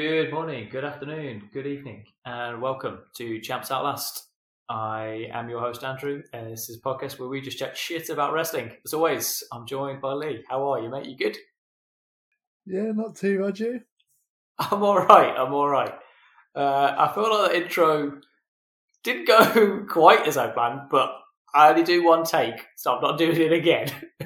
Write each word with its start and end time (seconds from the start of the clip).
Good 0.00 0.32
morning, 0.32 0.68
good 0.70 0.84
afternoon, 0.84 1.50
good 1.52 1.66
evening, 1.66 2.04
and 2.24 2.62
welcome 2.62 3.00
to 3.16 3.40
Champs 3.40 3.72
Outlast. 3.72 4.28
I 4.68 5.28
am 5.32 5.48
your 5.48 5.58
host, 5.58 5.82
Andrew, 5.82 6.22
and 6.32 6.52
this 6.52 6.68
is 6.68 6.76
a 6.76 6.80
podcast 6.80 7.18
where 7.18 7.28
we 7.28 7.40
just 7.40 7.58
chat 7.58 7.76
shit 7.76 8.08
about 8.08 8.32
wrestling. 8.32 8.70
As 8.84 8.94
always, 8.94 9.42
I'm 9.50 9.66
joined 9.66 10.00
by 10.00 10.12
Lee. 10.12 10.44
How 10.48 10.68
are 10.68 10.80
you, 10.80 10.88
mate? 10.88 11.06
You 11.06 11.16
good? 11.16 11.36
Yeah, 12.64 12.92
not 12.92 13.16
too 13.16 13.42
bad, 13.42 13.58
you? 13.58 13.80
I'm 14.60 14.84
alright, 14.84 15.34
I'm 15.36 15.52
alright. 15.52 15.94
Uh, 16.54 16.94
I 16.96 17.12
feel 17.12 17.36
like 17.36 17.50
the 17.50 17.64
intro 17.64 18.20
didn't 19.02 19.26
go 19.26 19.84
quite 19.88 20.28
as 20.28 20.36
I 20.36 20.46
planned, 20.50 20.82
but 20.92 21.10
I 21.52 21.70
only 21.70 21.82
do 21.82 22.04
one 22.04 22.22
take, 22.22 22.68
so 22.76 22.94
I'm 22.94 23.02
not 23.02 23.18
doing 23.18 23.40
it 23.40 23.52
again. 23.52 23.90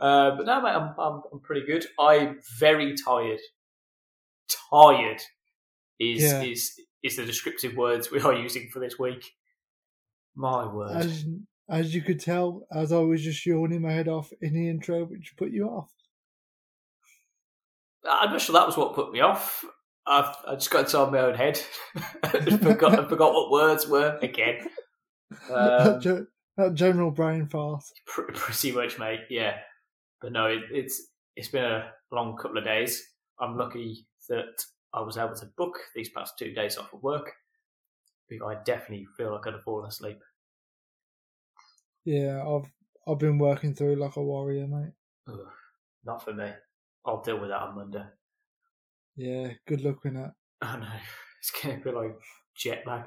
uh, 0.00 0.36
but 0.36 0.46
no, 0.46 0.62
mate, 0.62 0.70
I'm, 0.70 0.94
I'm, 0.96 1.22
I'm 1.32 1.40
pretty 1.40 1.66
good. 1.66 1.84
I'm 1.98 2.38
very 2.60 2.94
tired 2.94 3.40
tired 4.70 5.20
is 6.00 6.22
Yeah. 6.22 6.42
is 6.42 6.72
is 7.02 7.16
the 7.16 7.24
descriptive 7.26 7.76
words 7.76 8.10
we 8.10 8.20
are 8.20 8.34
using 8.34 8.68
for 8.72 8.80
this 8.80 8.98
week. 8.98 9.32
My 10.34 10.66
word. 10.66 10.96
As 10.96 11.24
as 11.68 11.94
you 11.94 12.02
could 12.02 12.20
tell, 12.20 12.66
as 12.72 12.92
I 12.92 12.98
was 12.98 13.22
just 13.22 13.44
yawning 13.46 13.82
my 13.82 13.92
head 13.92 14.08
off 14.08 14.30
in 14.42 14.52
the 14.54 14.68
intro, 14.68 15.04
which 15.04 15.34
put 15.36 15.50
you 15.50 15.66
off. 15.68 15.90
I'm 18.08 18.30
not 18.32 18.40
sure 18.40 18.52
that 18.54 18.66
was 18.66 18.76
what 18.76 18.94
put 18.94 19.12
me 19.12 19.20
off. 19.20 19.64
I've, 20.06 20.34
I 20.46 20.54
just 20.54 20.70
got 20.70 20.80
inside 20.84 21.10
my 21.10 21.20
own 21.20 21.34
head. 21.34 21.58
I 22.22 22.28
forgot, 22.58 22.98
I 22.98 23.08
forgot 23.08 23.32
what 23.32 23.50
words 23.50 23.86
were 23.88 24.18
again. 24.20 24.66
that, 25.48 26.06
Um, 26.06 26.26
that 26.58 26.74
general 26.74 27.10
brain 27.10 27.46
fart. 27.48 27.82
pr- 28.06 28.30
pretty 28.34 28.72
much, 28.72 28.98
mate. 28.98 29.20
Yeah, 29.30 29.56
but 30.20 30.32
no, 30.32 30.46
it, 30.46 30.64
it's 30.70 31.02
it's 31.36 31.48
been 31.48 31.64
a 31.64 31.90
long 32.12 32.36
couple 32.36 32.58
of 32.58 32.64
days. 32.64 33.02
I'm 33.40 33.56
lucky 33.56 34.06
that 34.28 34.64
I 34.92 35.00
was 35.00 35.16
able 35.16 35.34
to 35.36 35.46
book 35.56 35.78
these 35.94 36.10
past 36.10 36.34
two 36.38 36.52
days 36.52 36.76
off 36.78 36.92
of 36.92 37.02
work 37.02 37.32
because 38.28 38.46
I 38.56 38.62
definitely 38.62 39.06
feel 39.16 39.32
like 39.32 39.46
I'd 39.46 39.54
have 39.54 39.62
fallen 39.62 39.88
asleep. 39.88 40.20
Yeah, 42.04 42.42
I've 42.46 42.70
I've 43.06 43.18
been 43.18 43.38
working 43.38 43.74
through 43.74 43.96
like 43.96 44.16
a 44.16 44.22
warrior, 44.22 44.66
mate. 44.66 44.92
Ugh, 45.28 45.46
not 46.04 46.22
for 46.24 46.32
me. 46.32 46.50
I'll 47.04 47.22
deal 47.22 47.38
with 47.38 47.50
that 47.50 47.60
on 47.60 47.74
Monday. 47.74 48.04
Yeah, 49.16 49.52
good 49.66 49.82
luck 49.82 50.02
with 50.04 50.14
that. 50.14 50.34
I 50.60 50.78
know. 50.78 50.86
It's 51.40 51.50
going 51.62 51.78
to 51.78 51.84
be 51.84 51.90
like 51.90 52.16
jet 52.56 52.84
lag. 52.86 53.02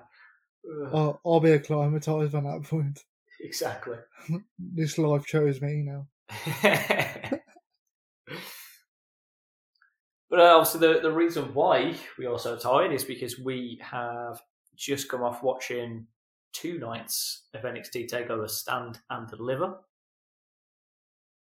I'll, 0.94 1.20
I'll 1.26 1.40
be 1.40 1.54
acclimatized 1.54 2.34
by 2.34 2.42
that 2.42 2.62
point. 2.70 3.04
Exactly. 3.40 3.98
This 4.60 5.00
life 5.00 5.26
chose 5.26 5.60
me 5.60 5.82
now. 5.82 6.08
But 10.30 10.40
uh, 10.40 10.58
obviously, 10.58 10.80
the, 10.82 11.00
the 11.02 11.12
reason 11.12 11.54
why 11.54 11.96
we 12.18 12.26
are 12.26 12.40
so 12.40 12.58
tired 12.58 12.92
is 12.94 13.04
because 13.04 13.40
we 13.40 13.80
have 13.82 14.42
just 14.76 15.10
come 15.10 15.24
off 15.24 15.42
watching 15.44 16.08
two 16.54 16.80
nights 16.80 17.44
of 17.54 17.62
NXT 17.64 18.10
TakeOver 18.12 18.50
Stand 18.50 19.00
and 19.10 19.28
Deliver. 19.30 19.78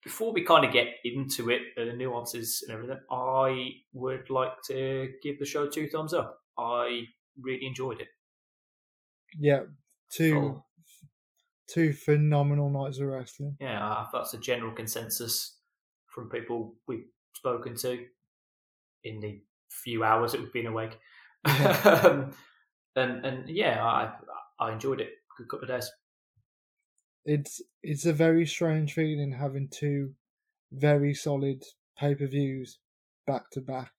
Before 0.05 0.33
we 0.33 0.43
kind 0.45 0.65
of 0.65 0.73
get 0.73 0.89
into 1.05 1.49
it, 1.51 1.61
and 1.77 1.89
the 1.89 1.95
nuances 1.95 2.65
and 2.67 2.75
everything, 2.75 2.99
I 3.11 3.71
would 3.93 4.31
like 4.31 4.61
to 4.67 5.13
give 5.23 5.39
the 5.39 5.45
show 5.47 5.69
two 5.69 5.89
thumbs 5.89 6.13
up. 6.13 6.41
I 6.59 7.03
really 7.41 7.65
enjoyed 7.67 8.01
it. 8.01 8.09
Yeah, 9.39 9.63
two 10.11 10.37
Oh. 10.37 10.65
two 11.69 11.93
phenomenal 11.93 12.69
nights 12.69 12.99
of 12.99 13.07
wrestling. 13.07 13.57
yeah, 13.61 14.07
that's 14.13 14.35
a 14.35 14.39
general 14.39 14.73
consensus 14.73 15.57
from 16.13 16.29
people 16.29 16.75
we've 16.89 17.07
spoken 17.35 17.77
to 17.77 18.05
in 19.05 19.21
the 19.21 19.41
few 19.71 20.05
hours 20.05 20.33
that 20.33 20.41
we've 20.41 20.53
been 20.53 20.67
awake. 20.67 20.99
um, 21.45 22.33
and 22.97 23.25
and 23.25 23.49
yeah, 23.49 23.85
I 23.85 24.13
I 24.59 24.73
enjoyed 24.73 25.01
it. 25.01 25.11
Good 25.37 25.49
couple 25.49 25.71
of 25.71 25.81
days. 25.81 25.91
It's 27.25 27.61
it's 27.83 28.07
a 28.07 28.13
very 28.13 28.47
strange 28.47 28.93
feeling 28.93 29.33
having 29.33 29.69
two 29.69 30.15
very 30.73 31.15
solid 31.15 31.65
pay 31.99 32.15
per 32.15 32.27
views 32.27 32.79
back 33.27 33.51
to 33.51 33.61
back. 33.61 33.93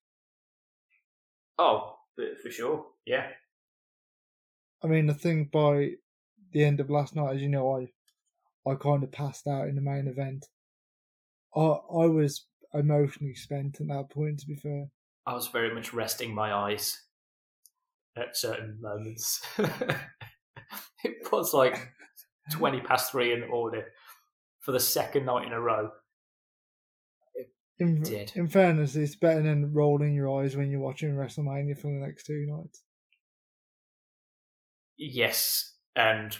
Oh, 1.58 1.98
for, 2.16 2.26
for 2.42 2.50
sure. 2.50 2.86
Yeah. 3.06 3.28
I 4.84 4.88
mean, 4.88 5.10
I 5.10 5.14
think 5.14 5.52
by 5.52 5.92
the 6.52 6.64
end 6.64 6.80
of 6.80 6.90
last 6.90 7.16
night, 7.16 7.36
as 7.36 7.42
you 7.42 7.50
know, 7.50 7.78
I 7.78 8.70
I 8.70 8.76
kind 8.76 9.04
of 9.04 9.12
passed 9.12 9.48
out 9.48 9.68
in 9.68 9.76
the 9.76 9.82
main 9.82 10.08
event. 10.08 10.48
I 11.56 11.60
I 11.60 12.06
was 12.08 12.46
emotionally 12.74 13.36
spent 13.36 13.80
at 13.82 13.88
that 13.88 14.10
point. 14.10 14.40
To 14.40 14.48
be 14.48 14.56
fair, 14.56 14.88
I 15.26 15.34
was 15.34 15.48
very 15.48 15.74
much 15.74 15.94
resting 15.94 16.34
my 16.34 16.54
eyes 16.54 17.02
at 18.18 18.38
certain 18.38 18.80
moments. 18.82 19.42
it 21.04 21.32
was 21.32 21.54
like 21.54 21.92
20 22.52 22.82
past 22.82 23.12
three 23.12 23.34
in 23.34 23.42
the 23.42 23.48
morning 23.48 23.84
for 24.60 24.72
the 24.72 24.80
second 24.80 25.26
night 25.26 25.48
in 25.48 25.54
a 25.54 25.60
row. 25.60 25.90
in 27.80 28.02
Did. 28.02 28.32
in 28.36 28.48
fairness, 28.48 28.96
it's 28.96 29.16
better 29.16 29.42
than 29.42 29.74
rolling 29.74 30.14
your 30.14 30.42
eyes 30.42 30.56
when 30.56 30.70
you're 30.70 30.80
watching 30.80 31.16
WrestleMania 31.16 31.78
for 31.78 31.88
the 31.88 32.06
next 32.06 32.26
two 32.26 32.46
nights. 32.48 32.84
Yes, 34.98 35.74
and 35.96 36.38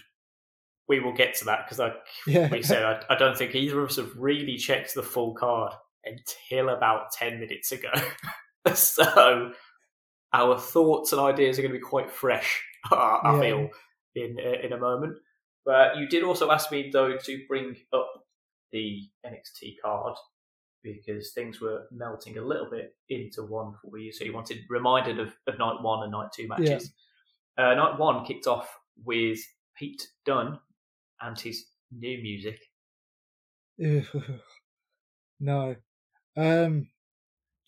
we 0.88 1.00
will 1.00 1.14
get 1.14 1.36
to 1.36 1.46
that 1.46 1.66
because, 1.66 1.80
like 1.80 1.96
Yeah, 2.28 2.50
we 2.50 2.62
said, 2.62 2.84
I, 2.84 3.14
I 3.14 3.18
don't 3.18 3.38
think 3.38 3.56
either 3.56 3.82
of 3.82 3.90
us 3.90 3.96
have 3.96 4.16
really 4.16 4.58
checked 4.58 4.94
the 4.94 5.04
full 5.04 5.34
card 5.34 5.74
until 6.06 6.70
about 6.70 7.12
10 7.12 7.40
minutes 7.40 7.72
ago. 7.72 7.92
so 8.74 9.52
our 10.34 10.60
thoughts 10.60 11.12
and 11.12 11.22
ideas 11.22 11.58
are 11.58 11.62
going 11.62 11.74
to 11.74 11.78
be 11.80 11.84
quite 11.84 12.12
fresh, 12.12 12.62
I, 12.92 13.20
Yeah. 13.24 13.40
feel, 13.40 13.70
in, 14.16 14.40
in 14.40 14.74
a 14.74 14.78
moment. 14.78 15.18
But 15.66 15.98
you 15.98 16.08
did 16.08 16.24
also 16.24 16.52
ask 16.52 16.72
me, 16.72 16.90
though, 16.92 17.18
to 17.18 17.46
bring 17.48 17.76
up 17.94 18.12
the 18.72 19.02
NXT 19.26 19.76
card 19.84 20.16
because 20.84 21.32
things 21.32 21.62
were 21.62 21.88
melting 21.92 22.38
a 22.38 22.42
little 22.42 22.70
bit 22.70 22.96
into 23.08 23.44
one 23.44 23.74
for 23.82 23.98
you. 23.98 24.12
So 24.12 24.26
you 24.26 24.34
wanted 24.34 24.60
reminded 24.70 25.20
of, 25.20 25.34
of 25.48 25.58
night 25.58 25.82
one 25.82 26.04
and 26.04 26.12
night 26.12 26.28
two 26.36 26.48
matches. 26.50 26.92
Uh, 27.58 27.74
night 27.76 27.98
one 27.98 28.26
kicked 28.26 28.48
off 28.48 28.76
with 29.06 29.40
Pete 29.78 30.06
Dunne 30.26 30.60
and 31.22 31.40
his 31.40 31.66
new 31.92 32.22
music. 32.22 32.60
no. 35.40 35.76
Um, 36.36 36.90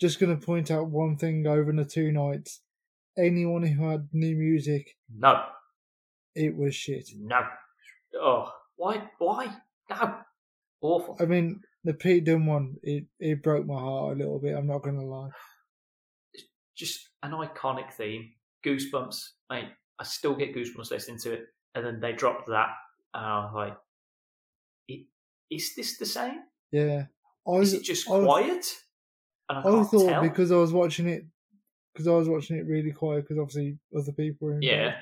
just 0.01 0.19
gonna 0.19 0.37
point 0.37 0.71
out 0.71 0.87
one 0.87 1.17
thing 1.17 1.45
over 1.47 1.71
the 1.71 1.85
two 1.85 2.11
nights. 2.11 2.61
Anyone 3.17 3.63
who 3.63 3.89
had 3.89 4.09
new 4.11 4.35
music, 4.35 4.97
No, 5.15 5.45
it 6.35 6.55
was 6.55 6.75
shit. 6.75 7.09
no. 7.17 7.41
Oh, 8.15 8.51
why? 8.75 9.09
Why? 9.19 9.55
No. 9.89 10.17
Awful. 10.81 11.15
I 11.19 11.25
mean, 11.25 11.61
the 11.83 11.93
Pete 11.93 12.25
Dunne 12.25 12.45
one, 12.45 12.75
it, 12.83 13.05
it 13.19 13.41
broke 13.43 13.65
my 13.65 13.79
heart 13.79 14.15
a 14.15 14.19
little 14.19 14.39
bit. 14.39 14.55
I'm 14.55 14.67
not 14.67 14.83
gonna 14.83 15.05
lie. 15.05 15.29
Just 16.75 17.09
an 17.23 17.31
iconic 17.31 17.93
theme. 17.93 18.31
Goosebumps. 18.65 19.29
Mate, 19.49 19.69
I 19.99 20.03
still 20.03 20.35
get 20.35 20.53
goosebumps 20.55 20.91
listening 20.91 21.19
to 21.19 21.33
it. 21.33 21.45
And 21.73 21.85
then 21.85 21.99
they 21.99 22.13
dropped 22.13 22.47
that. 22.47 22.69
And 23.13 23.25
I 23.25 23.45
was 23.45 23.53
like, 23.55 23.77
"I- 24.91 25.05
is 25.49 25.73
this 25.75 25.97
the 25.97 26.05
same? 26.05 26.41
Yeah, 26.71 27.05
I 27.47 27.57
Is 27.57 27.73
it 27.73 27.83
just 27.83 28.09
I, 28.09 28.19
quiet? 28.19 28.65
And 29.49 29.59
I 29.59 29.61
I 29.61 29.83
thought 29.83 30.09
tell. 30.09 30.21
because 30.21 30.51
I 30.51 30.55
was 30.57 30.73
watching 30.73 31.07
it, 31.07 31.25
because 31.93 32.07
I 32.07 32.11
was 32.11 32.27
watching 32.27 32.57
it 32.57 32.65
really 32.65 32.91
quiet, 32.91 33.23
because 33.27 33.39
obviously 33.39 33.77
other 33.97 34.11
people 34.11 34.47
were 34.47 34.55
in. 34.55 34.61
yeah. 34.61 34.95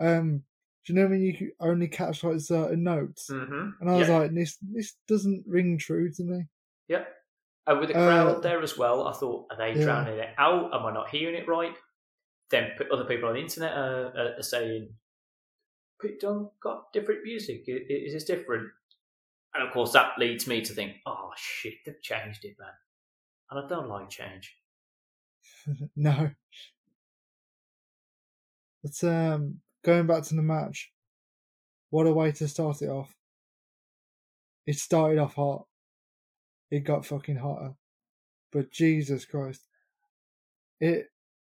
Um, 0.00 0.42
do 0.84 0.92
you 0.92 0.98
know 0.98 1.06
when 1.06 1.22
you 1.22 1.52
only 1.60 1.86
catch 1.86 2.24
like 2.24 2.40
certain 2.40 2.82
notes? 2.82 3.30
Mm-hmm. 3.30 3.68
And 3.80 3.90
I 3.90 3.94
was 3.94 4.08
yeah. 4.08 4.18
like, 4.18 4.34
this 4.34 4.58
this 4.60 4.96
doesn't 5.06 5.44
ring 5.46 5.78
true 5.78 6.10
to 6.12 6.24
me. 6.24 6.46
Yep. 6.88 7.08
And 7.68 7.78
with 7.78 7.88
the 7.88 7.94
crowd 7.94 8.36
Uh, 8.36 8.40
there 8.40 8.60
as 8.60 8.76
well, 8.76 9.06
I 9.06 9.12
thought, 9.12 9.46
are 9.50 9.56
they 9.56 9.78
yeah. 9.78 9.84
drowning 9.84 10.18
it 10.18 10.34
out? 10.36 10.74
Am 10.74 10.84
I 10.84 10.92
not 10.92 11.10
hearing 11.10 11.36
it 11.36 11.46
right? 11.46 11.76
Then 12.50 12.72
other 12.92 13.04
people 13.04 13.28
on 13.28 13.36
the 13.36 13.40
internet 13.40 13.72
are, 13.72 14.34
are, 14.38 14.42
saying, 14.42 14.88
Pete 16.00 16.20
Dunne 16.20 16.50
got 16.60 16.92
different 16.92 17.22
music. 17.22 17.62
Is 17.68 18.12
this 18.14 18.24
different? 18.24 18.68
And 19.54 19.66
of 19.66 19.72
course, 19.72 19.92
that 19.92 20.12
leads 20.18 20.46
me 20.46 20.62
to 20.62 20.72
think, 20.72 20.96
oh 21.06 21.30
shit, 21.36 21.74
they've 21.84 22.00
changed 22.02 22.44
it, 22.44 22.56
man. 22.58 22.68
And 23.50 23.64
I 23.64 23.68
don't 23.68 23.88
like 23.88 24.08
change. 24.08 24.56
no. 25.96 26.30
But 28.82 29.04
um, 29.08 29.60
going 29.84 30.06
back 30.06 30.22
to 30.24 30.34
the 30.34 30.42
match, 30.42 30.90
what 31.90 32.06
a 32.06 32.12
way 32.12 32.32
to 32.32 32.48
start 32.48 32.82
it 32.82 32.88
off. 32.88 33.14
It 34.66 34.76
started 34.76 35.18
off 35.18 35.34
hot. 35.34 35.66
It 36.70 36.80
got 36.80 37.04
fucking 37.04 37.36
hotter. 37.36 37.74
But 38.50 38.70
Jesus 38.70 39.24
Christ. 39.24 39.60
It 40.80 41.08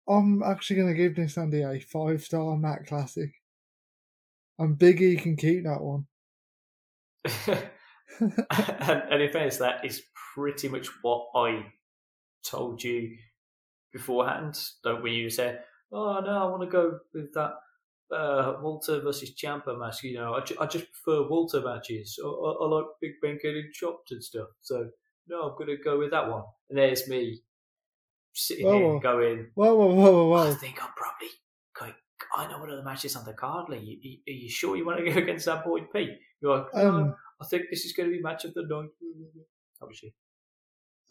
I'm 0.07 0.41
actually 0.43 0.77
gonna 0.77 0.93
give 0.93 1.15
this 1.15 1.37
Andy 1.37 1.63
a 1.63 1.79
five 1.79 2.21
star 2.23 2.55
Matt 2.55 2.85
Classic. 2.87 3.31
And 4.59 4.77
Big 4.77 5.01
E 5.01 5.17
can 5.17 5.35
keep 5.35 5.63
that 5.63 5.81
one. 5.81 6.07
and, 8.19 8.33
and 9.11 9.21
in 9.21 9.31
fairness, 9.31 9.57
that 9.57 9.85
is 9.85 10.01
pretty 10.35 10.67
much 10.69 10.87
what 11.01 11.27
I 11.35 11.65
told 12.43 12.83
you 12.83 13.15
beforehand. 13.91 14.59
Don't 14.83 15.03
we? 15.03 15.11
You 15.11 15.29
say, 15.29 15.57
"Oh 15.91 16.19
no, 16.19 16.31
I 16.31 16.49
want 16.49 16.63
to 16.63 16.67
go 16.69 16.99
with 17.13 17.33
that 17.33 17.53
uh, 18.15 18.55
Walter 18.61 19.01
versus 19.01 19.33
Ciampa 19.35 19.77
match." 19.77 20.03
You 20.03 20.15
know, 20.15 20.33
I, 20.35 20.41
ju- 20.41 20.57
I 20.59 20.65
just 20.65 20.85
prefer 20.91 21.27
Walter 21.27 21.61
matches. 21.61 22.19
I, 22.23 22.27
I, 22.27 22.51
I 22.51 22.67
like 22.67 22.85
Big 23.01 23.11
Ben 23.21 23.39
getting 23.41 23.69
chopped 23.73 24.11
and 24.11 24.23
stuff. 24.23 24.47
So 24.61 24.89
no, 25.27 25.41
I'm 25.43 25.57
going 25.57 25.75
to 25.75 25.83
go 25.83 25.99
with 25.99 26.11
that 26.11 26.29
one. 26.29 26.43
And 26.69 26.77
there's 26.77 27.07
me 27.07 27.41
sitting 28.33 28.65
Whoa, 28.65 28.77
here 28.77 28.87
whoa. 28.87 28.99
going, 28.99 29.47
Whoa, 29.55 29.75
whoa, 29.75 29.93
whoa, 29.95 30.27
whoa, 30.29 30.51
I 30.51 30.53
think 30.53 30.81
I'm 30.83 30.91
probably 30.95 31.29
going. 31.77 31.93
I 32.35 32.47
know 32.47 32.59
one 32.59 32.69
of 32.69 32.77
the 32.77 32.83
matches 32.83 33.15
on 33.15 33.25
the 33.25 33.33
card. 33.33 33.69
Lee. 33.69 33.79
You- 33.79 33.99
you- 34.01 34.33
Are 34.33 34.37
you 34.37 34.49
sure 34.49 34.75
you 34.77 34.85
want 34.85 34.99
to 35.03 35.11
go 35.11 35.17
against 35.17 35.45
that 35.45 35.65
boy 35.65 35.81
Pete? 35.93 36.17
You're 36.41 36.57
like, 36.57 36.73
no, 36.73 36.95
Um, 36.95 37.15
I 37.41 37.45
think 37.45 37.63
this 37.69 37.85
is 37.85 37.93
going 37.93 38.09
to 38.09 38.15
be 38.15 38.21
match 38.21 38.45
of 38.45 38.53
the 38.53 38.63
night. 38.63 38.89
Obviously, 39.81 40.13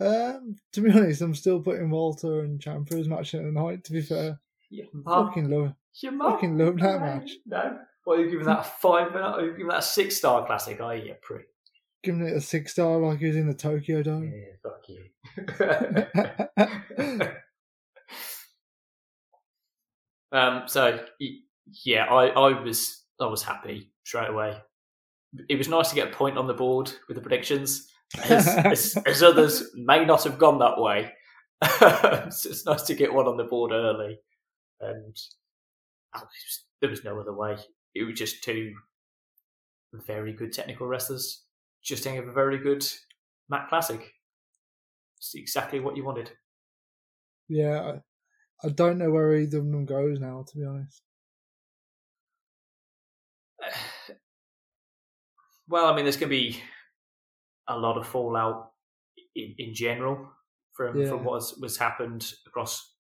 um, 0.00 0.56
to 0.72 0.80
be 0.80 0.90
honest, 0.90 1.22
I'm 1.22 1.34
still 1.34 1.60
putting 1.60 1.90
Walter 1.90 2.40
and 2.40 2.60
Ciampa 2.60 2.92
as 2.98 3.08
match 3.08 3.34
of 3.34 3.44
the 3.44 3.52
night. 3.52 3.84
To 3.84 3.92
be 3.92 4.02
fair, 4.02 4.38
Your 4.70 4.86
fucking 5.04 5.48
love. 5.48 5.72
Fucking 5.94 6.58
love 6.58 6.76
that 6.78 7.00
match. 7.00 7.30
No. 7.46 7.78
What 8.04 8.18
are 8.18 8.24
you 8.24 8.30
giving 8.30 8.46
that 8.46 8.60
a 8.60 8.62
five? 8.62 9.14
Are 9.16 9.44
you 9.44 9.52
giving 9.52 9.68
that 9.68 9.78
a 9.78 9.82
six 9.82 10.16
star 10.16 10.46
classic? 10.46 10.80
Are 10.80 10.94
you, 10.94 11.06
you 11.06 11.14
prick? 11.22 11.46
Giving 12.04 12.26
it 12.26 12.36
a 12.36 12.40
six 12.40 12.72
star 12.72 12.98
like 12.98 13.18
he 13.18 13.26
was 13.26 13.36
in 13.36 13.48
the 13.48 13.54
Tokyo 13.54 14.02
Dome. 14.02 14.32
Yeah, 14.32 14.56
fuck 14.62 14.88
you. 14.88 15.06
um. 20.38 20.64
So 20.66 21.00
yeah, 21.84 22.04
I, 22.04 22.26
I 22.28 22.60
was 22.62 23.02
I 23.20 23.26
was 23.26 23.42
happy 23.42 23.90
straight 24.04 24.30
away. 24.30 24.56
It 25.48 25.56
was 25.56 25.68
nice 25.68 25.90
to 25.90 25.94
get 25.94 26.08
a 26.08 26.16
point 26.16 26.38
on 26.38 26.46
the 26.46 26.54
board 26.54 26.92
with 27.08 27.16
the 27.16 27.20
predictions, 27.20 27.88
as, 28.24 28.46
as, 28.48 28.98
as 29.06 29.22
others 29.22 29.64
may 29.74 30.04
not 30.04 30.24
have 30.24 30.38
gone 30.38 30.58
that 30.58 30.80
way. 30.80 31.12
so 32.30 32.50
it's 32.50 32.66
nice 32.66 32.82
to 32.82 32.94
get 32.94 33.12
one 33.12 33.26
on 33.26 33.36
the 33.36 33.44
board 33.44 33.72
early, 33.72 34.18
and 34.80 35.16
oh, 36.14 36.20
was- 36.20 36.64
there 36.80 36.90
was 36.90 37.04
no 37.04 37.18
other 37.18 37.34
way. 37.34 37.56
It 37.94 38.04
was 38.04 38.18
just 38.18 38.44
two 38.44 38.74
very 40.06 40.34
good 40.34 40.52
technical 40.52 40.86
wrestlers 40.86 41.46
just 41.86 42.04
having 42.04 42.28
a 42.28 42.32
very 42.32 42.58
good 42.58 42.86
Mac 43.48 43.68
Classic. 43.68 44.12
It's 45.18 45.34
exactly 45.34 45.80
what 45.80 45.96
you 45.96 46.04
wanted. 46.04 46.32
Yeah, 47.48 47.92
I, 48.62 48.66
I 48.66 48.70
don't 48.70 48.98
know 48.98 49.10
where 49.10 49.36
either 49.36 49.58
of 49.58 49.64
them 49.70 49.86
goes 49.86 50.18
now. 50.18 50.44
To 50.46 50.58
be 50.58 50.64
honest, 50.64 51.00
Well, 55.68 55.86
I 55.86 55.94
mean, 55.94 56.04
there's 56.04 56.16
going 56.16 56.30
to 56.30 56.36
be 56.36 56.60
a 57.68 57.76
lot 57.78 57.98
of 57.98 58.06
fallout 58.06 58.72
in, 59.34 59.54
in 59.58 59.74
general 59.74 60.30
from 60.72 61.00
Yeah. 61.00 61.08
from 61.08 61.24
what 61.24 61.36
has, 61.36 61.54
was 61.60 61.76
happened 61.78 62.32
across 62.46 62.94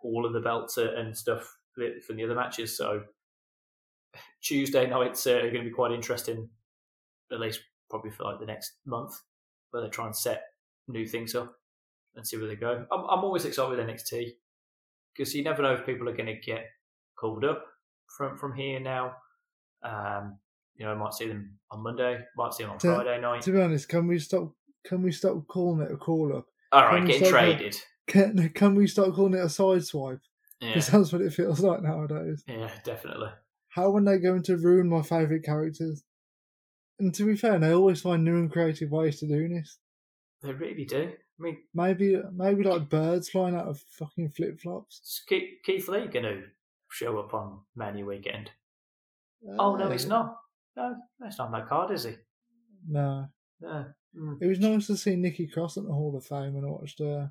all 0.00 0.24
of 0.24 0.32
the 0.32 0.40
belts 0.40 0.76
and 0.78 1.16
stuff 1.16 1.56
from 2.06 2.16
the 2.16 2.24
other 2.24 2.34
matches. 2.34 2.76
So 2.76 3.02
Tuesday 4.42 4.86
nights 4.88 5.26
uh, 5.26 5.36
are 5.36 5.50
going 5.50 5.64
to 5.64 5.70
be 5.70 5.74
quite 5.74 5.92
interesting, 5.92 6.48
at 7.32 7.40
least 7.40 7.60
probably 7.90 8.10
for 8.10 8.24
like 8.24 8.40
the 8.40 8.46
next 8.46 8.72
month, 8.86 9.14
where 9.70 9.82
they 9.82 9.88
try 9.88 10.06
and 10.06 10.16
set 10.16 10.42
new 10.86 11.06
things 11.06 11.34
up 11.34 11.52
and 12.14 12.26
see 12.26 12.36
where 12.36 12.48
they 12.48 12.56
go. 12.56 12.86
I'm, 12.90 13.00
I'm 13.00 13.24
always 13.24 13.44
excited 13.44 13.76
with 13.76 13.86
NXT 13.86 14.30
because 15.14 15.34
you 15.34 15.42
never 15.44 15.62
know 15.62 15.74
if 15.74 15.86
people 15.86 16.08
are 16.08 16.16
going 16.16 16.26
to 16.26 16.40
get 16.40 16.64
called 17.18 17.44
up 17.44 17.64
from 18.16 18.38
from 18.38 18.54
here 18.54 18.80
now. 18.80 19.12
Um, 19.82 20.38
you 20.78 20.86
know, 20.86 20.92
I 20.92 20.94
might 20.94 21.12
see 21.12 21.28
them 21.28 21.58
on 21.70 21.82
Monday, 21.82 22.20
might 22.36 22.54
see 22.54 22.62
them 22.64 22.72
on 22.72 22.78
To- 22.78 22.94
Friday 22.94 23.20
night. 23.20 23.42
to 23.42 23.52
be 23.52 23.60
honest, 23.60 23.88
can 23.88 24.06
we 24.06 24.18
stop? 24.18 24.52
Can 24.86 25.02
we 25.02 25.12
stop 25.12 25.46
calling 25.48 25.82
it 25.84 25.92
a 25.92 25.96
call 25.96 26.34
up? 26.36 26.46
All 26.72 26.82
right, 26.82 26.94
can 26.96 27.04
we 27.04 27.12
getting 27.12 27.26
stop 27.26 27.38
traded. 27.40 27.76
Can 28.06 28.48
Can 28.54 28.74
we 28.74 28.86
stop 28.86 29.14
calling 29.14 29.34
it 29.34 29.44
a 29.44 29.50
side 29.50 29.84
swipe? 29.84 30.20
Yeah, 30.60 30.68
Because 30.70 30.88
that's 30.88 31.12
what 31.12 31.22
it 31.22 31.32
feels 31.34 31.60
like 31.60 31.82
nowadays. 31.82 32.42
yeah, 32.48 32.70
definitely. 32.84 33.28
How 33.70 33.94
are 33.94 34.00
they 34.02 34.18
going 34.18 34.42
to 34.44 34.56
ruin 34.56 34.88
my 34.88 35.02
favourite 35.02 35.44
characters? 35.44 36.02
And 36.98 37.14
to 37.14 37.24
be 37.26 37.36
fair, 37.36 37.58
they 37.58 37.72
always 37.72 38.00
find 38.00 38.24
new 38.24 38.36
and 38.36 38.50
creative 38.50 38.90
ways 38.90 39.20
to 39.20 39.28
do 39.28 39.48
this. 39.48 39.78
They 40.42 40.52
really 40.52 40.84
do. 40.84 41.12
I 41.12 41.42
mean, 41.42 41.58
Maybe, 41.74 42.20
maybe 42.34 42.64
like 42.64 42.88
birds 42.88 43.28
flying 43.28 43.54
out 43.54 43.68
of 43.68 43.78
fucking 43.80 44.30
flip 44.30 44.58
flops. 44.60 45.22
Keith, 45.28 45.88
Lee 45.88 46.06
going 46.08 46.24
to 46.24 46.42
show 46.90 47.18
up 47.18 47.34
on 47.34 47.60
Mania 47.76 48.04
weekend? 48.04 48.50
Uh, 49.48 49.54
oh 49.62 49.76
no, 49.76 49.88
he's 49.90 50.06
not. 50.06 50.36
No, 50.78 50.96
that's 51.18 51.38
not 51.38 51.46
on 51.46 51.52
that 51.52 51.68
card, 51.68 51.90
is 51.90 52.04
he? 52.04 52.14
No, 52.88 53.26
No. 53.60 53.86
Mm. 54.16 54.38
it 54.40 54.46
was 54.46 54.58
nice 54.60 54.86
to 54.86 54.96
see 54.96 55.16
Nikki 55.16 55.46
Cross 55.48 55.76
at 55.76 55.84
the 55.84 55.92
Hall 55.92 56.16
of 56.16 56.24
Fame 56.24 56.54
when 56.54 56.64
I 56.64 56.68
watched 56.68 57.00
uh, 57.00 57.26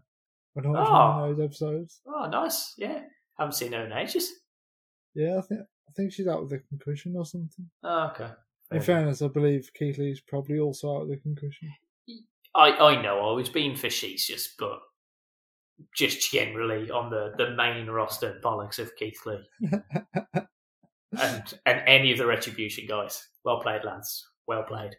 when 0.53 0.65
I 0.65 0.69
watched 0.69 0.91
Oh. 0.91 0.93
one 1.21 1.29
of 1.31 1.37
those 1.37 1.45
episodes. 1.45 2.01
Oh, 2.07 2.27
nice. 2.29 2.73
Yeah, 2.77 3.01
haven't 3.39 3.53
seen 3.53 3.71
her 3.73 3.85
in 3.85 3.91
ages. 3.93 4.31
Yeah, 5.15 5.37
I 5.37 5.41
think 5.41 5.61
I 5.61 5.91
think 5.95 6.11
she's 6.13 6.27
out 6.27 6.43
with 6.43 6.51
a 6.53 6.59
concussion 6.59 7.15
or 7.17 7.25
something. 7.25 7.69
Oh, 7.83 8.11
okay. 8.11 8.29
In 8.71 8.81
Fair 8.81 8.97
fairness, 8.97 9.21
I 9.21 9.27
believe 9.29 9.71
Keith 9.73 9.97
Lee's 9.97 10.19
probably 10.21 10.59
also 10.59 10.95
out 10.97 11.07
with 11.07 11.17
a 11.17 11.21
concussion. 11.21 11.71
I, 12.53 12.71
I 12.71 13.01
know 13.01 13.29
I 13.29 13.33
was 13.33 13.49
being 13.49 13.75
facetious, 13.75 14.53
but 14.59 14.79
just 15.95 16.31
generally 16.31 16.89
on 16.91 17.09
the, 17.09 17.33
the 17.37 17.51
main 17.55 17.87
roster 17.87 18.39
bollocks 18.43 18.77
of 18.79 18.95
Keith 18.97 19.19
Lee 19.25 19.39
and 21.19 21.43
and 21.65 21.81
any 21.87 22.11
of 22.11 22.17
the 22.17 22.25
Retribution 22.25 22.85
guys. 22.87 23.27
Well 23.43 23.61
played, 23.61 23.83
lads. 23.83 24.25
Well 24.47 24.63
played. 24.63 24.95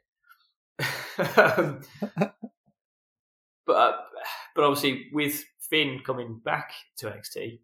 um, 1.46 1.80
but 3.66 3.72
uh, 3.76 3.96
but 4.54 4.64
obviously 4.64 5.08
with 5.12 5.44
Finn 5.70 6.00
coming 6.04 6.40
back 6.44 6.72
to 6.98 7.06
NXT, 7.10 7.58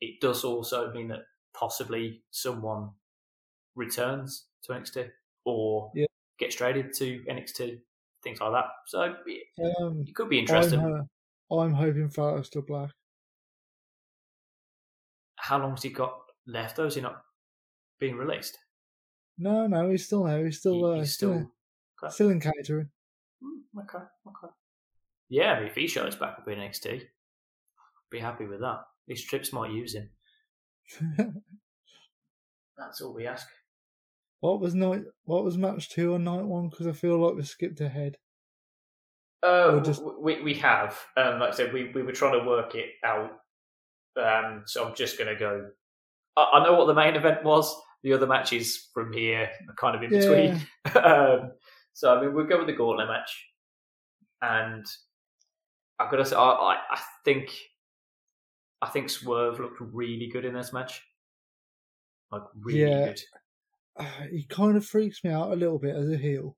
it 0.00 0.20
does 0.20 0.44
also 0.44 0.92
mean 0.92 1.08
that 1.08 1.20
possibly 1.54 2.22
someone 2.30 2.90
returns 3.74 4.46
to 4.64 4.72
NXT 4.72 5.10
or 5.44 5.90
Yeah. 5.94 6.06
gets 6.38 6.54
traded 6.56 6.92
to 6.94 7.22
NXT, 7.28 7.80
things 8.22 8.40
like 8.40 8.52
that. 8.52 8.66
So 8.86 9.14
it, 9.26 9.76
Um, 9.80 10.04
it 10.06 10.14
could 10.14 10.28
be 10.28 10.36
I'm, 10.38 10.40
interesting. 10.42 10.80
uh, 10.80 11.54
I'm 11.54 11.72
hoping 11.72 12.08
for 12.10 12.32
Aleister 12.32 12.66
Black. 12.66 12.90
How 15.36 15.58
long 15.58 15.70
has 15.72 15.82
he 15.82 15.90
got 15.90 16.18
left? 16.46 16.76
Though 16.76 16.86
is 16.86 16.96
he 16.96 17.00
not 17.00 17.22
being 17.98 18.16
released? 18.16 18.58
No, 19.38 19.66
no, 19.66 19.90
he's 19.90 20.06
still 20.06 20.24
there. 20.24 20.44
He's 20.44 20.58
still 20.58 20.74
He- 20.74 20.84
uh, 20.84 21.00
he's 21.00 21.14
still 21.14 21.34
still 21.34 21.50
okay. 22.04 22.12
still 22.12 22.30
in 22.30 22.40
catering. 22.40 22.90
Mm, 23.42 23.82
okay, 23.82 24.04
okay. 24.26 24.52
Yeah, 25.28 25.52
I 25.52 25.58
mean, 25.60 25.68
if 25.68 25.74
he 25.74 25.86
shows 25.88 26.14
back 26.16 26.38
up 26.38 26.48
in 26.48 26.58
NXT, 26.58 27.02
be 28.10 28.18
happy 28.20 28.46
with 28.46 28.60
that. 28.60 28.80
These 29.08 29.24
trips 29.24 29.52
might 29.52 29.72
use 29.72 29.94
him. 29.94 30.10
That's 32.78 33.00
all 33.00 33.14
we 33.14 33.26
ask. 33.26 33.46
what 34.40 34.60
was 34.60 34.74
night? 34.74 35.02
What 35.24 35.44
was 35.44 35.56
match 35.58 35.88
two 35.90 36.14
on 36.14 36.24
night 36.24 36.44
one? 36.44 36.68
Because 36.68 36.86
I 36.86 36.92
feel 36.92 37.18
like 37.18 37.34
we 37.34 37.42
skipped 37.42 37.80
ahead. 37.80 38.16
Oh, 39.42 39.78
Or 39.78 39.80
just- 39.80 40.02
we 40.20 40.40
we 40.42 40.54
have. 40.54 40.98
Um, 41.16 41.40
like 41.40 41.52
I 41.52 41.56
said, 41.56 41.72
we, 41.72 41.90
we 41.92 42.02
were 42.02 42.12
trying 42.12 42.38
to 42.40 42.46
work 42.46 42.74
it 42.74 42.90
out. 43.04 43.30
Um, 44.16 44.62
so 44.66 44.86
I'm 44.86 44.94
just 44.94 45.18
going 45.18 45.28
to 45.32 45.38
go. 45.38 45.68
I, 46.36 46.50
I 46.54 46.64
know 46.64 46.74
what 46.74 46.86
the 46.86 46.94
main 46.94 47.16
event 47.16 47.44
was. 47.44 47.74
The 48.06 48.12
other 48.12 48.28
matches 48.28 48.88
from 48.94 49.12
here 49.12 49.50
are 49.68 49.74
kind 49.74 49.96
of 49.96 50.02
in 50.04 50.12
between. 50.12 50.54
um, 50.94 51.50
so 51.92 52.16
I 52.16 52.20
mean, 52.20 52.34
we'll 52.34 52.46
go 52.46 52.58
with 52.58 52.68
the 52.68 52.72
gauntlet 52.72 53.08
match, 53.08 53.44
and 54.40 54.86
I've 55.98 56.08
got 56.12 56.18
to 56.18 56.24
say, 56.24 56.36
I, 56.36 56.40
I, 56.50 56.76
I 56.88 57.00
think, 57.24 57.50
I 58.80 58.90
think 58.90 59.10
Swerve 59.10 59.58
looked 59.58 59.80
really 59.80 60.28
good 60.28 60.44
in 60.44 60.54
this 60.54 60.72
match, 60.72 61.02
like 62.30 62.42
really 62.54 62.90
Yeah. 62.90 63.06
good. 63.06 63.20
Uh, 63.96 64.22
he 64.30 64.44
kind 64.44 64.76
of 64.76 64.86
freaks 64.86 65.24
me 65.24 65.30
out 65.30 65.50
a 65.50 65.56
little 65.56 65.80
bit 65.80 65.96
as 65.96 66.08
a 66.08 66.16
heel. 66.16 66.56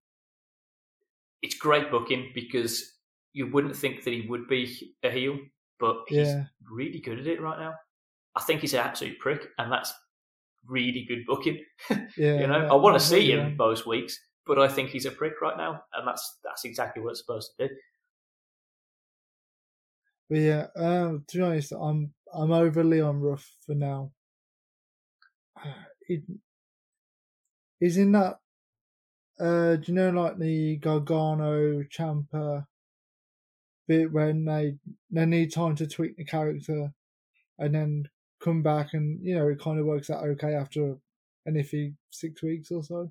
It's 1.40 1.54
great 1.56 1.90
booking 1.90 2.32
because 2.34 2.98
you 3.32 3.46
wouldn't 3.46 3.74
think 3.76 4.04
that 4.04 4.12
he 4.12 4.26
would 4.28 4.48
be 4.48 4.94
a 5.02 5.10
heel, 5.10 5.38
but 5.80 6.04
he's 6.08 6.18
Yeah. 6.18 6.44
really 6.70 7.00
good 7.00 7.20
at 7.20 7.26
it 7.26 7.40
right 7.40 7.58
now. 7.58 7.74
I 8.36 8.42
think 8.42 8.60
he's 8.60 8.74
an 8.74 8.80
absolute 8.80 9.18
prick, 9.18 9.48
and 9.56 9.72
that's 9.72 9.94
really 10.66 11.04
good 11.08 11.24
booking. 11.26 11.64
Yeah, 12.16 12.40
you 12.40 12.46
know, 12.46 12.60
that- 12.62 12.70
I 12.72 12.74
want 12.74 12.98
to 12.98 13.04
see 13.04 13.36
what 13.36 13.46
him 13.46 13.56
most 13.56 13.86
weeks, 13.86 14.18
but 14.46 14.58
I 14.58 14.68
think 14.68 14.90
he's 14.90 15.06
a 15.06 15.10
prick 15.10 15.40
right 15.40 15.56
now, 15.56 15.82
and 15.94 16.06
that's 16.06 16.38
that's 16.44 16.64
exactly 16.64 17.02
what 17.02 17.10
it's 17.10 17.20
supposed 17.20 17.52
to 17.58 17.68
do. 17.68 17.74
But 20.30 20.38
yeah, 20.38 20.66
um, 20.76 21.24
to 21.28 21.36
be 21.38 21.42
honest, 21.42 21.72
I'm 21.72 22.12
I'm 22.34 22.52
over 22.52 22.84
Leon 22.84 23.20
Ruff 23.20 23.50
for 23.66 23.74
now. 23.74 24.12
He, 26.06 26.22
he's 27.80 27.98
in 27.98 28.12
that. 28.12 28.38
Uh, 29.38 29.76
do 29.76 29.82
you 29.88 29.94
know 29.94 30.08
like 30.08 30.38
the 30.38 30.76
Gargano 30.78 31.82
Ciampa 31.82 32.64
bit 33.86 34.10
when 34.10 34.46
they 34.46 34.78
they 35.10 35.26
need 35.26 35.52
time 35.52 35.76
to 35.76 35.86
tweak 35.86 36.16
the 36.16 36.24
character, 36.24 36.94
and 37.58 37.74
then 37.74 38.08
come 38.40 38.62
back 38.62 38.94
and 38.94 39.18
you 39.24 39.34
know 39.34 39.48
it 39.48 39.60
kind 39.60 39.78
of 39.78 39.86
works 39.86 40.10
out 40.10 40.22
okay 40.24 40.54
after 40.54 40.96
an 41.46 41.54
iffy 41.54 41.94
six 42.10 42.42
weeks 42.42 42.70
or 42.70 42.82
so. 42.82 43.10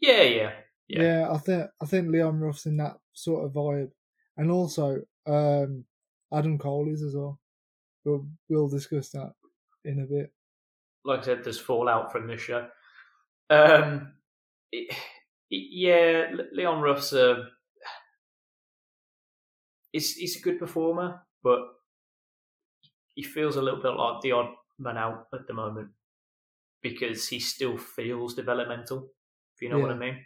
Yeah, 0.00 0.22
yeah, 0.22 0.52
Yeah. 0.88 1.02
Yeah. 1.02 1.30
I 1.32 1.38
think 1.38 1.70
I 1.82 1.86
think 1.86 2.08
Leon 2.08 2.40
Ruff's 2.40 2.66
in 2.66 2.76
that 2.78 2.98
sort 3.12 3.44
of 3.44 3.52
vibe, 3.52 3.90
and 4.36 4.50
also 4.50 5.00
um, 5.26 5.84
Adam 6.32 6.58
Cole 6.58 6.88
is 6.92 7.02
as 7.02 7.14
well. 7.14 7.38
but 8.04 8.20
we'll 8.48 8.68
discuss 8.68 9.08
that 9.10 9.32
in 9.84 10.00
a 10.00 10.04
bit. 10.06 10.32
like 11.04 11.20
I 11.20 11.22
said, 11.22 11.44
there's 11.44 11.60
fallout 11.60 12.12
from 12.12 12.26
this 12.26 12.40
show. 12.40 12.66
Um, 13.50 14.12
it, 14.72 14.88
it- 15.50 15.68
yeah, 15.70 16.32
Leon 16.52 16.80
Ruff's 16.80 17.12
a 17.12 17.44
he's 19.92 20.36
a 20.36 20.40
good 20.42 20.58
performer, 20.58 21.20
but 21.42 21.60
he 23.14 23.22
feels 23.22 23.56
a 23.56 23.62
little 23.62 23.80
bit 23.80 23.96
like 23.96 24.20
the 24.22 24.32
odd 24.32 24.48
man 24.78 24.96
out 24.96 25.26
at 25.32 25.46
the 25.46 25.54
moment 25.54 25.88
because 26.82 27.28
he 27.28 27.40
still 27.40 27.78
feels 27.78 28.34
developmental. 28.34 29.10
If 29.54 29.62
you 29.62 29.68
know 29.68 29.78
what 29.78 29.90
I 29.90 29.96
mean. 29.96 30.24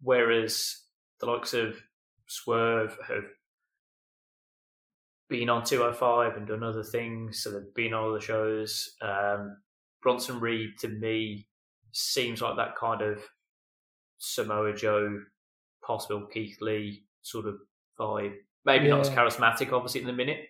Whereas 0.00 0.76
the 1.20 1.26
likes 1.26 1.54
of 1.54 1.80
Swerve 2.26 2.96
have 3.08 3.24
been 5.28 5.48
on 5.48 5.64
205 5.64 6.36
and 6.36 6.46
done 6.46 6.62
other 6.62 6.84
things, 6.84 7.42
so 7.42 7.50
they've 7.50 7.74
been 7.74 7.94
on 7.94 8.10
other 8.10 8.20
shows. 8.20 8.94
Um, 9.00 9.56
Bronson 10.02 10.40
Reed 10.40 10.70
to 10.80 10.88
me 10.88 11.48
seems 11.92 12.42
like 12.42 12.56
that 12.56 12.76
kind 12.76 13.00
of 13.02 13.22
Samoa 14.18 14.74
Joe, 14.74 15.20
possible 15.84 16.26
Keith 16.26 16.58
Lee 16.60 17.04
sort 17.22 17.46
of 17.46 17.56
vibe. 17.98 18.34
Maybe 18.64 18.88
not 18.88 19.00
as 19.00 19.10
charismatic, 19.10 19.72
obviously, 19.72 20.02
in 20.02 20.06
the 20.06 20.12
minute, 20.12 20.40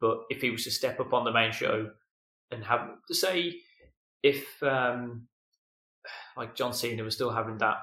but 0.00 0.18
if 0.30 0.40
he 0.40 0.50
was 0.50 0.64
to 0.64 0.70
step 0.70 1.00
up 1.00 1.12
on 1.12 1.24
the 1.24 1.32
main 1.32 1.52
show 1.52 1.90
and 2.50 2.64
have, 2.64 2.88
say, 3.10 3.54
if 4.22 4.62
um, 4.62 5.26
like 6.36 6.54
John 6.54 6.72
Cena 6.72 7.02
was 7.02 7.14
still 7.14 7.30
having 7.30 7.58
that 7.58 7.78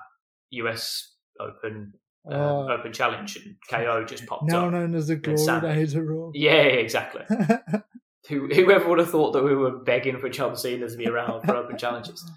US 0.51 1.13
Open 1.39 1.93
um, 2.29 2.33
Oh. 2.33 2.67
Open 2.71 2.91
Challenge 2.93 3.35
and 3.37 3.55
KO 3.69 4.03
just 4.07 4.25
popped 4.25 4.45
now 4.45 4.65
up. 4.67 4.71
known 4.73 4.95
as 4.95 5.07
the 5.07 5.15
Glory. 5.15 5.61
Days 5.61 5.93
of 5.95 6.07
Raw. 6.07 6.31
Yeah, 6.33 6.53
yeah, 6.53 6.61
exactly. 6.63 7.21
Who, 8.29 8.47
whoever 8.47 8.89
would 8.89 8.97
have 8.99 9.11
thought 9.11 9.33
that 9.33 9.43
we 9.43 9.53
were 9.55 9.77
begging 9.83 10.17
for 10.19 10.29
John 10.29 10.55
Cena 10.55 10.89
to 10.89 10.97
be 10.97 11.07
around 11.07 11.43
for 11.43 11.55
open 11.55 11.77
challenges? 11.77 12.27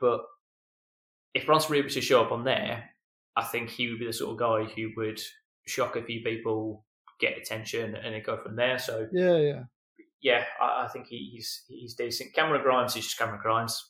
But 0.00 0.20
if 1.34 1.44
Bronson 1.44 1.72
Reed 1.72 1.84
was 1.84 1.94
to 1.94 2.00
show 2.00 2.22
up 2.22 2.32
on 2.32 2.44
there, 2.44 2.88
I 3.36 3.42
think 3.44 3.68
he 3.68 3.90
would 3.90 3.98
be 3.98 4.06
the 4.06 4.14
sort 4.14 4.32
of 4.32 4.38
guy 4.38 4.72
who 4.72 4.90
would 4.96 5.20
shock 5.66 5.96
a 5.96 6.02
few 6.02 6.22
people, 6.22 6.86
get 7.26 7.38
attention, 7.38 7.94
and 7.94 8.14
then 8.14 8.22
go 8.24 8.36
from 8.42 8.56
there. 8.56 8.78
So 8.78 9.06
yeah, 9.12 9.36
yeah. 9.36 9.62
yeah, 10.22 10.44
I, 10.60 10.84
I 10.84 10.88
think 10.92 11.06
he, 11.06 11.30
he's 11.34 11.64
he's 11.68 11.94
decent. 11.94 12.34
Cameron 12.34 12.62
Grimes 12.62 12.96
is 12.96 13.04
just 13.04 13.18
Cameron 13.18 13.40
Grimes, 13.42 13.80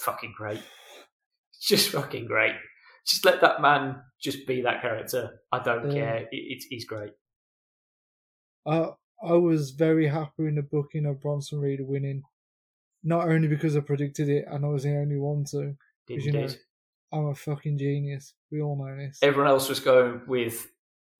fucking 0.00 0.34
great, 0.36 0.62
just 1.62 1.90
fucking 1.90 2.26
great. 2.26 2.54
Just 3.06 3.24
let 3.24 3.40
that 3.40 3.60
man 3.62 3.96
just 4.22 4.46
be 4.46 4.62
that 4.62 4.82
character. 4.82 5.40
I 5.50 5.60
don't 5.62 5.86
Yeah. 5.90 5.94
care. 5.94 6.16
It, 6.18 6.28
it's 6.32 6.66
he's 6.66 6.84
great. 6.86 7.12
I 8.66 8.88
I 9.22 9.32
was 9.34 9.70
very 9.72 10.06
happy 10.08 10.46
in 10.46 10.54
the 10.56 10.62
booking 10.62 11.06
of 11.06 11.20
Bronson 11.20 11.60
Reed 11.60 11.80
winning, 11.82 12.22
not 13.02 13.28
only 13.28 13.48
because 13.48 13.76
I 13.76 13.80
predicted 13.80 14.28
it 14.28 14.44
and 14.50 14.64
I 14.64 14.68
was 14.68 14.82
the 14.84 14.96
only 14.96 15.16
one 15.18 15.44
to. 15.50 15.76
Indeed. 16.08 16.24
you 16.24 16.32
know, 16.32 16.48
I'm 17.12 17.26
a 17.28 17.34
fucking 17.34 17.78
genius. 17.78 18.34
We 18.50 18.60
all 18.62 18.76
know 18.76 18.96
this. 18.96 19.18
everyone 19.22 19.48
else 19.50 19.68
was 19.68 19.78
going 19.80 20.22
with 20.26 20.66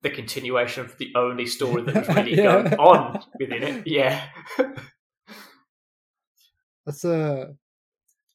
the 0.03 0.09
continuation 0.09 0.85
of 0.85 0.97
the 0.97 1.11
only 1.15 1.45
story 1.45 1.83
that 1.83 1.95
was 2.07 2.07
really 2.15 2.35
Yeah. 2.35 2.61
going 2.63 2.73
on 2.79 3.23
within 3.39 3.63
it. 3.63 3.87
Yeah. 3.87 4.27
That's 6.85 7.05
uh, 7.05 7.47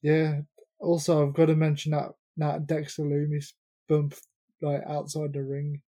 yeah. 0.03 0.41
Also, 0.79 1.27
I've 1.27 1.35
got 1.35 1.47
to 1.47 1.57
mention 1.57 1.93
that 1.93 2.11
that 2.37 2.67
Dexter 2.67 3.03
Lumis 3.03 3.53
bump 3.89 4.15
like 4.63 4.83
outside 4.89 5.33
the 5.33 5.43
ring. 5.43 5.83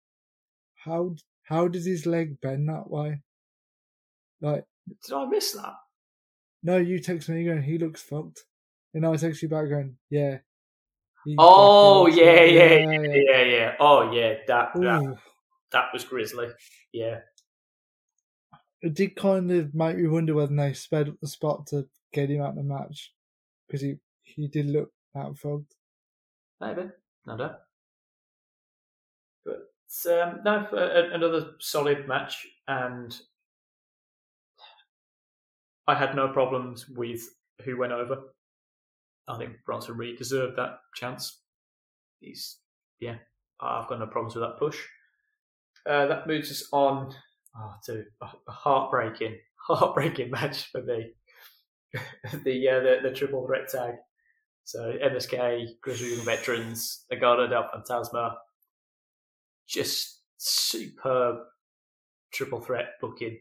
How 0.76 1.14
how 1.42 1.68
did 1.68 1.84
his 1.84 2.06
leg 2.06 2.40
bend 2.40 2.68
that 2.68 2.88
way? 2.90 3.20
Like, 4.40 4.64
Did 5.06 5.14
I 5.14 5.26
miss 5.26 5.52
that? 5.52 5.74
no, 6.62 6.76
you 6.78 6.98
text 6.98 7.28
me 7.28 7.44
going, 7.44 7.62
he 7.62 7.78
looks 7.78 8.02
fucked, 8.02 8.44
and 8.94 9.04
I 9.06 9.16
text 9.16 9.42
you 9.42 9.48
back 9.48 9.68
going, 9.68 9.96
yeah. 10.10 10.38
He 11.24 11.34
Oh 11.38 12.06
yeah, 12.06 12.42
yeah, 12.44 12.68
fucked." 12.68 13.06
yeah, 13.06 13.22
yeah, 13.30 13.42
yeah. 13.42 13.74
Oh 13.80 14.12
yeah, 14.12 14.34
that 14.46 14.70
that, 14.74 14.78
Ooh. 14.78 14.82
that 14.82 15.16
was 15.92 16.04
grisly. 16.04 16.48
Yeah. 16.92 17.20
It 18.82 18.94
did 18.94 19.16
kind 19.16 19.50
of 19.50 19.74
make 19.74 19.96
me 19.96 20.06
wonder 20.06 20.34
whether 20.34 20.54
they 20.54 20.72
sped 20.74 21.08
up 21.08 21.14
the 21.20 21.26
spot 21.26 21.66
to 21.68 21.88
get 22.12 22.30
him 22.30 22.42
out 22.42 22.50
of 22.50 22.56
the 22.56 22.62
match 22.62 23.12
because 23.66 23.80
he 23.80 23.96
he 24.22 24.48
did 24.48 24.66
look 24.66 24.90
out 25.16 25.38
fucked. 25.38 25.74
Maybe. 26.60 26.90
No 27.26 27.36
doubt. 27.36 27.60
But 29.44 29.68
um, 30.10 30.40
no, 30.44 30.66
a- 30.72 30.76
a- 30.76 31.14
another 31.14 31.52
solid 31.60 32.06
match, 32.06 32.46
and 32.68 33.18
I 35.86 35.94
had 35.94 36.14
no 36.14 36.28
problems 36.28 36.88
with 36.88 37.22
who 37.64 37.78
went 37.78 37.92
over. 37.92 38.34
I 39.28 39.38
think 39.38 39.56
Bronson 39.64 39.96
Reed 39.96 40.18
deserved 40.18 40.56
that 40.56 40.78
chance. 40.94 41.40
He's 42.20 42.58
yeah, 43.00 43.16
I've 43.60 43.88
got 43.88 43.98
no 43.98 44.06
problems 44.06 44.34
with 44.34 44.44
that 44.44 44.58
push. 44.58 44.78
Uh, 45.88 46.06
that 46.06 46.26
moves 46.26 46.50
us 46.50 46.66
on 46.72 47.14
oh, 47.56 47.74
to 47.84 48.04
a 48.22 48.52
heartbreaking, 48.52 49.36
heartbreaking 49.68 50.30
match 50.30 50.70
for 50.70 50.82
me. 50.82 51.12
the, 52.44 52.68
uh, 52.68 52.80
the 52.80 52.98
the 53.02 53.14
triple 53.14 53.46
threat 53.46 53.68
tag. 53.68 53.94
So 54.64 54.94
MSK, 55.02 55.80
Grizzly 55.82 56.16
Veterans, 56.24 57.04
Legado 57.12 57.48
del 57.48 57.68
Fantasma, 57.68 58.34
just 59.68 60.22
superb 60.38 61.36
triple 62.32 62.60
threat 62.60 62.86
booking. 63.00 63.38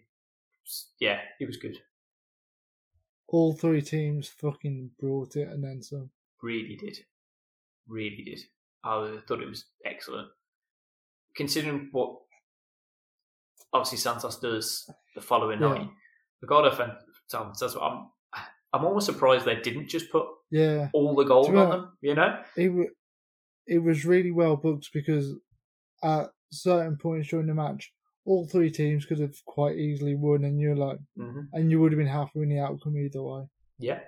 Yeah, 0.99 1.19
it 1.39 1.47
was 1.47 1.57
good. 1.57 1.77
All 3.27 3.53
three 3.53 3.81
teams 3.81 4.27
fucking 4.27 4.91
brought 4.99 5.35
it 5.35 5.47
and 5.47 5.63
then 5.63 5.81
some. 5.81 6.11
Really 6.41 6.75
did. 6.75 6.99
Really 7.87 8.23
did. 8.23 8.41
I 8.83 9.17
thought 9.27 9.41
it 9.41 9.49
was 9.49 9.65
excellent. 9.85 10.27
Considering 11.35 11.89
what 11.91 12.17
obviously 13.73 13.97
Santos 13.97 14.39
does 14.39 14.89
the 15.15 15.21
following 15.21 15.59
Yeah. 15.59 15.69
night, 15.69 15.89
Legado 16.43 16.69
del 16.69 16.97
Fantasma, 17.31 17.81
I'm, 17.81 18.11
I'm 18.73 18.85
almost 18.85 19.05
surprised 19.05 19.45
they 19.45 19.59
didn't 19.59 19.87
just 19.89 20.11
put 20.11 20.27
Yeah, 20.51 20.89
all 20.93 21.15
the 21.15 21.23
gold 21.23 21.55
on 21.55 21.69
them, 21.69 21.97
you 22.01 22.15
know? 22.15 22.43
it 22.55 22.91
it 23.67 23.79
was 23.79 24.05
really 24.05 24.31
well 24.31 24.57
booked 24.57 24.89
because 24.93 25.33
at 26.03 26.29
certain 26.51 26.97
points 26.97 27.29
during 27.29 27.47
the 27.47 27.53
match, 27.53 27.93
all 28.25 28.45
three 28.47 28.71
teams 28.71 29.05
could 29.05 29.19
have 29.19 29.35
quite 29.45 29.77
easily 29.77 30.15
won, 30.15 30.43
and 30.43 30.59
you're 30.59 30.75
like, 30.75 30.99
hmm 31.15 31.41
and 31.53 31.69
you 31.71 31.79
would 31.79 31.91
have 31.91 31.99
been 31.99 32.07
happy 32.07 32.39
with 32.39 32.49
the 32.49 32.59
outcome 32.59 32.97
either 32.97 33.21
way. 33.21 33.43
Yeah, 33.79 33.99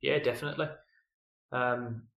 yeah, 0.00 0.18
definitely. 0.18 0.68
Um, 1.52 2.08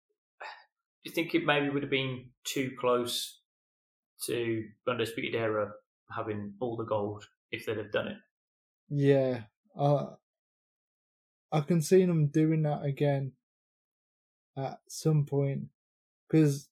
do 1.04 1.10
you 1.10 1.12
think 1.12 1.34
it 1.34 1.46
maybe 1.46 1.70
would 1.70 1.84
have 1.84 1.90
been 1.90 2.32
too 2.44 2.72
close 2.80 3.42
to 4.26 4.68
Undisputed 4.88 5.36
Era 5.36 5.74
having 6.16 6.54
all 6.60 6.76
the 6.78 6.86
gold 6.86 7.28
if 7.52 7.66
they'd 7.66 7.78
have 7.78 7.92
done 7.92 8.08
it? 8.10 8.18
Yeah, 8.90 9.44
uh, 9.78 10.08
I 11.52 11.62
can 11.62 11.82
see 11.82 12.06
them 12.06 12.28
doing 12.28 12.64
that 12.64 12.84
again 12.84 13.34
at 14.58 14.80
some 14.88 15.26
point 15.26 15.68
because 16.28 16.70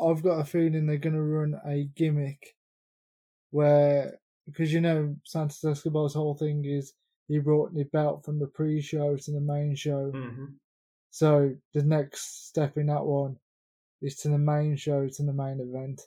I've 0.00 0.22
got 0.22 0.40
a 0.40 0.44
feeling 0.44 0.86
they're 0.86 0.96
going 0.98 1.14
to 1.14 1.22
run 1.22 1.60
a 1.64 1.84
gimmick 1.94 2.56
where 3.50 4.18
because 4.46 4.72
you 4.72 4.80
know 4.80 5.16
Santos 5.24 5.64
Escobar's 5.64 6.14
whole 6.14 6.34
thing 6.34 6.64
is 6.64 6.94
he 7.28 7.38
brought 7.38 7.74
the 7.74 7.84
belt 7.84 8.24
from 8.24 8.38
the 8.38 8.46
pre-show 8.46 9.16
to 9.16 9.30
the 9.30 9.40
main 9.40 9.74
show, 9.76 10.10
Mm-hmm. 10.12 10.46
so 11.10 11.54
the 11.74 11.82
next 11.82 12.48
step 12.48 12.76
in 12.76 12.86
that 12.86 13.04
one 13.04 13.36
is 14.02 14.16
to 14.16 14.28
the 14.28 14.38
main 14.38 14.76
show 14.76 15.06
to 15.06 15.22
the 15.22 15.32
main 15.32 15.60
event, 15.60 16.00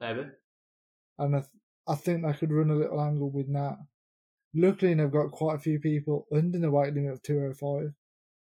Maybe. 0.00 0.28
And 1.20 1.36
I, 1.36 1.40
th- 1.40 1.50
I 1.88 1.94
think 1.94 2.24
they 2.24 2.32
could 2.32 2.52
run 2.52 2.70
a 2.70 2.74
little 2.74 3.00
angle 3.00 3.30
with 3.30 3.52
that. 3.52 3.78
Luckily, 4.54 4.94
they've 4.94 5.10
got 5.10 5.30
quite 5.30 5.56
a 5.56 5.60
few 5.60 5.78
people 5.78 6.26
under 6.32 6.58
the 6.58 6.70
weight 6.70 6.92
limit 6.94 7.12
of 7.12 7.22
205. 7.22 7.82
You 7.82 7.92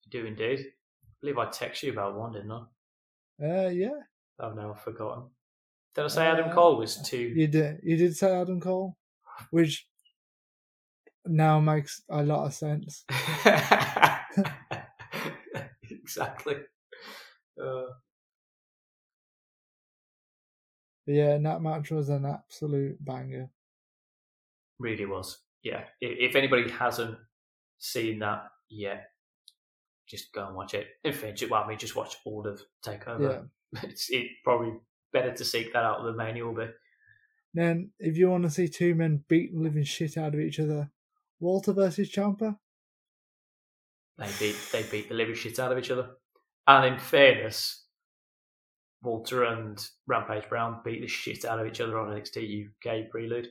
do 0.10 0.26
indeed. 0.26 0.60
I 0.60 1.10
believe 1.22 1.38
I 1.38 1.46
texted 1.46 1.84
you 1.84 1.94
about 1.94 2.16
one, 2.16 2.34
didn't 2.34 2.52
I? 2.52 2.64
Uh, 3.42 3.70
yeah, 3.70 3.90
Oh 4.40 4.72
I've 4.72 4.82
forgotten. 4.82 5.30
Did 5.96 6.06
I 6.06 6.08
say 6.08 6.26
Adam 6.26 6.50
Uh, 6.50 6.54
Cole 6.54 6.78
was 6.78 7.02
two? 7.02 7.18
you 7.36 7.48
did. 7.48 7.80
You 7.84 7.98
did 7.98 8.16
say 8.16 8.34
Adam 8.34 8.60
Cole, 8.60 8.98
which 9.52 9.88
now 11.26 11.60
makes 11.60 12.02
a 12.10 12.24
lot 12.24 12.46
of 12.46 12.54
sense. 12.54 13.06
exactly. 15.90 16.56
Uh, 17.62 17.84
But 21.06 21.16
yeah, 21.16 21.38
that 21.38 21.62
match 21.62 21.92
was 21.92 22.10
an 22.10 22.26
absolute 22.26 23.04
banger. 23.04 23.50
really 24.80 25.06
was. 25.06 25.40
Yeah. 25.64 25.84
If, 26.02 26.32
if 26.32 26.36
anybody 26.36 26.70
hasn't 26.70 27.18
seen 27.80 28.20
that 28.20 28.44
yet, 28.70 29.10
just 30.08 30.34
go 30.34 30.48
and 30.48 30.56
watch 30.56 30.74
it. 30.74 30.88
In 31.04 31.14
fact, 31.14 31.44
well, 31.50 31.64
I 31.64 31.68
mean, 31.68 31.78
just 31.78 31.96
watch 31.96 32.16
all 32.26 32.46
of 32.48 32.62
Takeover. 32.86 33.48
It's 33.84 34.12
it 34.12 34.28
probably 34.44 34.74
better 35.12 35.34
to 35.34 35.44
seek 35.44 35.74
that 35.74 35.84
out 35.84 36.04
than 36.04 36.16
the 36.16 36.24
manual, 36.24 36.54
but 36.54 36.76
Then, 37.56 37.92
if 38.00 38.18
you 38.18 38.30
want 38.30 38.44
to 38.44 38.52
see 38.52 38.68
two 38.68 38.94
men 38.94 39.24
beat 39.28 39.52
the 39.52 39.60
living 39.60 39.84
shit 39.84 40.16
out 40.18 40.36
of 40.36 40.40
each 40.40 40.60
other, 40.60 40.92
Walter 41.40 41.74
versus 41.74 42.12
Ciampa. 42.12 42.58
They 44.20 44.30
beat 44.40 44.56
they 44.72 44.84
beat 44.84 45.10
the 45.10 45.16
living 45.16 45.34
shit 45.34 45.58
out 45.60 45.72
of 45.72 45.80
each 45.80 45.90
other. 45.90 46.12
And 46.68 46.94
in 46.94 47.00
fairness, 47.00 47.83
Walter 49.04 49.44
and 49.44 49.86
Rampage 50.08 50.48
Brown 50.50 50.80
beat 50.84 51.02
the 51.02 51.08
shit 51.08 51.46
out 51.46 51.60
of 51.60 51.68
each 51.68 51.82
other 51.82 52.00
on 52.00 52.10
NXT 52.16 52.68
UK 52.70 53.10
Prelude. 53.12 53.50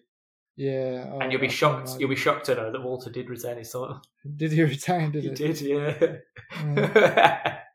Yeah, 0.56 1.18
and 1.20 1.30
you'll 1.32 1.40
be 1.40 1.48
shocked. 1.48 1.88
can 1.88 2.00
You'll 2.00 2.10
be 2.10 2.16
shocked 2.16 2.46
to 2.46 2.54
know 2.54 2.70
that 2.72 2.82
Walter 2.82 3.10
did 3.10 3.30
retain 3.30 3.56
his 3.58 3.70
title. 3.70 4.02
Did 4.36 4.52
he 4.52 4.62
retain? 4.62 5.10
Did 5.10 5.24
He 5.24 5.30
it? 5.30 5.36
did, 5.36 5.60
yeah. 5.60 6.16
Yeah. 6.76 7.58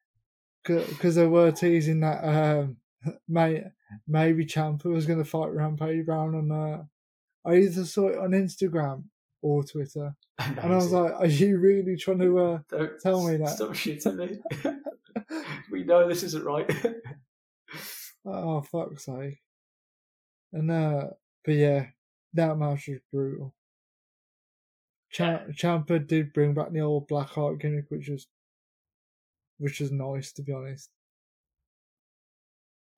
Because 0.64 1.16
they 1.16 1.26
were 1.26 1.52
teasing 1.54 2.02
that 2.02 2.22
um, 2.26 2.76
may, 3.26 3.64
maybe 4.06 4.46
Ciampa 4.46 4.84
was 4.86 5.06
going 5.06 5.20
to 5.20 5.24
fight 5.24 5.54
Rampage 5.54 6.06
Brown 6.06 6.36
on. 6.36 6.52
Uh, 6.52 6.84
I 7.50 7.56
either 7.60 7.86
saw 7.86 8.10
it 8.10 8.18
on 8.18 8.32
Instagram 8.32 9.04
or 9.42 9.64
Twitter, 9.64 10.14
and 10.40 10.60
I 10.60 10.76
was 10.76 10.92
like, 10.92 11.14
"Are 11.14 11.26
you 11.26 11.58
really 11.60 11.96
trying 11.96 12.20
to?" 12.20 12.38
Uh... 12.40 12.60
Don't 12.70 13.00
tell 13.02 13.26
me 13.26 13.38
that. 13.38 13.56
Stop 13.56 13.70
shitting 13.70 14.16
me. 14.18 14.74
we 15.72 15.86
know 15.86 16.06
this 16.06 16.24
isn't 16.24 16.44
right. 16.44 16.70
Oh 18.28 18.62
fuck's 18.62 19.06
sake! 19.06 19.40
And 20.52 20.70
uh, 20.70 21.08
but 21.46 21.54
yeah, 21.54 21.86
that 22.34 22.58
match 22.58 22.90
was 22.90 23.00
brutal. 23.12 23.56
Cha- 25.10 25.46
Ciampa 25.52 26.06
did 26.06 26.34
bring 26.34 26.54
back 26.54 26.72
the 26.72 26.82
old 26.82 27.08
Black 27.08 27.30
Heart 27.30 27.60
gimmick, 27.60 27.86
which 27.90 28.10
was, 28.10 28.28
which 29.58 29.80
was 29.80 29.92
nice 29.92 30.34
to 30.34 30.44
be 30.44 30.52
honest. 30.52 30.90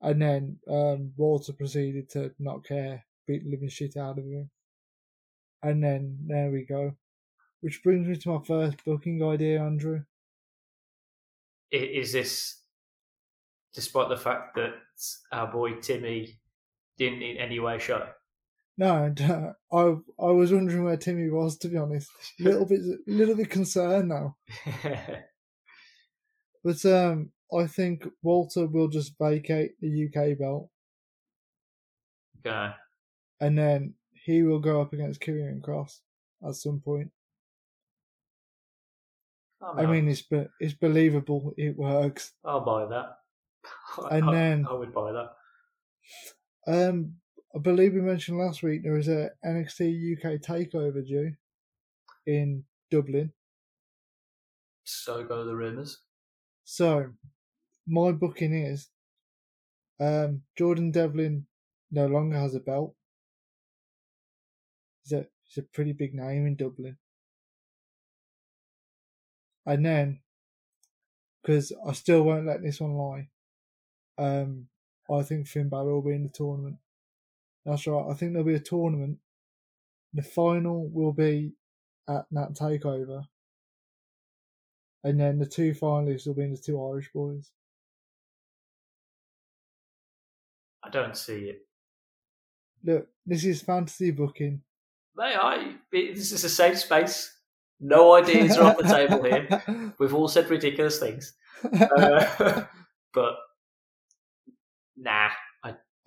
And 0.01 0.21
then 0.21 0.57
um, 0.67 1.11
Walter 1.15 1.53
proceeded 1.53 2.09
to 2.11 2.33
not 2.39 2.65
care, 2.65 3.05
beat 3.27 3.43
the 3.43 3.51
living 3.51 3.69
shit 3.69 3.97
out 3.97 4.17
of 4.17 4.25
him. 4.25 4.49
And 5.61 5.83
then 5.83 6.17
there 6.25 6.49
we 6.49 6.63
go. 6.63 6.95
Which 7.61 7.83
brings 7.83 8.07
me 8.07 8.15
to 8.15 8.29
my 8.29 8.45
first 8.45 8.83
booking 8.83 9.23
idea, 9.23 9.61
Andrew. 9.61 10.03
Is 11.71 12.13
this 12.13 12.61
despite 13.73 14.09
the 14.09 14.17
fact 14.17 14.55
that 14.55 14.73
our 15.31 15.51
boy 15.51 15.75
Timmy 15.75 16.39
didn't 16.97 17.21
in 17.21 17.37
any 17.37 17.59
way 17.59 17.79
show? 17.79 18.07
No, 18.77 19.13
I 19.71 19.95
I 20.23 20.31
was 20.31 20.53
wondering 20.53 20.83
where 20.85 20.97
Timmy 20.97 21.29
was 21.29 21.57
to 21.59 21.67
be 21.67 21.77
honest. 21.77 22.09
A 22.39 22.43
Little 22.43 22.65
bit, 22.65 22.81
little 23.07 23.35
bit 23.35 23.49
concerned 23.49 24.09
now. 24.09 24.37
But 26.63 26.83
um, 26.85 27.31
I 27.57 27.67
think 27.67 28.05
Walter 28.21 28.67
will 28.67 28.89
just 28.89 29.13
vacate 29.19 29.79
the 29.79 30.07
UK 30.07 30.37
belt, 30.37 30.69
okay. 32.45 32.73
and 33.39 33.57
then 33.57 33.93
he 34.11 34.43
will 34.43 34.59
go 34.59 34.81
up 34.81 34.91
against 34.93 35.21
Karrion 35.21 35.61
Kross 35.61 36.01
at 36.45 36.55
some 36.55 36.81
point. 36.81 37.11
I 39.61 39.85
mean, 39.85 40.07
it's 40.07 40.21
be- 40.21 40.47
it's 40.59 40.73
believable. 40.73 41.53
It 41.57 41.77
works. 41.77 42.33
I'll 42.45 42.61
buy 42.61 42.85
that. 42.85 43.18
And 44.11 44.29
I, 44.29 44.33
then- 44.33 44.65
I 44.65 44.73
would 44.73 44.93
buy 44.93 45.11
that. 45.11 45.35
Um, 46.67 47.19
I 47.55 47.59
believe 47.59 47.93
we 47.93 48.01
mentioned 48.01 48.37
last 48.37 48.61
week 48.63 48.83
there 48.83 48.97
is 48.97 49.07
a 49.07 49.31
NXT 49.43 50.13
UK 50.13 50.39
takeover 50.39 51.05
due 51.05 51.35
in 52.25 52.65
Dublin. 52.91 53.33
So 54.83 55.23
go 55.23 55.45
the 55.45 55.55
rumours. 55.55 56.01
So, 56.63 57.15
my 57.87 58.11
booking 58.13 58.53
is 58.53 58.91
um, 59.99 60.43
Jordan 60.57 60.91
Devlin 60.91 61.47
no 61.91 62.05
longer 62.07 62.37
has 62.37 62.55
a 62.55 62.59
belt. 62.59 62.95
He's 65.03 65.11
a, 65.11 65.27
he's 65.43 65.57
a 65.57 65.63
pretty 65.63 65.91
big 65.91 66.13
name 66.13 66.45
in 66.47 66.55
Dublin. 66.55 66.97
And 69.65 69.85
then, 69.85 70.21
because 71.41 71.73
I 71.85 71.93
still 71.93 72.23
won't 72.23 72.45
let 72.45 72.61
this 72.61 72.79
one 72.79 72.93
lie, 72.93 73.29
um, 74.19 74.67
I 75.11 75.23
think 75.23 75.47
Finn 75.47 75.69
Balor 75.69 75.93
will 75.93 76.01
be 76.01 76.13
in 76.13 76.23
the 76.23 76.29
tournament. 76.29 76.77
That's 77.65 77.87
right, 77.87 78.05
I 78.09 78.13
think 78.13 78.33
there'll 78.33 78.45
be 78.45 78.55
a 78.55 78.59
tournament. 78.59 79.17
The 80.13 80.23
final 80.23 80.87
will 80.89 81.13
be 81.13 81.53
at 82.07 82.25
that 82.31 82.53
takeover. 82.53 83.25
And 85.03 85.19
then 85.19 85.39
the 85.39 85.45
two 85.45 85.73
finalists 85.73 86.27
will 86.27 86.33
be 86.33 86.47
the 86.47 86.57
two 86.57 86.83
Irish 86.83 87.11
boys. 87.13 87.51
I 90.83 90.89
don't 90.89 91.15
see 91.15 91.49
it. 91.49 91.65
Look, 92.83 93.07
this 93.25 93.45
is 93.45 93.61
fantasy 93.61 94.11
booking. 94.11 94.61
May 95.15 95.35
I? 95.35 95.75
This 95.91 96.31
is 96.31 96.43
a 96.43 96.49
safe 96.49 96.79
space. 96.79 97.35
No 97.79 98.13
ideas 98.15 98.57
are 98.57 98.71
off 98.71 98.77
the 98.77 98.83
table 98.83 99.23
here. 99.23 99.93
We've 99.99 100.13
all 100.13 100.27
said 100.27 100.49
ridiculous 100.49 100.99
things. 100.99 101.33
Uh, 101.63 102.63
but 103.13 103.35
nah, 104.99 105.29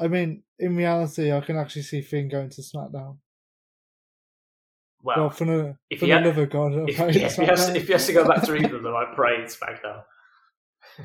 I 0.03 0.09
mean, 0.09 0.43
in 0.59 0.75
reality, 0.77 1.33
I 1.33 1.41
can 1.41 1.57
actually 1.57 1.83
see 1.83 2.03
Finn 2.03 2.29
going 2.29 2.51
to 2.51 2.61
SmackDown. 2.61 3.19
well, 5.03 5.17
well, 5.17 5.31
for 5.31 5.45
the, 5.45 5.77
if 5.91 6.01
for 6.01 6.07
he 6.07 6.11
the 6.11 6.19
had- 6.19 6.37
love 6.37 6.51
God, 6.51 6.89
if, 6.89 6.99
yeah, 6.99 7.07
if, 7.07 7.37
he 7.37 7.45
has, 7.45 7.69
if 7.69 7.87
he 7.87 7.93
has 7.93 8.07
to 8.07 8.13
go 8.13 8.27
back 8.27 8.43
to 8.43 8.57
either 8.57 8.77
of 8.77 8.83
them, 8.83 8.97
I 8.97 9.13
pray 9.15 9.37
it's 9.37 9.57
SmackDown. 9.57 10.03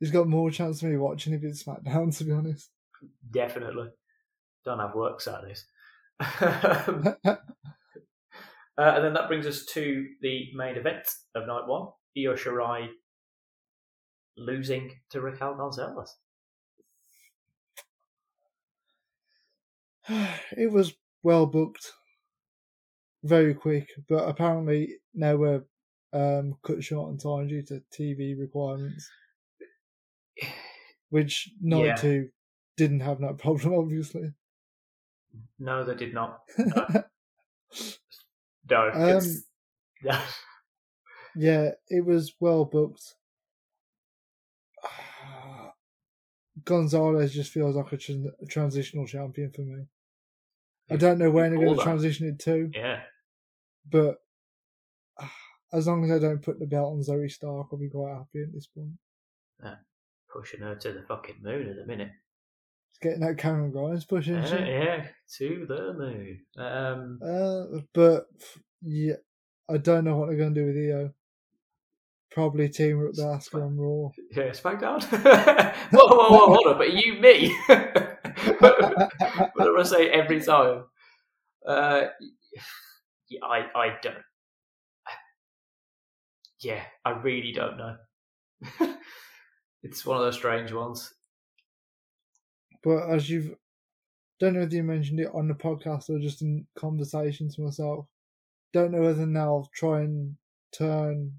He's 0.00 0.10
got 0.10 0.28
more 0.28 0.50
chance 0.50 0.82
of 0.82 0.90
me 0.90 0.96
watching 0.96 1.32
if 1.32 1.42
it's 1.42 1.64
SmackDown, 1.64 2.16
to 2.18 2.24
be 2.24 2.32
honest. 2.32 2.70
Definitely. 3.30 3.88
Don't 4.64 4.78
have 4.78 4.94
work 4.94 5.20
Saturdays. 5.20 5.64
Um, 6.20 7.16
uh, 7.24 7.36
and 8.76 9.04
then 9.04 9.14
that 9.14 9.28
brings 9.28 9.46
us 9.46 9.64
to 9.72 10.06
the 10.20 10.48
main 10.54 10.76
event 10.76 11.08
of 11.34 11.46
night 11.46 11.66
one 11.66 11.88
Io 12.16 12.34
Shirai 12.34 12.88
losing 14.38 14.92
to 15.10 15.20
Raquel 15.20 15.54
Gonzalez. 15.54 16.16
it 20.08 20.70
was 20.72 20.94
well 21.22 21.46
booked, 21.46 21.92
very 23.22 23.54
quick, 23.54 23.88
but 24.08 24.28
apparently 24.28 24.96
now 25.14 25.36
we're 25.36 25.62
um, 26.12 26.56
cut 26.62 26.82
short 26.82 27.10
on 27.10 27.18
time 27.18 27.48
due 27.48 27.62
to 27.62 27.82
TV 27.96 28.38
requirements, 28.38 29.08
which 31.10 31.50
Night 31.60 31.84
Yeah. 31.84 31.94
2 31.96 32.28
didn't 32.76 33.00
have 33.00 33.20
that 33.20 33.38
problem, 33.38 33.74
obviously. 33.74 34.32
No, 35.58 35.84
they 35.84 35.94
did 35.94 36.14
not. 36.14 36.40
No. 38.70 38.90
Um, 38.90 39.02
it's- 39.02 39.44
Yeah, 41.36 41.70
it 41.88 42.04
was 42.04 42.34
well 42.40 42.64
booked. 42.66 43.14
Gonzalez 46.64 47.32
just 47.34 47.52
feels 47.52 47.76
like 47.76 47.92
a, 47.92 47.96
tran- 47.96 48.32
a 48.42 48.46
transitional 48.46 49.06
champion 49.06 49.50
for 49.50 49.62
me. 49.62 49.84
I 50.90 50.96
don't 50.96 51.18
know 51.18 51.30
when 51.30 51.50
they're 51.54 51.64
going 51.64 51.76
to 51.76 51.82
transition 51.82 52.26
it 52.28 52.38
to, 52.44 52.70
Yeah. 52.74 53.00
but 53.90 54.16
ah, 55.20 55.32
as 55.72 55.86
long 55.86 56.04
as 56.04 56.10
I 56.10 56.18
don't 56.18 56.42
put 56.42 56.58
the 56.58 56.66
belt 56.66 56.92
on 56.94 57.00
Zoey 57.02 57.30
Stark, 57.30 57.66
I'll 57.72 57.78
be 57.78 57.90
quite 57.90 58.14
happy 58.14 58.42
at 58.42 58.52
this 58.54 58.66
point. 58.66 58.92
Pushing 60.32 60.60
her 60.60 60.74
to 60.76 60.92
the 60.92 61.02
fucking 61.08 61.36
moon 61.42 61.68
at 61.68 61.76
the 61.76 61.86
minute. 61.86 62.10
It's 62.90 62.98
getting 63.00 63.20
that 63.20 63.38
Cameron 63.38 63.70
Grimes 63.70 64.04
pushing. 64.04 64.34
Yeah, 64.36 64.44
shit. 64.46 64.66
yeah, 64.68 65.06
to 65.38 65.66
the 65.66 65.92
moon. 65.94 66.40
Um, 66.58 67.18
Uh, 67.22 67.80
but 67.94 68.26
yeah, 68.82 69.14
I 69.70 69.78
don't 69.78 70.04
know 70.04 70.16
what 70.16 70.28
they're 70.28 70.36
going 70.38 70.54
to 70.54 70.60
do 70.60 70.66
with 70.66 70.76
Io. 70.76 71.10
Probably 72.38 72.68
team 72.68 73.00
up 73.00 73.06
with 73.08 73.18
Asuka 73.18 73.66
on 73.66 73.76
Raw. 73.76 74.10
yeah, 74.30 74.50
SmackDown. 74.50 75.02
whoa, 75.90 76.06
whoa, 76.06 76.28
whoa, 76.30 76.54
hold 76.54 76.66
on, 76.68 76.78
but 76.78 76.92
you 76.92 77.14
me? 77.14 77.52
what 78.60 79.64
do 79.64 79.76
I 79.76 79.82
say 79.82 80.08
every 80.10 80.40
time? 80.40 80.84
Uh, 81.66 82.02
yeah, 83.28 83.44
I, 83.44 83.66
I 83.74 83.96
don't. 84.00 84.18
Yeah, 86.60 86.80
I 87.04 87.10
really 87.10 87.50
don't 87.50 87.76
know. 87.76 87.96
it's 89.82 90.06
one 90.06 90.18
of 90.18 90.22
those 90.22 90.36
strange 90.36 90.70
ones. 90.70 91.12
But 92.84 93.10
as 93.10 93.28
you've, 93.28 93.56
don't 94.38 94.54
know 94.54 94.60
if 94.62 94.72
you 94.72 94.84
mentioned 94.84 95.18
it 95.18 95.30
on 95.34 95.48
the 95.48 95.54
podcast 95.54 96.08
or 96.08 96.20
just 96.20 96.42
in 96.42 96.68
conversations 96.78 97.56
to 97.56 97.62
myself. 97.62 98.06
Don't 98.72 98.92
know 98.92 99.02
whether 99.02 99.26
now 99.26 99.56
I'll 99.56 99.70
try 99.74 100.02
and 100.02 100.36
turn 100.72 101.32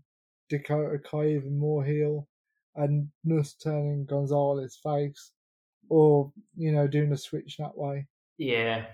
Dakota 0.49 0.99
Kai 0.99 1.27
even 1.27 1.57
more 1.57 1.83
heel 1.83 2.27
and 2.75 3.07
Nuss 3.23 3.53
turning 3.53 4.05
Gonzalez 4.05 4.77
face, 4.81 5.31
or 5.89 6.31
you 6.55 6.71
know 6.71 6.87
doing 6.87 7.11
a 7.13 7.17
switch 7.17 7.57
that 7.57 7.77
way. 7.77 8.07
Yeah. 8.37 8.85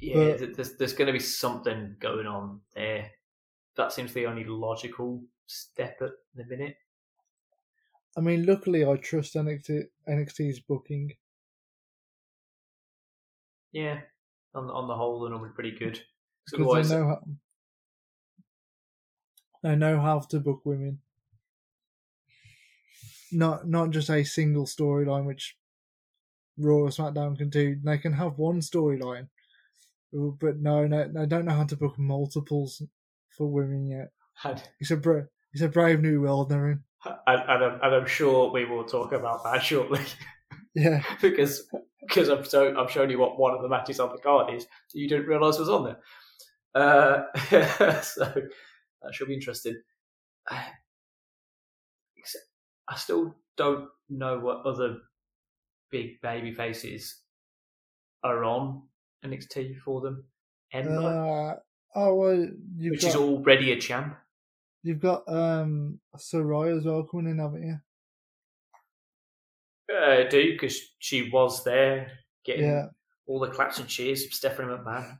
Yeah, 0.00 0.34
But- 0.36 0.56
there's, 0.56 0.76
there's 0.76 0.92
going 0.94 1.06
to 1.06 1.12
be 1.12 1.20
something 1.20 1.94
going 2.00 2.26
on 2.26 2.60
there. 2.74 3.10
That 3.76 3.92
seems 3.92 4.12
the 4.12 4.26
only 4.26 4.44
logical 4.44 5.22
step 5.46 5.98
at 6.02 6.10
the 6.34 6.44
minute. 6.44 6.76
I 8.16 8.20
mean, 8.20 8.44
luckily 8.44 8.84
I 8.84 8.96
trust 8.96 9.34
NXT, 9.36 9.84
NXT's 10.08 10.60
booking. 10.60 11.12
Yeah. 13.72 14.00
On 14.54 14.68
on 14.70 14.86
the 14.88 14.94
whole, 14.94 15.20
they're 15.20 15.30
normally 15.30 15.52
pretty 15.54 15.70
good. 15.78 16.00
because 16.50 16.88
they 16.88 16.96
know 16.96 17.06
how, 17.06 17.22
they 19.62 19.76
know 19.76 20.00
how 20.00 20.20
to 20.20 20.40
book 20.40 20.62
women. 20.64 20.98
Not 23.30 23.66
not 23.66 23.90
just 23.90 24.10
a 24.10 24.24
single 24.24 24.66
storyline, 24.66 25.24
which 25.24 25.56
Raw 26.58 26.76
or 26.76 26.88
SmackDown 26.88 27.36
can 27.38 27.48
do. 27.48 27.76
They 27.82 27.96
can 27.98 28.12
have 28.12 28.38
one 28.38 28.60
storyline, 28.60 29.28
but 30.12 30.58
no, 30.58 30.86
no, 30.86 31.08
they 31.08 31.26
don't 31.26 31.46
know 31.46 31.54
how 31.54 31.64
to 31.64 31.76
book 31.76 31.98
multiples 31.98 32.82
for 33.36 33.46
women 33.50 33.86
yet. 33.88 34.12
and, 34.44 34.62
It's 34.80 34.90
a 34.90 34.96
bra- 34.96 35.22
it's 35.52 35.62
a 35.62 35.68
brave 35.68 36.00
new 36.02 36.20
world 36.20 36.50
they're 36.50 36.70
in. 36.72 36.84
and, 37.26 37.42
and, 37.48 37.64
I'm, 37.64 37.74
and 37.82 37.94
I'm 37.94 38.06
sure 38.06 38.50
we 38.52 38.64
will 38.66 38.84
talk 38.84 39.12
about 39.12 39.42
that 39.44 39.62
shortly 39.64 40.02
Yeah, 40.74 41.02
because 41.22 41.66
because 42.00 42.28
I'm 42.28 42.44
so 42.44 42.76
I'm 42.76 42.88
showing 42.88 43.10
you 43.10 43.18
what 43.18 43.38
one 43.38 43.54
of 43.54 43.62
the 43.62 43.68
matches 43.68 43.98
on 44.00 44.10
the 44.12 44.18
card 44.20 44.52
is 44.52 44.64
that 44.64 44.98
you 45.00 45.08
didn't 45.08 45.26
realise 45.26 45.58
was 45.58 45.68
on 45.70 45.84
there. 45.84 46.00
Uh, 46.74 48.00
so 48.02 48.32
that 49.02 49.14
should 49.14 49.28
be 49.28 49.34
interesting. 49.34 49.82
I, 50.48 50.72
I 52.88 52.96
still 52.96 53.34
don't 53.56 53.90
know 54.08 54.38
what 54.38 54.64
other 54.66 54.98
big 55.90 56.20
baby 56.20 56.52
faces 56.54 57.22
are 58.22 58.44
on 58.44 58.88
NXT 59.24 59.78
for 59.80 60.00
them. 60.00 60.24
Ember, 60.72 61.18
uh, 61.54 61.56
oh 61.94 62.14
well, 62.14 62.48
which 62.90 63.02
got 63.02 63.08
is 63.08 63.16
already 63.16 63.72
a 63.72 63.78
champ. 63.80 64.16
you've 64.82 65.00
got 65.00 65.28
um 65.28 66.00
Sarray 66.16 66.76
as 66.76 66.84
well 66.84 67.04
coming 67.04 67.30
in, 67.32 67.38
haven't 67.38 67.62
you? 67.66 67.78
Uh, 69.92 70.24
do 70.28 70.52
because 70.52 70.94
she 70.98 71.28
was 71.30 71.64
there 71.64 72.10
getting 72.44 72.64
Yeah, 72.64 72.86
all 73.26 73.40
the 73.40 73.50
claps 73.50 73.78
and 73.78 73.88
cheers 73.88 74.24
from 74.24 74.32
Stephanie 74.32 74.68
McMahon. 74.68 75.18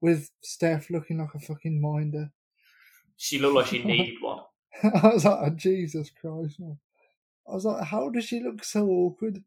with 0.00 0.30
Steph 0.42 0.90
looking 0.90 1.18
like 1.18 1.34
a 1.34 1.40
fucking 1.40 1.80
minder. 1.80 2.32
She 3.22 3.38
looked 3.38 3.54
like 3.54 3.66
she 3.66 3.82
needed 3.84 4.16
one. 4.22 4.40
I 4.82 5.08
was 5.12 5.26
like, 5.26 5.38
oh, 5.42 5.50
Jesus 5.50 6.08
Christ, 6.08 6.58
man. 6.58 6.78
I 7.46 7.52
was 7.52 7.66
like, 7.66 7.84
how 7.84 8.08
does 8.08 8.24
she 8.24 8.40
look 8.40 8.64
so 8.64 8.88
awkward? 8.88 9.44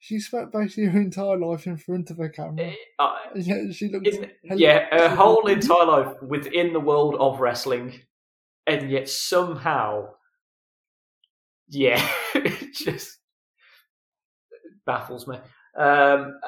She 0.00 0.18
spent 0.18 0.52
basically 0.52 0.84
her 0.86 1.00
entire 1.00 1.38
life 1.38 1.66
in 1.66 1.78
front 1.78 2.10
of 2.10 2.20
a 2.20 2.28
camera. 2.28 2.74
Uh, 2.98 3.14
Yeah, 3.36 3.72
she 3.72 3.88
looks. 3.88 4.14
in, 4.14 4.30
yeah, 4.58 4.84
her 4.90 5.08
she 5.08 5.14
whole 5.14 5.46
entire 5.46 5.86
life 5.86 6.22
within 6.22 6.74
the 6.74 6.80
world 6.80 7.14
of 7.18 7.40
wrestling, 7.40 8.02
and 8.66 8.90
yet 8.90 9.08
somehow, 9.08 10.08
yeah, 11.68 12.06
it 12.34 12.74
just 12.74 13.16
baffles 14.84 15.26
me. 15.26 15.38
Um, 15.74 16.38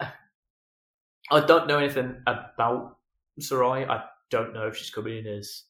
I 0.00 1.40
don't 1.40 1.66
know 1.66 1.78
anything 1.78 2.22
about 2.28 2.98
Sarray. 3.40 3.88
I 3.88 4.04
don't 4.30 4.54
know 4.54 4.68
if 4.68 4.76
she's 4.76 4.90
coming 4.90 5.18
in 5.18 5.26
as 5.26 5.64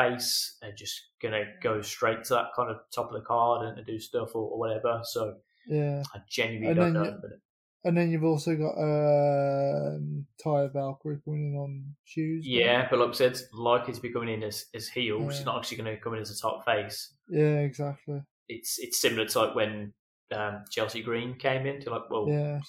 face 0.00 0.56
and 0.62 0.76
just 0.76 0.94
gonna 1.22 1.44
go 1.62 1.80
straight 1.82 2.24
to 2.24 2.34
that 2.34 2.48
kind 2.56 2.70
of 2.70 2.78
top 2.94 3.08
of 3.08 3.14
the 3.14 3.26
card 3.26 3.66
and, 3.66 3.78
and 3.78 3.86
do 3.86 3.98
stuff 3.98 4.34
or, 4.34 4.50
or 4.52 4.58
whatever. 4.58 5.00
So 5.04 5.36
Yeah, 5.66 6.02
I 6.14 6.18
genuinely 6.28 6.68
And 6.70 6.76
don't 6.76 6.92
know. 6.94 7.04
you- 7.04 7.18
But 7.20 7.30
and 7.82 7.96
then 7.96 8.10
you've 8.10 8.24
also 8.24 8.56
got 8.56 8.74
um, 8.76 10.26
Taya 10.44 10.70
Valkyrie 10.72 11.20
coming 11.24 11.52
in 11.52 11.56
on 11.56 11.96
Tuesday. 12.06 12.50
yeah, 12.60 12.86
but 12.90 12.98
like 12.98 13.08
I 13.08 13.12
said, 13.12 13.38
likely 13.54 13.94
to 13.94 14.00
be 14.02 14.12
coming 14.12 14.28
in 14.34 14.42
as, 14.42 14.66
as 14.74 14.86
heel. 14.88 15.30
She's 15.30 15.46
not 15.46 15.56
actually 15.58 15.78
going 15.78 15.96
to 15.96 16.02
come 16.02 16.12
in 16.14 16.20
as 16.20 16.30
a 16.30 16.38
top 16.38 16.64
face. 16.66 17.14
Yeah, 17.30 17.60
exactly. 17.60 18.20
It's 18.48 18.78
it's 18.78 19.00
similar 19.00 19.26
to 19.26 19.38
like 19.40 19.54
when 19.54 19.94
um, 20.32 20.64
Chelsea 20.70 21.02
Green 21.02 21.36
came 21.38 21.64
in. 21.66 21.80
To 21.80 21.90
like, 21.90 22.10
well, 22.10 22.28
Yeah, 22.28 22.60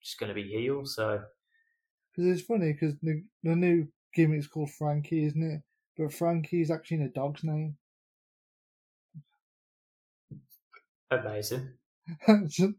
she's 0.00 0.16
going 0.16 0.28
to 0.28 0.34
be 0.34 0.46
heel. 0.48 0.84
So 0.84 1.22
because 2.14 2.30
it's 2.38 2.46
funny 2.46 2.72
because 2.72 2.94
the, 3.02 3.22
the 3.44 3.56
new 3.56 3.88
gimmick's 4.14 4.48
called 4.48 4.70
Franky, 4.72 5.24
isn't 5.26 5.42
it? 5.42 5.62
But 5.98 6.12
Frankie 6.12 6.62
is 6.62 6.70
actually 6.70 6.98
in 6.98 7.02
a 7.02 7.08
dog's 7.08 7.42
name. 7.42 7.76
amazing. 11.10 11.72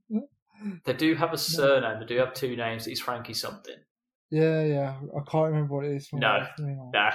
They 0.84 0.92
do 0.92 1.16
have 1.16 1.32
a 1.32 1.38
surname. 1.38 2.02
They 2.02 2.06
do 2.06 2.18
have 2.18 2.34
two 2.34 2.58
names. 2.58 2.86
It's 2.86 3.00
Frankie 3.00 3.34
something. 3.34 3.78
yeah, 4.30 4.62
yeah. 4.66 4.98
I 5.16 5.22
can't 5.32 5.54
remember 5.54 5.76
what 5.76 5.86
it 5.86 5.96
is. 5.96 6.10
from 6.10 6.20
No. 6.20 6.46
Nah. 6.60 7.12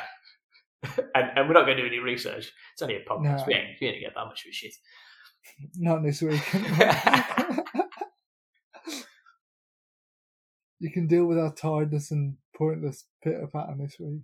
and, 1.14 1.30
and 1.36 1.46
we're 1.46 1.52
not 1.52 1.66
going 1.66 1.76
to 1.76 1.82
do 1.82 1.86
any 1.86 1.98
research. 1.98 2.50
It's 2.72 2.80
only 2.80 2.96
a 2.96 3.04
podcast. 3.04 3.40
No. 3.40 3.44
We 3.46 3.52
ain't 3.52 3.78
going 3.78 3.92
to 3.92 4.00
get 4.00 4.14
that 4.14 4.24
much 4.24 4.46
of 4.46 4.50
a 4.50 4.52
shit. 4.52 4.72
Not 5.76 6.02
this 6.02 6.22
week. 6.22 6.40
you 10.80 10.90
can 10.90 11.06
deal 11.06 11.26
with 11.26 11.38
our 11.38 11.52
tiredness 11.52 12.12
and 12.12 12.38
pointless 12.56 13.04
pitter 13.22 13.46
pattern 13.52 13.76
this 13.82 13.96
week. 14.00 14.22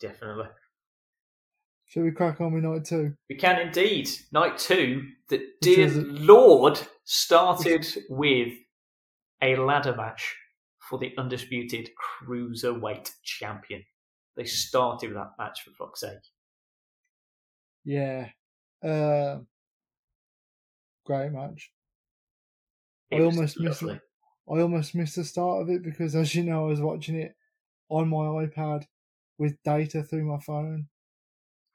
Definitely. 0.00 0.46
Shall 1.86 2.02
we 2.02 2.10
crack 2.10 2.40
on 2.40 2.52
with 2.52 2.64
night 2.64 2.84
two? 2.84 3.14
We 3.30 3.36
can 3.36 3.60
indeed. 3.60 4.10
Night 4.32 4.58
two, 4.58 5.04
the 5.28 5.40
dear? 5.60 5.88
Lord 5.88 6.80
started 7.04 7.86
with 8.08 8.52
a 9.40 9.56
ladder 9.56 9.94
match 9.94 10.34
for 10.88 10.98
the 10.98 11.12
undisputed 11.16 11.90
cruiserweight 12.28 13.10
champion. 13.22 13.84
They 14.36 14.44
started 14.44 15.08
with 15.08 15.16
that 15.16 15.32
match 15.38 15.62
for 15.62 15.70
fuck's 15.70 16.00
sake. 16.00 16.18
Yeah. 17.84 18.28
Uh, 18.84 19.38
great 21.04 21.30
match. 21.30 21.70
It 23.10 23.20
I 23.20 23.24
almost 23.24 23.58
missed 23.60 23.82
lovely. 23.82 24.00
I 24.48 24.60
almost 24.60 24.94
missed 24.94 25.16
the 25.16 25.24
start 25.24 25.62
of 25.62 25.70
it 25.70 25.82
because, 25.82 26.14
as 26.14 26.34
you 26.34 26.42
know, 26.42 26.64
I 26.64 26.68
was 26.68 26.80
watching 26.80 27.16
it 27.16 27.34
on 27.88 28.08
my 28.08 28.46
iPad 28.46 28.84
with 29.38 29.62
data 29.64 30.02
through 30.02 30.24
my 30.24 30.38
phone. 30.40 30.88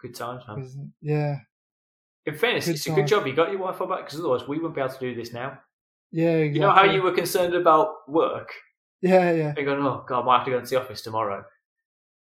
Good 0.02 0.16
times, 0.16 0.44
man. 0.48 0.58
'Cause- 0.58 0.78
Yeah, 1.02 1.40
In 2.26 2.36
fairness, 2.38 2.66
Good 2.66 2.76
it's 2.76 2.88
a 2.88 2.92
good 2.92 3.08
job 3.08 3.26
you 3.28 3.34
got 3.34 3.50
your 3.50 3.60
Wi-Fi 3.60 3.86
back 3.86 4.06
because 4.06 4.20
otherwise 4.20 4.48
we 4.48 4.58
wouldn't 4.58 4.76
be 4.76 4.82
able 4.82 4.94
to 4.94 5.00
do 5.00 5.16
this 5.16 5.34
now. 5.34 5.60
yeah, 6.12 6.30
exactly. 6.38 6.54
You 6.56 6.60
know 6.62 6.72
how 6.72 6.84
you 6.84 7.02
were 7.02 7.12
concerned 7.14 7.54
about 7.56 8.10
work? 8.10 8.52
Yeah, 9.02 9.32
yeah. 9.32 9.54
You're 9.56 9.66
going, 9.66 9.80
oh 9.86 10.04
god, 10.08 10.22
I 10.22 10.26
might 10.26 10.38
have 10.38 10.46
to 10.46 10.52
go 10.52 10.58
into 10.60 10.70
the 10.72 10.80
office 10.82 11.02
tomorrow. 11.02 11.44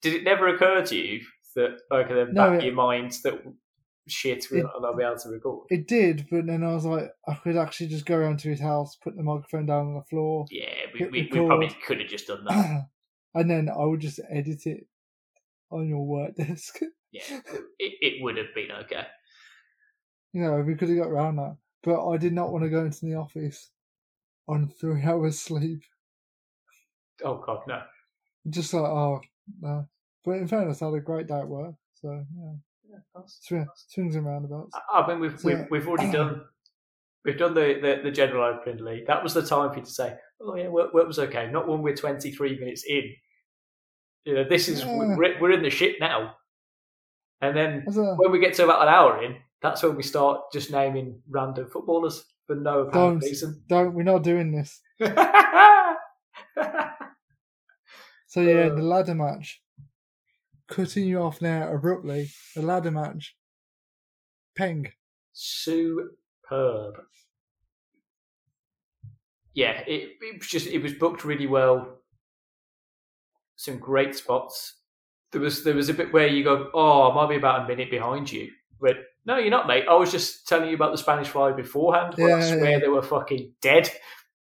Did 0.02 0.14
it 0.14 0.24
never 0.24 0.48
occur 0.48 0.82
to 0.86 0.96
you 0.96 1.20
that 1.56 1.78
okay, 1.92 2.14
then 2.14 2.32
No, 2.34 2.50
back 2.50 2.62
it- 2.62 2.66
your 2.66 2.74
mind 2.74 3.12
that 3.24 3.42
shit, 4.08 4.46
we're 4.50 4.58
It- 4.58 4.62
not 4.62 4.80
going 4.80 4.92
to 4.92 4.96
be 4.96 5.04
able 5.04 5.16
to 5.18 5.28
record? 5.28 5.66
It 5.70 5.86
did, 5.86 6.26
but 6.30 6.46
then 6.46 6.64
I 6.64 6.72
was 6.72 6.86
like, 6.86 7.10
I 7.28 7.34
could 7.34 7.56
actually 7.56 7.88
just 7.88 8.06
go 8.06 8.16
around 8.16 8.38
to 8.40 8.48
his 8.48 8.60
house, 8.60 8.96
put 8.96 9.16
the 9.16 9.22
microphone 9.22 9.66
down 9.66 9.88
on 9.88 9.94
the 9.94 10.04
floor, 10.04 10.46
Yeah, 10.50 10.68
we, 10.94 11.06
we, 11.06 11.10
we 11.32 11.46
probably 11.46 11.68
could 11.86 12.00
have 12.00 12.08
just 12.08 12.26
done 12.28 12.44
that. 12.44 12.86
and 13.34 13.50
then 13.50 13.68
I 13.68 13.84
would 13.84 14.00
just 14.00 14.18
edit 14.30 14.66
it 14.66 14.86
on 15.70 15.88
your 15.88 16.06
work 16.06 16.34
desk. 16.36 16.78
yeah, 17.12 17.40
it, 17.78 17.92
it 18.00 18.22
would 18.22 18.36
have 18.36 18.54
been 18.54 18.70
okay. 18.84 19.06
you 20.32 20.42
know, 20.42 20.60
we 20.60 20.74
could 20.74 20.88
have 20.88 20.98
got 20.98 21.08
around 21.08 21.36
that. 21.36 21.56
But 21.82 22.06
I 22.08 22.16
did 22.18 22.32
not 22.32 22.52
want 22.52 22.64
to 22.64 22.70
go 22.70 22.84
into 22.84 23.06
the 23.06 23.14
office 23.14 23.70
on 24.48 24.68
three 24.80 25.02
hours 25.04 25.40
sleep. 25.40 25.82
Oh 27.24 27.42
god, 27.44 27.60
no. 27.66 27.82
Just 28.48 28.72
like, 28.74 28.84
oh, 28.84 29.20
no. 29.60 29.86
But 30.24 30.32
in 30.32 30.48
fairness, 30.48 30.82
I 30.82 30.86
had 30.86 30.94
a 30.94 31.00
great 31.00 31.26
day 31.26 31.38
at 31.38 31.48
work. 31.48 31.74
So, 31.94 32.24
yeah. 32.36 32.98
Swing, 33.26 33.66
swings 33.88 34.16
and 34.16 34.26
roundabouts. 34.26 34.72
I 34.92 35.06
mean, 35.06 35.20
we've 35.20 35.38
So- 35.38 35.48
we've, 35.48 35.66
we've 35.70 35.88
already 35.88 36.10
done 36.10 36.42
we've 37.24 37.38
done 37.38 37.54
the, 37.54 37.78
the, 37.80 38.00
the 38.04 38.10
general 38.10 38.44
opening 38.44 38.84
league. 38.84 39.06
That 39.06 39.22
was 39.22 39.34
the 39.34 39.42
time 39.42 39.70
for 39.70 39.76
you 39.78 39.84
to 39.84 39.90
say, 39.90 40.14
oh 40.40 40.54
yeah, 40.56 40.68
work, 40.68 40.92
work 40.94 41.06
was 41.06 41.18
okay. 41.18 41.50
Not 41.50 41.68
when 41.68 41.82
we're 41.82 41.94
twenty 41.96 42.32
three 42.32 42.58
minutes 42.58 42.84
in. 42.88 43.14
You 44.24 44.34
know, 44.34 44.44
this 44.48 44.68
is 44.68 44.80
Yeah. 44.82 45.16
we're, 45.16 45.40
we're 45.40 45.52
in 45.52 45.62
the 45.62 45.70
shit 45.70 45.96
now. 46.00 46.34
And 47.40 47.56
then 47.56 47.84
a- 47.88 48.14
when 48.16 48.30
we 48.32 48.38
get 48.38 48.54
to 48.54 48.64
about 48.64 48.82
an 48.82 48.88
hour 48.88 49.22
in, 49.24 49.36
that's 49.62 49.82
when 49.82 49.96
we 49.96 50.02
start 50.02 50.40
just 50.52 50.70
naming 50.70 51.22
random 51.28 51.68
footballers 51.70 52.24
for 52.46 52.56
no 52.56 52.80
apparent 52.80 53.20
Don't. 53.20 53.28
reason. 53.28 53.62
don't, 53.68 53.94
we're 53.94 54.02
not 54.02 54.22
doing 54.22 54.52
this. 54.52 54.80
So, 58.26 58.42
yeah, 58.42 58.66
Uh. 58.66 58.74
the 58.76 58.82
ladder 58.82 59.14
match. 59.16 59.60
Cutting 60.68 61.04
you 61.08 61.20
off 61.20 61.42
now 61.42 61.72
abruptly. 61.72 62.30
The 62.54 62.62
ladder 62.62 62.92
match. 62.92 63.36
Peng. 64.56 64.92
Superb. 65.32 66.94
Yeah, 69.52 69.80
it, 69.80 70.12
it 70.20 70.38
was 70.38 70.46
just 70.46 70.68
it 70.68 70.78
was 70.80 70.94
booked 70.94 71.24
really 71.24 71.48
well. 71.48 71.98
Some 73.60 73.78
great 73.78 74.14
spots. 74.16 74.76
There 75.32 75.40
was 75.42 75.64
there 75.64 75.74
was 75.74 75.90
a 75.90 75.94
bit 75.94 76.12
where 76.14 76.26
you 76.26 76.42
go, 76.42 76.70
oh, 76.72 77.10
I 77.10 77.14
might 77.14 77.28
be 77.28 77.36
about 77.36 77.64
a 77.64 77.68
minute 77.68 77.90
behind 77.90 78.32
you. 78.32 78.50
But 78.80 78.96
no, 79.26 79.36
you're 79.36 79.50
not, 79.50 79.66
mate. 79.66 79.84
I 79.88 79.94
was 79.96 80.10
just 80.10 80.48
telling 80.48 80.70
you 80.70 80.74
about 80.74 80.92
the 80.92 80.98
Spanish 80.98 81.28
fly 81.28 81.52
beforehand. 81.52 82.14
Where 82.16 82.38
I 82.38 82.56
Yeah, 82.56 82.78
they 82.78 82.88
were 82.88 83.02
fucking 83.02 83.52
dead. 83.60 83.90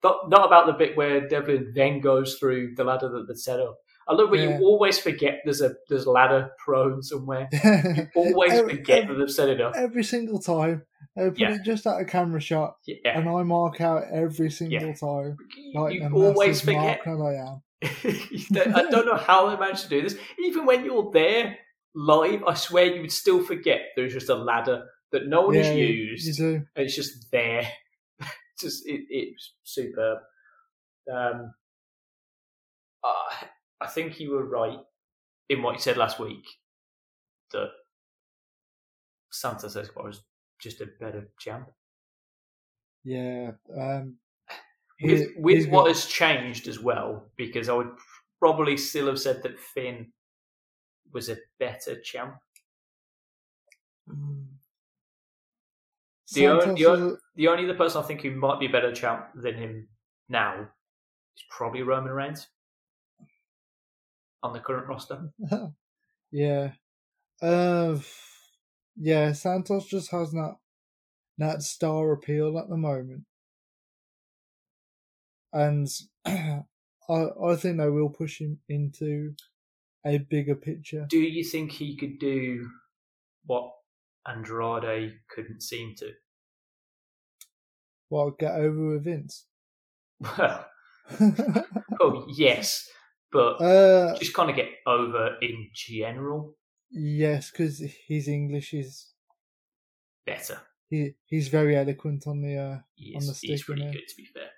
Not, 0.03 0.29
not 0.29 0.45
about 0.45 0.67
the 0.67 0.73
bit 0.73 0.95
where 0.95 1.27
Devlin 1.27 1.71
then 1.73 1.99
goes 1.99 2.35
through 2.35 2.75
the 2.75 2.83
ladder 2.83 3.09
that 3.09 3.27
they'd 3.27 3.37
set 3.39 3.59
up. 3.59 3.77
I 4.07 4.13
love 4.13 4.29
when 4.29 4.39
Yeah. 4.47 4.59
you 4.59 4.63
always 4.65 4.99
forget 4.99 5.41
there's 5.43 5.61
a 5.61 5.71
there's 5.89 6.05
a 6.05 6.11
ladder 6.11 6.51
prone 6.63 7.01
somewhere. 7.01 7.49
Always 8.15 8.53
Every- 8.53 8.75
forget 8.75 9.03
every- 9.03 9.15
that 9.15 9.19
they've 9.19 9.31
set 9.33 9.49
it 9.49 9.59
up. 9.59 9.73
every 9.75 10.03
single 10.03 10.39
time. 10.39 10.83
They 11.15 11.29
put 11.29 11.39
Yeah. 11.39 11.55
it 11.55 11.63
just 11.65 11.87
at 11.87 11.99
a 11.99 12.05
camera 12.05 12.39
shot, 12.39 12.75
Yeah. 12.85 13.17
and 13.19 13.27
I 13.27 13.41
mark 13.41 13.81
out 13.81 14.03
every 14.13 14.51
single 14.51 14.93
time. 14.93 15.37
You, 15.57 15.81
Like 15.81 15.93
you 15.95 16.07
always 16.13 16.61
forget. 16.61 17.01
I 17.05 17.09
am. 17.09 17.63
I 17.83 18.87
don't 18.89 19.05
know 19.05 19.17
how 19.17 19.49
they 19.49 19.57
managed 19.57 19.83
to 19.83 19.89
do 19.89 20.01
this. 20.01 20.17
Even 20.43 20.65
when 20.65 20.85
you're 20.85 21.11
there 21.11 21.57
live, 21.93 22.43
I 22.45 22.53
swear 22.53 22.85
you 22.85 23.01
would 23.01 23.11
still 23.11 23.43
forget 23.43 23.81
there's 23.95 24.13
just 24.13 24.29
a 24.29 24.35
ladder 24.35 24.85
that 25.11 25.27
no 25.27 25.43
one 25.43 25.55
yeah, 25.55 25.63
has 25.63 25.75
you- 25.75 25.85
used. 25.85 26.39
And 26.39 26.67
it's 26.75 26.95
just 26.95 27.31
there. 27.31 27.67
just 28.59 28.87
it, 28.87 29.01
it's 29.09 29.53
superb. 29.63 30.19
Um, 31.11 31.53
uh, 33.03 33.45
I 33.79 33.87
think 33.87 34.19
you 34.19 34.31
were 34.31 34.45
right 34.45 34.79
in 35.49 35.61
what 35.61 35.75
you 35.75 35.79
said 35.79 35.97
last 35.97 36.19
week 36.19 36.45
that 37.51 37.69
Santos 39.31 39.75
Escobar 39.75 40.09
is 40.09 40.21
just 40.59 40.81
a 40.81 40.87
better 40.99 41.29
champ. 41.39 41.69
Yeah. 43.03 43.51
Um, 43.79 44.15
With, 45.01 45.29
with 45.37 45.69
what 45.69 45.87
has 45.87 46.05
changed 46.07 46.67
as 46.67 46.79
well, 46.79 47.29
because 47.35 47.69
I 47.69 47.73
would 47.73 47.91
probably 48.39 48.77
still 48.77 49.07
have 49.07 49.19
said 49.19 49.43
that 49.43 49.59
Finn 49.59 50.11
was 51.13 51.29
a 51.29 51.37
better 51.59 51.99
champ. 52.01 52.35
Mm. 54.09 54.45
The 56.33 56.47
o- 56.47 56.59
Santos 56.59 56.79
the 56.79 56.85
o- 56.87 56.93
is- 57.13 57.17
The 57.35 57.47
only 57.47 57.63
other 57.65 57.77
person 57.77 58.01
I 58.01 58.05
think 58.07 58.21
who 58.21 58.31
might 58.31 58.59
be 58.59 58.65
a 58.65 58.71
better 58.71 58.93
champ 58.93 59.27
than 59.35 59.55
him 59.55 59.87
now 60.29 60.61
is 60.61 61.43
probably 61.49 61.83
Roman 61.83 62.11
Reigns 62.11 62.47
on 64.43 64.53
the 64.53 64.59
current 64.59 64.87
roster. 64.87 65.29
yeah. 66.31 66.71
Uh, 67.41 67.99
yeah, 68.95 69.31
Santos 69.31 69.85
just 69.85 70.09
has 70.11 70.31
that 70.31 70.55
that 71.37 71.61
star 71.61 72.11
appeal 72.13 72.57
at 72.57 72.67
the 72.67 72.77
moment. 72.77 73.23
And 75.53 75.87
I 76.25 76.63
I 77.09 77.55
think 77.55 77.77
they 77.77 77.89
will 77.89 78.09
push 78.09 78.39
him 78.41 78.61
into 78.69 79.35
a 80.05 80.17
bigger 80.19 80.55
picture. 80.55 81.07
Do 81.09 81.19
you 81.19 81.43
think 81.43 81.71
he 81.73 81.97
could 81.97 82.17
do 82.19 82.69
what 83.45 83.73
Andrade 84.27 85.19
couldn't 85.29 85.61
seem 85.63 85.95
to? 85.95 86.13
What 88.09 88.37
get 88.37 88.53
over 88.55 88.89
with 88.89 89.05
Vince? 89.05 89.45
Well, 90.19 90.69
oh 92.01 92.25
yes, 92.29 92.89
but 93.31 93.61
uh 93.61 94.17
just 94.19 94.33
kind 94.33 94.49
of 94.49 94.55
get 94.55 94.69
over 94.85 95.37
in 95.41 95.69
general 95.73 96.57
yes, 96.89 97.51
because 97.51 97.79
his 98.07 98.27
English 98.27 98.73
is 98.73 99.13
better. 100.25 100.61
he 100.89 101.15
he's 101.25 101.47
very 101.47 101.75
eloquent 101.77 102.27
on 102.27 102.41
the 102.41 102.57
uh 102.57 102.79
He 102.95 103.15
On 103.15 103.25
the 103.25 103.33
he 103.41 103.53
is 103.53 103.61
stick, 103.61 103.65
pretty 103.65 103.83
innit? 103.83 103.91
good, 103.91 104.07
to 104.07 104.15
be 104.17 104.25
fair. 104.25 104.51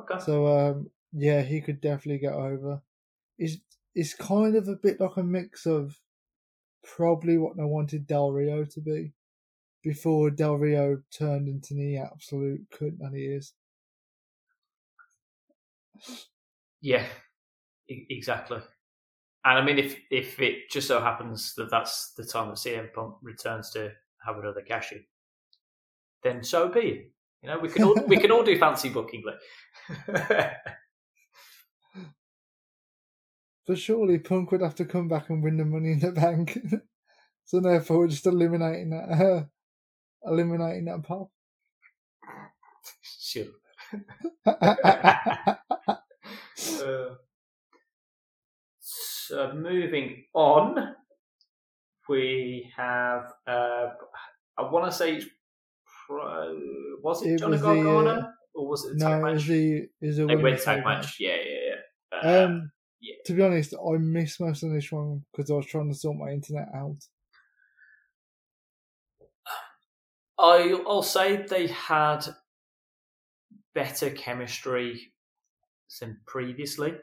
Okay. 0.00 0.20
So 0.20 0.46
um, 0.46 0.90
yeah, 1.12 1.42
he 1.42 1.60
could 1.60 1.80
definitely 1.80 2.18
get 2.18 2.34
over. 2.34 2.82
It's 3.38 3.58
it's 3.94 4.14
kind 4.14 4.56
of 4.56 4.68
a 4.68 4.76
bit 4.76 5.00
like 5.00 5.16
a 5.16 5.22
mix 5.24 5.66
of 5.66 6.00
probably 6.84 7.38
what 7.38 7.56
they 7.56 7.64
wanted 7.64 8.06
Del 8.06 8.32
Rio 8.32 8.64
to 8.66 8.80
be 8.80 9.14
before 9.82 10.30
Del 10.30 10.56
Rio 10.56 11.02
turned 11.10 11.48
into 11.48 11.74
the 11.74 11.98
absolute 11.98 12.70
cunt 12.70 12.98
that 13.00 13.14
he 13.14 13.24
is. 13.26 13.54
Yeah, 16.80 17.06
e- 17.88 18.06
exactly. 18.10 18.60
And 19.44 19.58
I 19.58 19.62
mean, 19.64 19.78
if 19.78 19.98
if 20.10 20.40
it 20.40 20.70
just 20.70 20.88
so 20.88 21.00
happens 21.00 21.54
that 21.56 21.70
that's 21.70 22.14
the 22.14 22.24
time 22.24 22.48
that 22.50 22.58
CM 22.58 22.90
Punk 22.94 23.16
returns 23.22 23.70
to 23.72 23.94
have 24.26 24.38
another 24.38 24.62
cash 24.62 24.92
in, 24.92 25.06
then 26.22 26.42
so 26.42 26.68
be 26.68 26.80
it. 26.80 27.12
You 27.42 27.48
know, 27.48 27.58
we 27.58 27.68
can 27.68 27.84
all 27.84 27.94
we 28.06 28.16
can 28.18 28.30
all 28.30 28.44
do 28.44 28.58
fancy 28.58 28.90
booking. 28.90 29.24
But 33.70 33.78
surely 33.78 34.18
Punk 34.18 34.50
would 34.50 34.62
have 34.62 34.74
to 34.74 34.84
come 34.84 35.06
back 35.06 35.30
and 35.30 35.44
win 35.44 35.56
the 35.56 35.64
Money 35.64 35.92
in 35.92 36.00
the 36.00 36.10
Bank. 36.10 36.58
so 37.44 37.60
therefore, 37.60 37.98
we're 37.98 38.08
just 38.08 38.26
eliminating 38.26 38.90
that, 38.90 39.08
uh, 39.10 39.44
eliminating 40.24 40.86
that 40.86 41.04
pop. 41.04 41.30
sure. 43.02 43.46
Uh, 46.82 47.14
so 48.80 49.52
moving 49.54 50.24
on, 50.34 50.94
we 52.08 52.70
have. 52.76 53.32
Uh, 53.46 53.88
I 54.58 54.62
want 54.62 54.90
to 54.90 54.92
say, 54.92 55.16
it's 55.16 55.26
pro, 56.10 56.96
was 57.02 57.22
it, 57.22 57.34
It 57.34 57.38
Johnny 57.38 57.52
was 57.52 57.62
Gargano 57.62 58.10
uh, 58.10 58.32
or 58.54 58.68
was 58.68 58.84
it 58.84 58.96
a 58.96 58.98
no, 58.98 59.06
tag 59.06 59.20
it 59.20 59.22
match? 59.22 59.34
was 59.34 59.46
the 59.46 59.88
is 60.00 60.18
a 60.18 60.26
They 60.26 60.36
went 60.36 60.60
tag 60.60 60.84
tag 60.84 60.84
match. 60.84 61.16
Yeah, 61.20 61.36
yeah, 61.36 61.60
yeah. 62.12 62.18
Uh, 62.18 62.44
Um, 62.46 62.72
yeah. 63.00 63.14
to 63.26 63.32
be 63.34 63.42
honest, 63.42 63.74
I 63.74 63.96
missed 63.98 64.40
most 64.40 64.62
of 64.62 64.72
this 64.72 64.90
one 64.92 65.24
because 65.32 65.50
I 65.50 65.54
was 65.54 65.66
trying 65.66 65.90
to 65.90 65.94
sort 65.98 66.16
my 66.16 66.30
internet 66.30 66.68
out. 66.74 66.96
I, 70.38 70.82
I'll 70.86 71.02
say 71.02 71.36
they 71.36 71.66
had 71.68 72.26
better 73.74 74.10
chemistry 74.10 75.12
than 76.00 76.20
previously. 76.26 76.98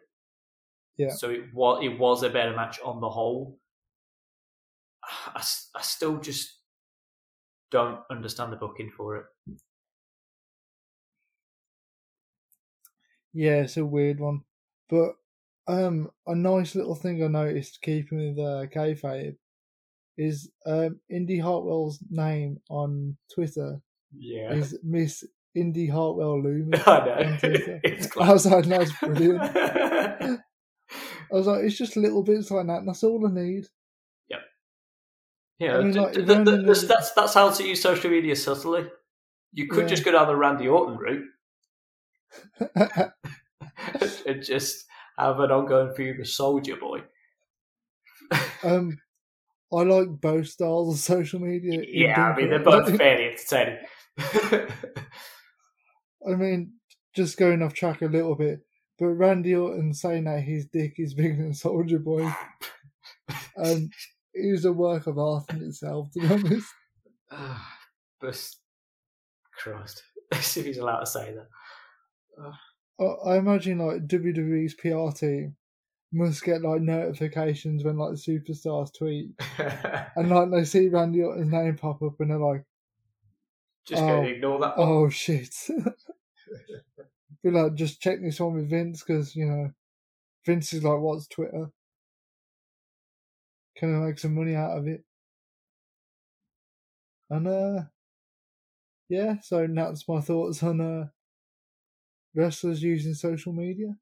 Yeah. 0.97 1.09
So 1.11 1.29
it 1.29 1.53
was 1.53 1.83
it 1.83 1.99
was 1.99 2.23
a 2.23 2.29
better 2.29 2.55
match 2.55 2.79
on 2.81 2.99
the 3.01 3.09
whole. 3.09 3.59
I, 5.03 5.43
I 5.75 5.81
still 5.81 6.19
just 6.19 6.56
don't 7.71 7.99
understand 8.09 8.51
the 8.53 8.57
booking 8.57 8.91
for 8.95 9.17
it. 9.17 9.25
Yeah, 13.33 13.61
it's 13.61 13.77
a 13.77 13.85
weird 13.85 14.19
one, 14.19 14.41
but 14.89 15.13
um, 15.67 16.09
a 16.25 16.35
nice 16.35 16.75
little 16.75 16.95
thing 16.95 17.23
I 17.23 17.27
noticed 17.27 17.81
keeping 17.81 18.35
with 18.35 18.39
uh, 18.39 18.65
kayfabe 18.67 19.35
is 20.17 20.49
um, 20.65 20.99
Indi 21.09 21.37
Hartwell's 21.39 21.99
name 22.09 22.59
on 22.69 23.17
Twitter 23.33 23.79
Yeah. 24.17 24.53
is 24.53 24.79
Miss 24.83 25.23
Indi 25.53 25.87
Hartwell 25.87 26.41
Lumis. 26.41 26.81
I 26.87 27.05
know. 27.05 27.31
on 27.33 27.37
Twitter. 27.37 27.79
it's 27.83 28.17
I 28.17 28.33
was 28.33 28.45
like, 28.47 28.65
that's 28.65 28.91
class. 28.93 28.99
brilliant. 29.17 29.41
I 31.31 31.35
was 31.35 31.45
like, 31.47 31.63
it's 31.65 31.77
just 31.77 31.97
little 31.97 32.23
bits 32.23 32.49
like 32.49 32.65
that. 32.67 32.77
And 32.79 32.87
that's 32.87 33.03
all 33.03 33.27
I 33.27 33.31
need. 33.31 33.65
Yeah, 35.59 35.77
I 35.77 35.81
mean, 35.83 35.93
like, 35.93 36.13
d- 36.13 36.21
the- 36.21 36.43
the- 36.43 36.57
the- 36.57 36.85
that's 36.87 37.11
that's 37.13 37.33
how 37.33 37.49
to 37.49 37.63
use 37.67 37.81
social 37.81 38.11
media 38.11 38.35
subtly. 38.35 38.87
You 39.53 39.67
could 39.67 39.83
Yeah. 39.83 39.87
just 39.89 40.05
go 40.05 40.11
down 40.11 40.27
the 40.27 40.35
Randy 40.35 40.67
Orton 40.67 40.97
route 40.97 41.25
and 44.25 44.43
just 44.43 44.85
have 45.17 45.39
an 45.39 45.51
ongoing 45.51 45.95
feud 45.95 46.19
with 46.19 46.27
Soldier 46.27 46.75
Boy. 46.75 47.01
um, 48.63 48.97
I 49.73 49.81
like 49.83 50.07
both 50.21 50.47
styles 50.47 50.93
of 50.95 50.99
social 50.99 51.39
media. 51.39 51.83
Yeah, 51.87 52.27
I 52.29 52.35
mean 52.37 52.49
they're 52.49 52.59
both 52.59 52.95
fairly 52.95 53.25
entertaining. 53.31 53.79
I 56.27 56.31
mean, 56.35 56.73
just 57.15 57.37
going 57.37 57.61
off 57.61 57.73
track 57.73 58.01
a 58.01 58.05
little 58.05 58.35
bit, 58.35 58.59
but 58.99 59.07
Randy 59.07 59.55
Orton 59.55 59.93
saying 59.93 60.25
that 60.25 60.41
his 60.43 60.65
dick 60.67 60.93
is 60.97 61.13
bigger 61.13 61.35
than 61.43 61.53
Soldier 61.53 61.99
Boy, 61.99 62.29
um, 63.57 63.89
is 64.37 64.65
a 64.65 64.71
work 64.73 65.07
of 65.07 65.17
art 65.19 65.45
in 65.51 65.63
itself, 65.63 66.11
to 66.13 66.19
be 66.19 66.27
honest. 66.27 66.67
Ah, 67.29 67.77
but 68.21 68.49
Christ, 69.57 70.01
if 70.31 70.53
he's 70.53 70.77
allowed 70.77 71.01
to 71.01 71.05
say 71.05 71.33
that. 71.35 71.47
Ah. 72.41 72.59
I, 73.01 73.31
I 73.33 73.37
imagine 73.37 73.79
like 73.79 74.07
WWE's 74.07 74.75
PR 74.75 75.13
team 75.13 75.57
must 76.13 76.41
get 76.45 76.61
like 76.61 76.79
notifications 76.81 77.83
when 77.83 77.97
like 77.97 78.13
superstars 78.13 78.91
tweet, 78.97 79.31
and 80.15 80.29
like 80.29 80.51
they 80.51 80.63
see 80.63 80.87
Randy 80.87 81.21
Orton's 81.21 81.51
name 81.51 81.75
pop 81.75 82.01
up, 82.01 82.13
and 82.21 82.31
they're 82.31 82.37
like, 82.39 82.63
just 83.85 84.01
Oh. 84.01 84.07
gonna 84.07 84.27
ignore 84.29 84.59
that 84.61 84.77
one. 84.77 84.87
"Oh 84.87 85.09
shit." 85.09 85.53
Be 87.43 87.51
like, 87.51 87.75
just 87.75 87.99
check 88.01 88.21
this 88.21 88.39
one 88.39 88.55
with 88.55 88.69
Vince 88.69 89.03
because 89.03 89.35
you 89.35 89.45
know, 89.47 89.71
Vince 90.45 90.71
is 90.71 90.83
like, 90.83 90.99
"What's 90.99 91.27
Twitter? 91.27 91.71
Can 93.77 93.95
I 93.95 93.99
make 94.07 94.19
some 94.19 94.35
money 94.35 94.55
out 94.55 94.77
of 94.77 94.87
it?" 94.87 95.03
And 97.29 97.47
uh, 97.47 97.81
yeah. 99.09 99.39
So 99.41 99.67
that's 99.69 100.07
my 100.07 100.21
thoughts 100.21 100.63
on 100.63 100.81
uh 100.81 101.07
wrestlers 102.35 102.83
using 102.83 103.13
social 103.13 103.53
media 103.53 103.95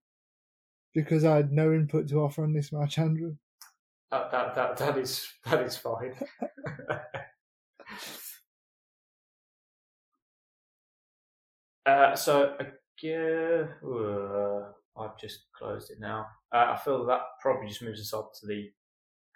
because 0.94 1.26
I 1.26 1.38
had 1.38 1.52
no 1.52 1.74
input 1.74 2.08
to 2.10 2.22
offer 2.22 2.44
on 2.44 2.54
this 2.54 2.72
match, 2.72 2.98
Andrew. 2.98 3.36
That, 4.12 4.32
that 4.32 4.56
that 4.56 4.78
that 4.78 4.98
is 4.98 5.28
that 5.46 5.62
is 5.62 5.78
fine. 5.78 6.16
uh, 11.86 12.16
so 12.16 12.56
again, 12.60 13.70
uh, 13.84 14.72
I've 14.98 15.18
just 15.20 15.52
closed 15.54 15.92
it 15.92 16.00
now. 16.00 16.28
Uh, 16.54 16.68
I 16.70 16.78
feel 16.78 17.06
that 17.08 17.22
probably 17.42 17.68
just 17.68 17.82
moves 17.82 18.00
us 18.00 18.14
on 18.14 18.30
to 18.40 18.48
the 18.48 18.70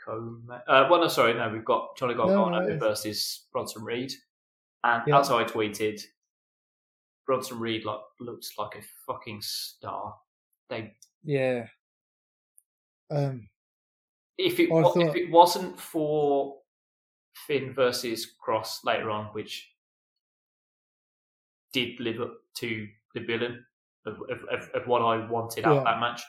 co. 0.06 0.38
Uh, 0.68 0.88
well, 0.90 1.02
no, 1.02 1.08
sorry, 1.08 1.34
no, 1.34 1.50
we've 1.50 1.66
got 1.66 1.96
Johnny 1.98 2.14
Gargano 2.16 2.50
no, 2.68 2.78
versus 2.78 3.48
Bronson 3.52 3.84
Reed, 3.84 4.12
and 4.84 5.04
Yeah. 5.08 5.20
as 5.20 5.30
I 5.32 5.44
tweeted, 5.44 6.02
Bronson 7.26 7.60
Reed 7.60 7.86
like 7.86 8.00
looks 8.20 8.58
like 8.58 8.76
a 8.76 8.82
fucking 9.06 9.42
star. 9.42 10.16
They 10.70 10.96
Yeah, 11.24 11.68
Um, 13.10 13.50
if 14.38 14.60
it 14.60 14.72
I 14.72 14.82
thought- 14.82 14.98
if 14.98 15.16
it 15.16 15.30
wasn't 15.32 15.80
for 15.80 16.62
Finn 17.48 17.74
versus 17.74 18.36
Kross 18.44 18.84
later 18.84 19.10
on, 19.12 19.28
which 19.34 19.74
did 21.74 22.00
live 22.00 22.20
up 22.22 22.34
to 22.56 22.88
the 23.14 23.22
billing 23.22 23.64
of, 24.06 24.22
of, 24.30 24.44
of, 24.46 24.70
of 24.70 24.88
what 24.88 25.02
I 25.02 25.26
wanted 25.28 25.66
out 25.66 25.78
of 25.78 25.84
Yeah. 25.84 25.92
that 25.92 26.00
match, 26.00 26.22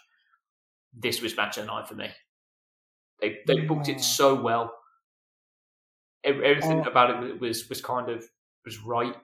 this 0.93 1.23
was 1.23 1.37
match 1.37 1.57
of 1.59 1.67
the 1.67 1.73
night 1.73 1.89
for 1.89 1.95
me. 1.95 2.11
They 3.21 3.39
they 3.47 3.61
booked 3.61 3.89
Yeah. 3.89 3.97
it 3.97 4.01
so 4.01 4.35
well. 4.35 4.75
Everything 6.25 6.81
Oh. 6.81 6.91
about 6.91 7.25
it 7.25 7.41
was 7.41 7.69
was 7.69 7.81
kind 7.81 8.11
of 8.11 8.25
was 8.65 8.79
right. 8.85 9.17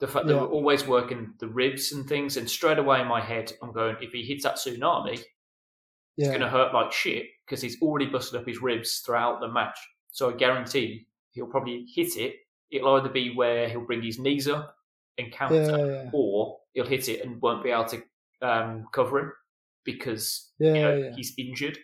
The 0.00 0.08
fact 0.08 0.26
they 0.26 0.34
Yeah. 0.34 0.40
were 0.40 0.48
always 0.48 0.86
working 0.86 1.34
the 1.38 1.46
ribs 1.48 1.92
and 1.92 2.08
things, 2.08 2.36
and 2.36 2.50
straight 2.50 2.78
away 2.78 3.00
in 3.00 3.06
my 3.06 3.20
head, 3.20 3.52
I'm 3.62 3.72
going, 3.72 3.96
if 4.00 4.10
he 4.12 4.24
hits 4.24 4.42
that 4.42 4.56
tsunami, 4.56 5.22
it's 6.18 6.28
going 6.28 6.40
to 6.40 6.48
hurt 6.48 6.74
like 6.74 6.92
shit 6.92 7.26
because 7.46 7.62
he's 7.62 7.80
already 7.80 8.06
busted 8.06 8.40
up 8.40 8.46
his 8.46 8.60
ribs 8.60 8.98
throughout 9.00 9.40
the 9.40 9.48
match. 9.48 9.78
So 10.10 10.30
I 10.30 10.32
guarantee 10.34 11.06
he'll 11.30 11.46
probably 11.46 11.86
hit 11.86 12.16
it. 12.16 12.36
It'll 12.70 12.94
either 12.96 13.08
be 13.08 13.34
where 13.34 13.68
he'll 13.68 13.86
bring 13.86 14.02
his 14.02 14.18
knees 14.18 14.48
up 14.48 14.76
and 15.18 15.32
counter, 15.32 15.62
yeah, 15.62 16.02
yeah, 16.04 16.10
or 16.12 16.60
he'll 16.74 16.86
hit 16.86 17.08
it 17.08 17.24
and 17.24 17.40
won't 17.40 17.62
be 17.62 17.70
able 17.70 17.84
to 17.86 18.02
um, 18.42 18.88
cover 18.92 19.20
him 19.20 19.32
because 19.84 20.52
yeah, 20.58 20.74
you 20.74 20.82
know, 20.82 20.96
yeah. 20.96 21.12
he's 21.14 21.32
injured. 21.38 21.78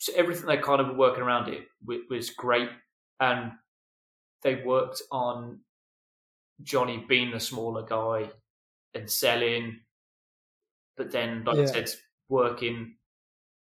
So 0.00 0.14
everything 0.16 0.46
they 0.48 0.58
kind 0.58 0.82
of 0.82 0.88
were 0.88 0.94
working 0.96 1.24
around 1.24 1.48
it 1.50 1.68
wa- 1.82 1.98
was 2.10 2.30
great, 2.30 2.70
and 3.20 3.54
they 4.42 4.56
worked 4.64 5.02
on 5.12 5.64
Johnny 6.62 7.04
being 7.08 7.30
the 7.32 7.40
smaller 7.40 7.82
guy 7.84 8.32
and 8.94 9.10
selling, 9.10 9.82
but 10.96 11.10
then, 11.10 11.44
like 11.44 11.56
Yeah. 11.56 11.62
I 11.62 11.66
said, 11.66 11.90
working 12.28 12.98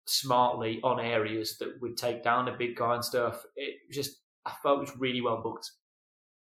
smartly 0.08 0.82
on 0.84 1.00
areas 1.00 1.58
that 1.60 1.82
would 1.82 1.98
take 1.98 2.24
down 2.24 2.48
a 2.48 2.58
big 2.58 2.76
guy 2.78 2.96
and 2.96 3.06
stuff. 3.06 3.46
It 3.56 3.92
just, 3.92 4.24
I 4.46 4.54
felt 4.64 4.80
it 4.80 4.82
was 4.92 4.98
really 4.98 5.22
well 5.22 5.42
booked. 5.44 5.72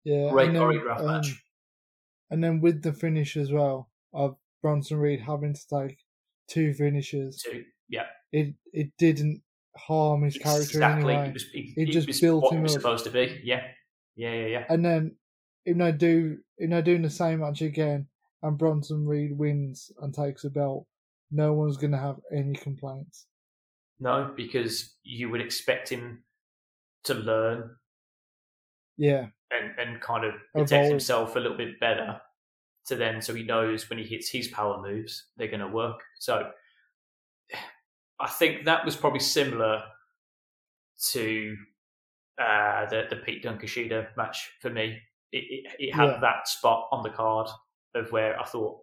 yeah. 0.03 0.31
Great 0.31 0.53
then, 0.53 0.55
choreographed 0.55 0.99
um, 0.99 1.07
match. 1.07 1.43
And 2.31 2.43
then 2.43 2.61
with 2.61 2.83
the 2.83 2.93
finish 2.93 3.37
as 3.37 3.51
well 3.51 3.91
of 4.13 4.37
Bronson 4.61 4.97
Reed 4.99 5.21
having 5.21 5.53
to 5.53 5.67
take 5.67 6.05
two 6.47 6.73
finishes, 6.73 7.41
Too. 7.43 7.65
Yeah, 7.89 8.07
it 8.31 8.55
it 8.73 8.97
didn't 8.97 9.43
harm 9.77 10.23
his 10.23 10.38
character 10.38 10.63
exactly. 10.63 11.13
anyway. 11.13 11.29
It 11.29 11.34
was, 11.34 11.43
it, 11.53 11.73
It 11.77 11.89
it 11.89 11.91
just 11.91 12.07
was 12.07 12.19
built 12.19 12.43
what 12.43 12.53
him 12.53 12.60
it 12.60 12.63
was 12.63 12.75
up. 12.75 12.81
supposed 12.81 13.03
to 13.05 13.12
be. 13.12 13.41
Yeah, 13.43 13.63
yeah, 14.15 14.34
yeah, 14.34 14.45
yeah. 14.47 14.65
And 14.69 14.84
then 14.84 15.15
if 15.65 15.77
they 15.77 15.91
do 15.91 16.38
if 16.57 16.69
they 16.69 16.81
doing 16.81 17.01
the 17.01 17.10
same 17.10 17.39
match 17.39 17.62
again 17.62 18.07
and 18.43 18.57
Bronson 18.57 19.05
Reed 19.05 19.38
wins 19.38 19.91
and 20.01 20.13
takes 20.13 20.43
a 20.43 20.49
belt, 20.49 20.88
no 21.31 21.53
one's 21.53 21.77
gonna 21.77 21.99
have 21.99 22.17
any 22.36 22.53
complaints. 22.53 23.27
No, 23.99 24.34
because 24.36 24.95
you 25.03 25.29
would 25.29 25.41
expect 25.41 25.89
him 25.89 26.23
to 27.03 27.13
learn 27.13 27.75
Yeah, 28.97 29.27
and, 29.51 29.77
and 29.79 30.01
kind 30.01 30.25
of 30.25 30.34
protect 30.53 30.71
Evolve. 30.71 30.89
himself 30.89 31.36
a 31.36 31.39
little 31.39 31.57
bit 31.57 31.79
better 31.79 32.19
to 32.88 32.95
then 32.95 33.21
so 33.21 33.34
he 33.36 33.43
knows 33.43 33.89
when 33.89 33.99
he 33.99 34.05
hits 34.05 34.29
his 34.29 34.47
power 34.47 34.81
moves 34.81 35.27
they're 35.38 35.47
going 35.47 35.60
to 35.60 35.67
work 35.67 36.01
so 36.19 36.49
i 38.21 38.27
think 38.27 38.65
that 38.65 38.86
was 38.86 38.95
probably 38.95 39.19
similar 39.19 39.84
to 41.12 41.55
uh, 42.39 42.86
the, 42.89 43.05
the 43.10 43.15
Pete 43.17 43.43
Dunne 43.43 43.57
Kushida 43.60 44.07
match 44.17 44.51
for 44.62 44.69
me 44.69 44.99
it, 45.31 45.38
it, 45.49 45.71
it 45.79 45.93
had 45.95 46.05
Yeah. 46.12 46.19
that 46.21 46.47
spot 46.47 46.88
on 46.91 47.03
the 47.03 47.10
card 47.10 47.47
of 47.95 48.12
where 48.12 48.39
i 48.39 48.45
thought 48.45 48.77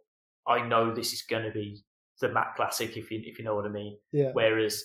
i 0.46 0.60
know 0.66 0.94
this 0.94 1.12
is 1.12 1.22
going 1.22 1.44
to 1.44 1.50
be 1.50 1.82
the 2.20 2.28
Matt 2.28 2.54
classic 2.56 2.96
if 2.96 3.10
you 3.10 3.20
if 3.24 3.38
you 3.38 3.44
know 3.44 3.54
what 3.54 3.64
i 3.66 3.68
mean 3.68 3.96
yeah, 4.12 4.30
Whereas, 4.32 4.82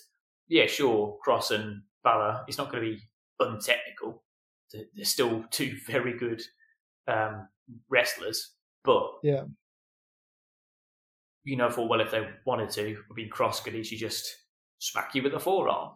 yeah, 0.48 0.68
sure, 0.68 1.18
Kross 1.26 1.52
and 1.52 1.82
Balor, 2.04 2.44
it's 2.48 2.58
not 2.58 2.70
going 2.72 2.84
to 2.84 2.90
be 2.92 3.02
untechnical. 3.40 4.24
They're 4.72 4.84
they're 4.94 5.06
still 5.06 5.46
two 5.50 5.78
very 5.88 6.18
good 6.18 6.42
um, 7.08 7.48
wrestlers, 7.90 8.52
but 8.84 9.10
Yeah. 9.24 9.46
you 11.44 11.56
know, 11.58 11.70
for 11.70 11.88
well, 11.88 12.02
if 12.02 12.12
they 12.12 12.28
wanted 12.46 12.70
to, 12.72 12.98
I 13.10 13.14
mean, 13.16 13.30
Kross 13.30 13.64
could 13.64 13.76
easily 13.76 13.98
just 14.00 14.36
smack 14.84 15.16
you 15.16 15.24
with 15.24 15.34
a 15.34 15.40
forearm, 15.40 15.92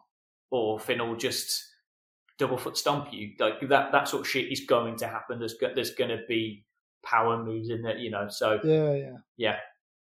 or 0.49 0.79
Finn 0.79 0.99
will 0.99 1.15
just 1.17 1.63
double 2.39 2.57
foot 2.57 2.77
stomp 2.77 3.11
you. 3.11 3.31
Like 3.39 3.59
that, 3.67 3.91
that 3.91 4.07
sort 4.07 4.21
of 4.21 4.27
shit 4.27 4.51
is 4.51 4.61
going 4.61 4.95
to 4.97 5.07
happen. 5.07 5.39
There's 5.39 5.55
there's 5.75 5.91
going 5.95 6.09
to 6.11 6.21
be 6.27 6.65
power 7.05 7.43
moves 7.43 7.69
in 7.69 7.81
there, 7.81 7.97
you 7.97 8.09
know. 8.11 8.27
So 8.29 8.59
yeah, 8.63 8.93
yeah. 8.93 9.17
yeah. 9.37 9.57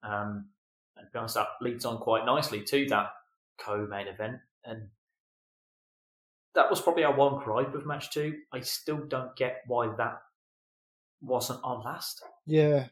Um, 0.04 0.50
and 0.96 1.08
to 1.08 1.12
be 1.12 1.20
honest, 1.20 1.36
that 1.36 1.48
leads 1.62 1.86
on 1.86 1.98
quite 1.98 2.26
nicely 2.26 2.64
to 2.64 2.86
that 2.90 3.10
co-main 3.60 4.08
event, 4.08 4.38
and 4.64 4.90
that 6.56 6.70
was 6.70 6.82
probably 6.82 7.04
our 7.04 7.16
one 7.16 7.44
gripe 7.44 7.74
of 7.74 7.86
match 7.86 8.12
two. 8.12 8.36
I 8.54 8.62
still 8.62 9.06
don't 9.08 9.36
get 9.36 9.62
why 9.68 9.94
that 9.98 10.20
wasn't 11.22 11.64
on 11.64 11.84
last. 11.84 12.22
Yeah. 12.46 12.88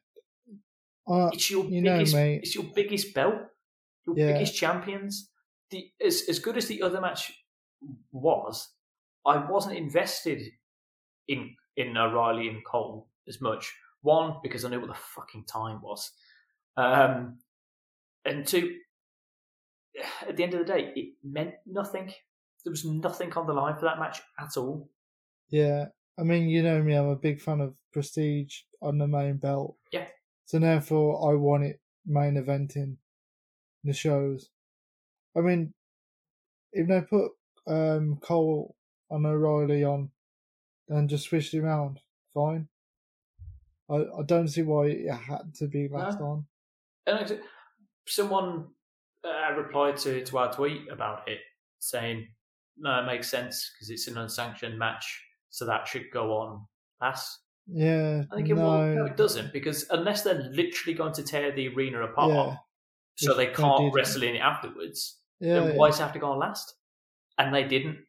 Uh, 1.07 1.29
It's 1.33 1.51
your 1.51 1.65
you 1.65 1.81
know, 1.81 1.97
biggest, 1.97 2.15
mate. 2.15 2.39
it's 2.43 2.55
your 2.55 2.63
biggest 2.75 3.13
belt, 3.13 3.35
your 4.07 4.17
Yeah. 4.17 4.33
biggest 4.33 4.55
champions. 4.55 5.29
The 5.75 5.91
as 6.05 6.23
as 6.29 6.39
good 6.39 6.55
as 6.55 6.67
the 6.67 6.81
other 6.81 7.01
match 7.01 7.33
was, 8.13 8.69
I 9.25 9.37
wasn't 9.37 9.77
invested 9.77 10.41
in 11.27 11.53
in 11.75 11.97
O'Reilly 11.97 12.47
and 12.47 12.63
Cole 12.63 13.09
as 13.27 13.41
much. 13.41 13.73
One 14.01 14.37
because 14.41 14.63
I 14.63 14.69
knew 14.69 14.79
what 14.79 14.87
the 14.87 14.93
fucking 14.93 15.43
time 15.45 15.81
was, 15.81 16.11
um, 16.77 17.39
and 18.23 18.47
two, 18.47 18.77
at 20.29 20.37
the 20.37 20.43
end 20.43 20.53
of 20.53 20.65
the 20.65 20.73
day, 20.73 20.93
it 20.95 21.15
meant 21.23 21.55
nothing. 21.65 22.13
There 22.63 22.71
was 22.71 22.85
nothing 22.85 23.33
on 23.33 23.45
the 23.45 23.53
line 23.53 23.75
for 23.75 23.85
that 23.85 23.99
match 23.99 24.21
at 24.39 24.55
all. 24.55 24.89
Yeah, 25.49 25.87
I 26.17 26.23
mean, 26.23 26.47
you 26.47 26.63
know 26.63 26.81
me, 26.81 26.93
I'm 26.93 27.09
a 27.09 27.17
big 27.17 27.41
fan 27.41 27.59
of 27.59 27.75
prestige 27.91 28.61
on 28.81 28.97
the 28.97 29.07
main 29.07 29.37
belt. 29.37 29.75
Yeah. 29.91 30.05
So 30.45 30.59
therefore, 30.59 31.29
I 31.29 31.35
want 31.35 31.65
it 31.65 31.81
main 32.05 32.35
eventing 32.35 32.95
the 33.83 33.93
shows. 33.93 34.49
I 35.37 35.41
mean, 35.41 35.73
if 36.71 36.87
they 36.87 37.01
put 37.01 37.31
um, 37.67 38.17
Cole 38.21 38.75
and 39.09 39.25
O'Reilly 39.25 39.83
on 39.83 40.11
and 40.89 41.09
just 41.09 41.25
switched 41.25 41.53
it 41.53 41.59
around, 41.61 41.99
fine. 42.33 42.67
I, 43.89 43.95
I 43.95 44.23
don't 44.25 44.47
see 44.47 44.61
why 44.63 44.87
it 44.87 45.11
had 45.11 45.53
to 45.55 45.67
be 45.67 45.87
last 45.87 46.19
on. 46.19 46.45
And 47.05 47.27
said, 47.27 47.41
someone 48.07 48.67
uh, 49.23 49.53
replied 49.55 49.97
to, 49.97 50.23
to 50.25 50.37
our 50.37 50.51
tweet 50.51 50.89
about 50.91 51.27
it, 51.27 51.39
saying, 51.79 52.27
"No, 52.77 52.99
it 53.01 53.05
makes 53.05 53.29
sense 53.29 53.71
because 53.73 53.89
it's 53.89 54.07
an 54.07 54.17
unsanctioned 54.17 54.77
match, 54.79 55.23
so 55.49 55.65
that 55.65 55.87
should 55.87 56.09
go 56.11 56.33
on 56.37 56.65
last." 57.01 57.39
Yeah, 57.67 58.23
I 58.31 58.35
think 58.35 58.49
it 58.49 58.55
no, 58.55 58.63
will. 58.63 58.95
No, 58.95 59.05
it 59.05 59.17
doesn't 59.17 59.53
because 59.53 59.85
unless 59.89 60.23
they're 60.23 60.49
literally 60.51 60.95
going 60.95 61.13
to 61.13 61.23
tear 61.23 61.51
the 61.51 61.67
arena 61.69 62.01
apart, 62.03 62.31
Yeah. 62.31 62.57
so 63.15 63.33
they 63.35 63.47
they 63.47 63.53
can't 63.53 63.77
didn't. 63.77 63.93
wrestle 63.93 64.23
in 64.23 64.35
it 64.35 64.39
afterwards, 64.39 65.19
Yeah, 65.39 65.59
then 65.61 65.77
why 65.77 65.89
it 65.89 65.97
have 65.97 66.13
to 66.13 66.19
go 66.19 66.31
on 66.31 66.39
last? 66.39 66.75
And 67.37 67.53
they 67.53 67.63
didn't. 67.67 67.99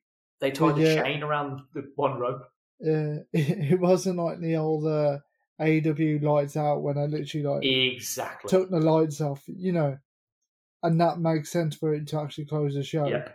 They 0.40 0.50
tied 0.50 0.76
the 0.76 0.82
yeah. 0.82 1.02
chain 1.02 1.22
around 1.22 1.62
the 1.74 1.90
one 1.96 2.18
rope. 2.18 2.42
yeah. 2.80 3.18
It 3.32 3.80
wasn't 3.80 4.18
like 4.18 4.38
the 4.40 4.56
old 4.56 4.86
uh, 4.86 5.18
AEW 5.60 6.22
lights 6.22 6.56
out 6.56 6.82
when 6.82 6.98
I 6.98 7.06
literally 7.06 7.46
like 7.46 7.64
Exactly. 7.64 8.48
took 8.48 8.70
the 8.70 8.78
lights 8.80 9.20
off, 9.20 9.42
you 9.46 9.72
know, 9.72 9.98
and 10.82 11.00
that 11.00 11.18
makes 11.18 11.50
sense 11.50 11.74
for 11.74 11.94
it 11.94 12.06
to 12.08 12.20
actually 12.20 12.44
close 12.46 12.74
the 12.74 12.82
show. 12.82 13.06
Yep. 13.06 13.34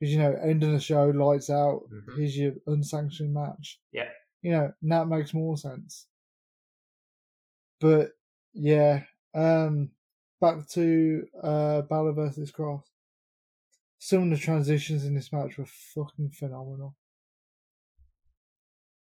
Because, 0.00 0.12
you 0.14 0.18
know, 0.20 0.32
end 0.42 0.62
of 0.64 0.70
the 0.72 0.80
show, 0.80 1.06
lights 1.10 1.50
out, 1.50 1.82
Mhm. 1.92 2.16
here's 2.16 2.38
your 2.38 2.52
unsanctioned 2.66 3.34
match. 3.34 3.80
Yeah. 3.92 4.08
You 4.42 4.52
know, 4.52 4.72
and 4.80 4.92
that 4.92 5.08
makes 5.08 5.34
more 5.34 5.56
sense. 5.58 6.06
But, 7.80 8.10
yeah, 8.54 9.04
um, 9.34 9.90
back 10.40 10.68
to 10.70 11.26
uh, 11.42 11.82
Balor 11.82 12.12
versus 12.12 12.52
Kross. 12.52 12.82
Some 13.98 14.24
of 14.24 14.30
the 14.38 14.42
transitions 14.44 15.04
in 15.04 15.14
this 15.14 15.32
match 15.32 15.58
were 15.58 15.66
fucking 15.66 16.30
phenomenal. 16.30 16.96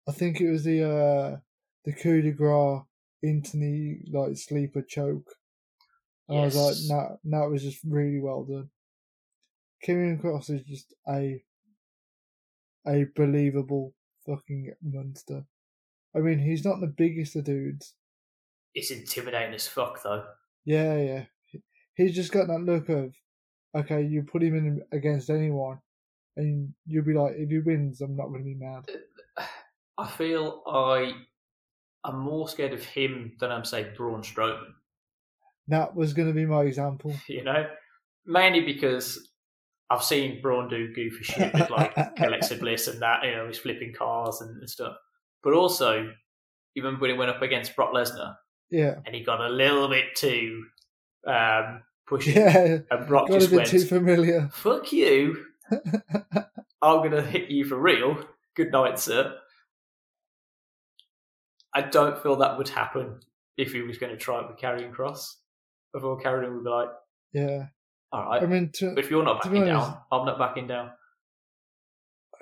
I 0.08 0.12
think 0.12 0.40
it 0.40 0.50
was 0.50 0.64
the 0.64 0.82
uh, 0.82 1.36
the 1.84 1.92
coup 1.92 2.22
de 2.22 2.32
grace 2.32 2.82
into 3.22 3.56
the 3.56 4.00
like 4.12 4.36
sleeper 4.36 4.82
choke. 4.82 5.36
And 6.28 6.38
I 6.40 6.44
was 6.44 6.56
like, 6.56 6.74
Yes. 6.76 6.88
that 6.88 7.18
that 7.24 7.50
was 7.50 7.62
just 7.62 7.80
really 7.84 8.20
well 8.20 8.44
done. 8.44 8.70
Karrion 9.86 10.20
Kross 10.20 10.50
is 10.50 10.64
just 10.64 10.94
a 11.08 11.42
a 12.86 13.04
believable 13.14 13.94
fucking 14.26 14.74
monster. 14.82 15.46
I 16.14 16.18
mean, 16.18 16.40
he's 16.40 16.64
not 16.64 16.80
the 16.80 16.86
biggest 16.88 17.36
of 17.36 17.44
dudes. 17.44 17.94
It's 18.74 18.90
intimidating 18.90 19.54
as 19.54 19.66
fuck, 19.68 20.02
though. 20.02 20.24
Yeah, 20.64 20.96
yeah. 20.96 21.24
He's 21.94 22.14
just 22.14 22.32
got 22.32 22.46
that 22.48 22.60
look 22.60 22.88
of, 22.88 23.14
okay, 23.74 24.02
you 24.02 24.22
put 24.22 24.42
him 24.42 24.56
in 24.56 24.82
against 24.92 25.30
anyone, 25.30 25.78
and 26.36 26.72
you'll 26.86 27.04
be 27.04 27.14
like, 27.14 27.34
if 27.36 27.50
he 27.50 27.58
wins, 27.58 28.00
I'm 28.00 28.16
not 28.16 28.28
going 28.28 28.40
to 28.40 28.44
be 28.44 28.54
mad. 28.54 28.84
I 29.98 30.08
feel 30.08 30.62
I 30.66 31.12
I'm 32.04 32.18
more 32.18 32.48
scared 32.48 32.72
of 32.72 32.82
him 32.82 33.32
than 33.38 33.52
I'm 33.52 33.64
say 33.64 33.92
Braun 33.96 34.22
Strowman. 34.22 34.72
That 35.68 35.94
was 35.94 36.12
going 36.12 36.28
to 36.28 36.34
be 36.34 36.46
my 36.46 36.62
example. 36.62 37.14
You 37.28 37.44
know, 37.44 37.66
mainly 38.26 38.60
because 38.60 39.30
I've 39.90 40.02
seen 40.02 40.40
Braun 40.40 40.68
do 40.68 40.92
goofy 40.94 41.22
shit 41.22 41.52
with 41.52 41.70
like 41.70 41.94
Alexa 42.18 42.56
Bliss 42.60 42.88
and 42.88 43.00
that, 43.02 43.24
you 43.24 43.32
know, 43.32 43.46
he's 43.46 43.58
flipping 43.58 43.92
cars 43.92 44.40
and, 44.40 44.58
and 44.58 44.68
stuff. 44.68 44.96
But 45.42 45.52
also, 45.52 46.10
you 46.74 46.82
remember 46.82 47.02
when 47.02 47.10
he 47.10 47.16
went 47.16 47.30
up 47.30 47.42
against 47.42 47.76
Brock 47.76 47.92
Lesnar 47.92 48.34
Yeah. 48.72 48.96
and 49.06 49.14
he 49.14 49.22
got 49.22 49.40
a 49.40 49.48
little 49.48 49.88
bit 49.88 50.14
too 50.16 50.64
um, 51.26 51.82
pushy, 52.10 52.34
Yeah. 52.34 52.78
and 52.90 53.06
Brock 53.06 53.28
Got 53.28 53.36
a 53.36 53.38
just 53.40 53.50
bit 53.50 53.56
went, 53.58 53.68
too 53.68 53.84
familiar. 53.84 54.48
"Fuck 54.52 54.90
you! 54.92 55.44
I'm 56.82 57.02
gonna 57.02 57.22
hit 57.22 57.50
you 57.50 57.64
for 57.64 57.76
real. 57.76 58.18
Good 58.56 58.72
night, 58.72 58.98
sir." 58.98 59.36
I 61.74 61.82
don't 61.82 62.22
feel 62.22 62.36
that 62.36 62.58
would 62.58 62.68
happen 62.68 63.20
if 63.56 63.72
he 63.72 63.80
was 63.82 63.98
going 63.98 64.12
to 64.12 64.18
try 64.18 64.40
it 64.40 64.48
with 64.48 64.58
Karrion 64.58 64.92
Kross. 64.92 65.36
Before 65.94 66.20
Karrion 66.20 66.54
would 66.54 66.64
be 66.64 66.70
like, 66.70 66.88
Yeah. 67.32 67.66
"All 68.12 68.24
right." 68.24 68.42
I 68.42 68.46
mean, 68.46 68.70
to, 68.74 68.94
But 68.94 69.04
if 69.04 69.10
you're 69.10 69.22
not 69.24 69.42
To 69.42 69.48
backing 69.48 69.68
honest- 69.70 69.90
down, 69.90 69.98
I'm 70.10 70.26
not 70.26 70.38
backing 70.38 70.66
down. 70.66 70.90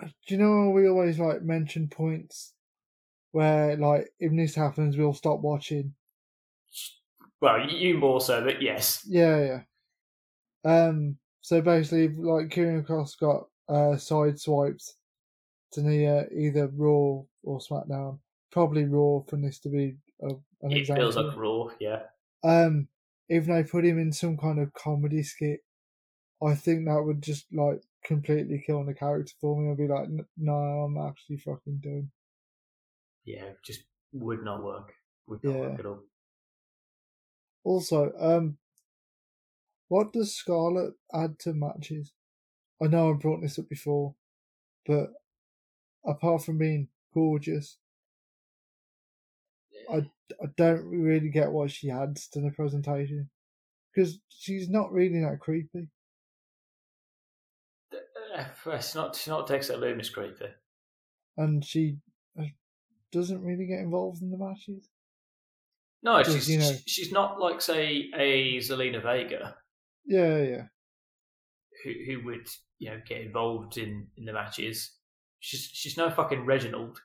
do 0.00 0.34
you 0.34 0.38
know 0.38 0.70
we 0.70 0.88
always 0.88 1.18
like 1.18 1.42
mention 1.42 1.88
points 1.88 2.54
where 3.32 3.76
like 3.76 4.08
if 4.18 4.32
this 4.34 4.54
happens 4.54 4.96
we'll 4.96 5.12
stop 5.12 5.40
watching 5.40 5.94
Well, 7.40 7.68
you 7.70 7.98
more 7.98 8.20
so, 8.20 8.42
but 8.44 8.62
yes. 8.62 9.06
yeah 9.06 9.62
yeah 10.64 10.80
um 10.88 11.18
so 11.40 11.60
basically 11.60 12.08
like 12.08 12.48
Karrion 12.48 12.86
Kross 12.86 13.18
got 13.18 13.48
uh 13.68 13.96
side 13.96 14.38
swipes 14.38 14.96
to 15.72 15.82
the 15.82 16.06
uh, 16.06 16.24
either 16.36 16.68
Raw 16.68 17.24
or 17.44 17.60
SmackDown 17.60 18.20
probably 18.52 18.84
Raw 18.86 19.22
for 19.28 19.36
this 19.38 19.60
to 19.60 19.68
be 19.70 19.96
a, 20.22 20.28
an 20.62 20.72
It 20.72 20.76
example 20.76 21.04
feels 21.04 21.16
like 21.16 21.36
raw, 21.36 21.68
yeah. 21.78 22.08
um 22.44 22.88
if 23.28 23.46
they 23.46 23.62
put 23.64 23.84
him 23.84 23.98
in 23.98 24.12
some 24.12 24.36
kind 24.36 24.58
of 24.60 24.72
comedy 24.74 25.22
skit 25.22 25.60
I 26.44 26.54
think 26.56 26.86
that 26.86 27.02
would 27.04 27.22
just 27.22 27.52
like 27.54 27.82
completely 28.04 28.62
kill 28.66 28.84
the 28.84 28.94
character 28.94 29.34
for 29.40 29.60
me 29.60 29.70
I'd 29.70 29.78
be 29.78 29.88
like 29.88 30.08
no 30.36 30.54
I'm 30.54 30.98
actually 30.98 31.38
fucking 31.38 31.80
done 31.80 32.12
Yeah, 33.24 33.52
just 33.62 33.84
would 34.12 34.42
not 34.44 34.62
work. 34.62 34.94
Would 35.26 35.42
not 35.44 35.54
Yeah. 35.54 35.60
work 35.60 35.78
at 35.78 35.86
all. 35.86 36.02
Also, 37.64 38.12
um, 38.18 38.58
what 39.88 40.12
does 40.12 40.34
Scarlett 40.34 40.94
add 41.12 41.38
to 41.40 41.52
matches? 41.52 42.12
I 42.82 42.86
know 42.86 43.10
I've 43.10 43.20
brought 43.20 43.42
this 43.42 43.58
up 43.58 43.68
before, 43.68 44.14
but 44.86 45.10
apart 46.06 46.44
from 46.44 46.58
being 46.58 46.88
gorgeous, 47.12 47.78
I 49.92 50.10
I 50.42 50.46
don't 50.56 50.84
really 50.86 51.28
get 51.30 51.50
what 51.52 51.70
she 51.70 51.90
adds 51.90 52.28
to 52.28 52.40
the 52.40 52.50
presentation 52.50 53.30
because 53.94 54.18
she's 54.28 54.68
not 54.68 54.92
really 54.92 55.20
that 55.20 55.40
creepy. 55.40 55.88
Uh, 57.92 58.44
It's 58.66 58.94
not, 58.94 59.08
it's 59.08 59.26
not 59.28 59.46
Dexter 59.48 59.74
Lumis 59.76 60.12
creepy. 60.12 60.50
and 61.36 61.64
she 61.64 61.98
uh, 62.38 62.44
doesn't 63.12 63.42
really 63.42 63.66
get 63.66 63.80
involved 63.80 64.22
in 64.22 64.30
the 64.30 64.38
matches. 64.38 64.88
No, 66.02 66.22
she's, 66.22 66.48
you 66.48 66.58
know- 66.58 66.76
she's 66.86 67.12
not 67.12 67.38
like, 67.40 67.60
say, 67.60 68.10
a 68.16 68.56
Zelina 68.58 69.02
Vega 69.02 69.56
Yeah, 70.06 70.38
yeah, 70.42 70.62
who, 71.84 71.92
who 72.06 72.24
would, 72.26 72.46
you 72.78 72.90
know, 72.90 73.00
get 73.06 73.20
involved 73.20 73.76
in, 73.76 74.08
in 74.16 74.24
the 74.24 74.32
matches. 74.32 74.92
She's 75.40 75.70
she's 75.72 75.96
no 75.96 76.10
fucking 76.10 76.44
Reginald. 76.46 77.00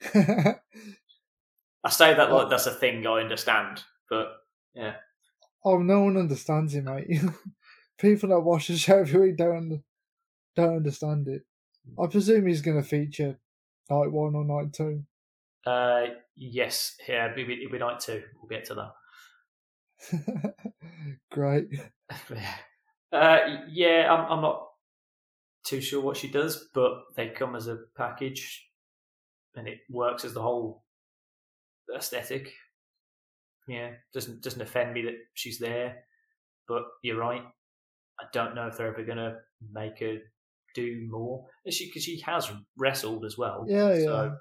I 0.14 1.90
say 1.90 2.14
that 2.14 2.32
like 2.32 2.46
Oh. 2.46 2.48
that's 2.48 2.66
a 2.66 2.74
thing 2.74 3.06
I 3.06 3.20
understand, 3.20 3.82
but 4.10 4.28
yeah. 4.74 4.94
oh, 5.64 5.78
no 5.78 6.02
one 6.02 6.16
understands 6.16 6.74
it, 6.74 6.84
mate. 6.84 7.08
People 7.98 8.28
that 8.30 8.40
watch 8.40 8.68
the 8.68 8.76
show 8.76 8.98
every 8.98 9.20
week 9.28 9.36
don't 9.36 9.82
don't 10.56 10.76
understand 10.76 11.28
it. 11.28 11.42
I 12.00 12.06
presume 12.06 12.46
he's 12.46 12.62
going 12.62 12.76
to 12.80 12.88
feature 12.88 13.38
night 13.90 14.12
one 14.12 14.34
or 14.34 14.44
night 14.44 14.72
two. 14.72 15.04
uh, 15.66 16.06
yes, 16.38 16.96
yeah, 17.08 17.26
it'll 17.30 17.36
be, 17.36 17.52
it'll 17.52 17.72
be 17.72 17.78
night 17.78 18.00
two. 18.00 18.22
We'll 18.36 18.48
get 18.48 18.66
to 18.66 18.74
that. 20.10 20.54
Great. 21.30 21.66
uh, 23.12 23.38
yeah, 23.70 24.12
I'm, 24.12 24.32
I'm 24.32 24.42
not 24.42 24.68
too 25.64 25.80
sure 25.80 26.00
what 26.00 26.16
she 26.16 26.28
does, 26.28 26.68
but 26.74 26.92
they 27.16 27.28
come 27.28 27.56
as 27.56 27.66
a 27.66 27.78
package, 27.96 28.68
and 29.56 29.68
it 29.68 29.78
works 29.90 30.24
as 30.24 30.34
the 30.34 30.42
whole 30.42 30.84
aesthetic. 31.94 32.52
Yeah, 33.66 33.90
doesn't 34.14 34.42
doesn't 34.42 34.62
offend 34.62 34.94
me 34.94 35.02
that 35.02 35.16
she's 35.34 35.58
there, 35.58 36.04
but 36.66 36.84
you're 37.02 37.18
right. 37.18 37.42
I 38.20 38.24
don't 38.32 38.54
know 38.54 38.66
if 38.66 38.76
they're 38.76 38.88
ever 38.88 39.04
gonna 39.04 39.36
make 39.72 39.98
her 40.00 40.18
do 40.74 41.06
more. 41.10 41.46
And 41.64 41.74
she 41.74 41.86
because 41.86 42.04
she 42.04 42.20
has 42.20 42.50
wrestled 42.76 43.24
as 43.24 43.36
well. 43.36 43.66
Yeah, 43.68 43.94
yeah. 43.94 44.04
So 44.04 44.36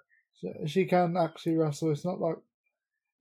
she 0.66 0.86
can 0.86 1.18
actually 1.18 1.56
wrestle. 1.58 1.92
It's 1.92 2.06
not 2.06 2.20
like 2.20 2.38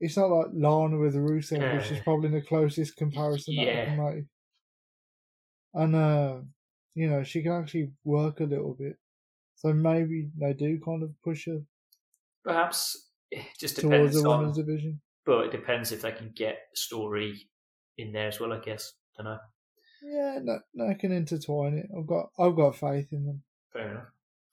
it's 0.00 0.16
not 0.16 0.30
like 0.30 0.48
Lana 0.54 0.98
with 0.98 1.14
Rusev, 1.16 1.70
which 1.70 1.90
is 1.92 2.00
probably 2.00 2.30
the 2.30 2.42
closest 2.42 2.96
comparison 2.96 3.56
that 3.56 3.62
I 3.62 3.66
Yeah. 3.66 3.84
can 3.84 3.96
make. 3.96 4.26
And 5.74 5.94
uh, 5.94 6.40
you 6.94 7.08
know, 7.08 7.22
she 7.22 7.42
can 7.42 7.52
actually 7.52 7.92
work 8.04 8.40
a 8.40 8.44
little 8.44 8.74
bit. 8.74 8.98
So 9.56 9.72
maybe 9.72 10.30
they 10.36 10.54
do 10.54 10.80
kind 10.80 11.02
of 11.02 11.20
push 11.22 11.46
her 11.46 11.62
perhaps 12.44 13.10
it 13.30 13.44
just 13.58 13.76
towards 13.76 14.12
depends 14.12 14.22
the 14.22 14.28
on. 14.28 14.38
women's 14.40 14.56
division. 14.56 15.00
But 15.24 15.46
it 15.46 15.52
depends 15.52 15.90
if 15.92 16.02
they 16.02 16.12
can 16.12 16.30
get 16.32 16.68
story 16.74 17.50
in 17.98 18.12
there 18.12 18.28
as 18.28 18.38
well. 18.40 18.52
I 18.52 18.60
guess. 18.60 18.92
Don't 19.16 19.24
know. 19.26 19.38
Yeah, 20.00 20.38
no, 20.42 20.60
no, 20.72 20.88
I 20.88 20.94
can 20.94 21.12
intertwine 21.12 21.74
it. 21.74 21.90
I've 21.96 22.06
got, 22.06 22.30
I've 22.38 22.56
got 22.56 22.76
faith 22.76 23.12
in 23.12 23.26
them. 23.26 23.42
Fair 23.72 23.90
enough. 23.90 24.08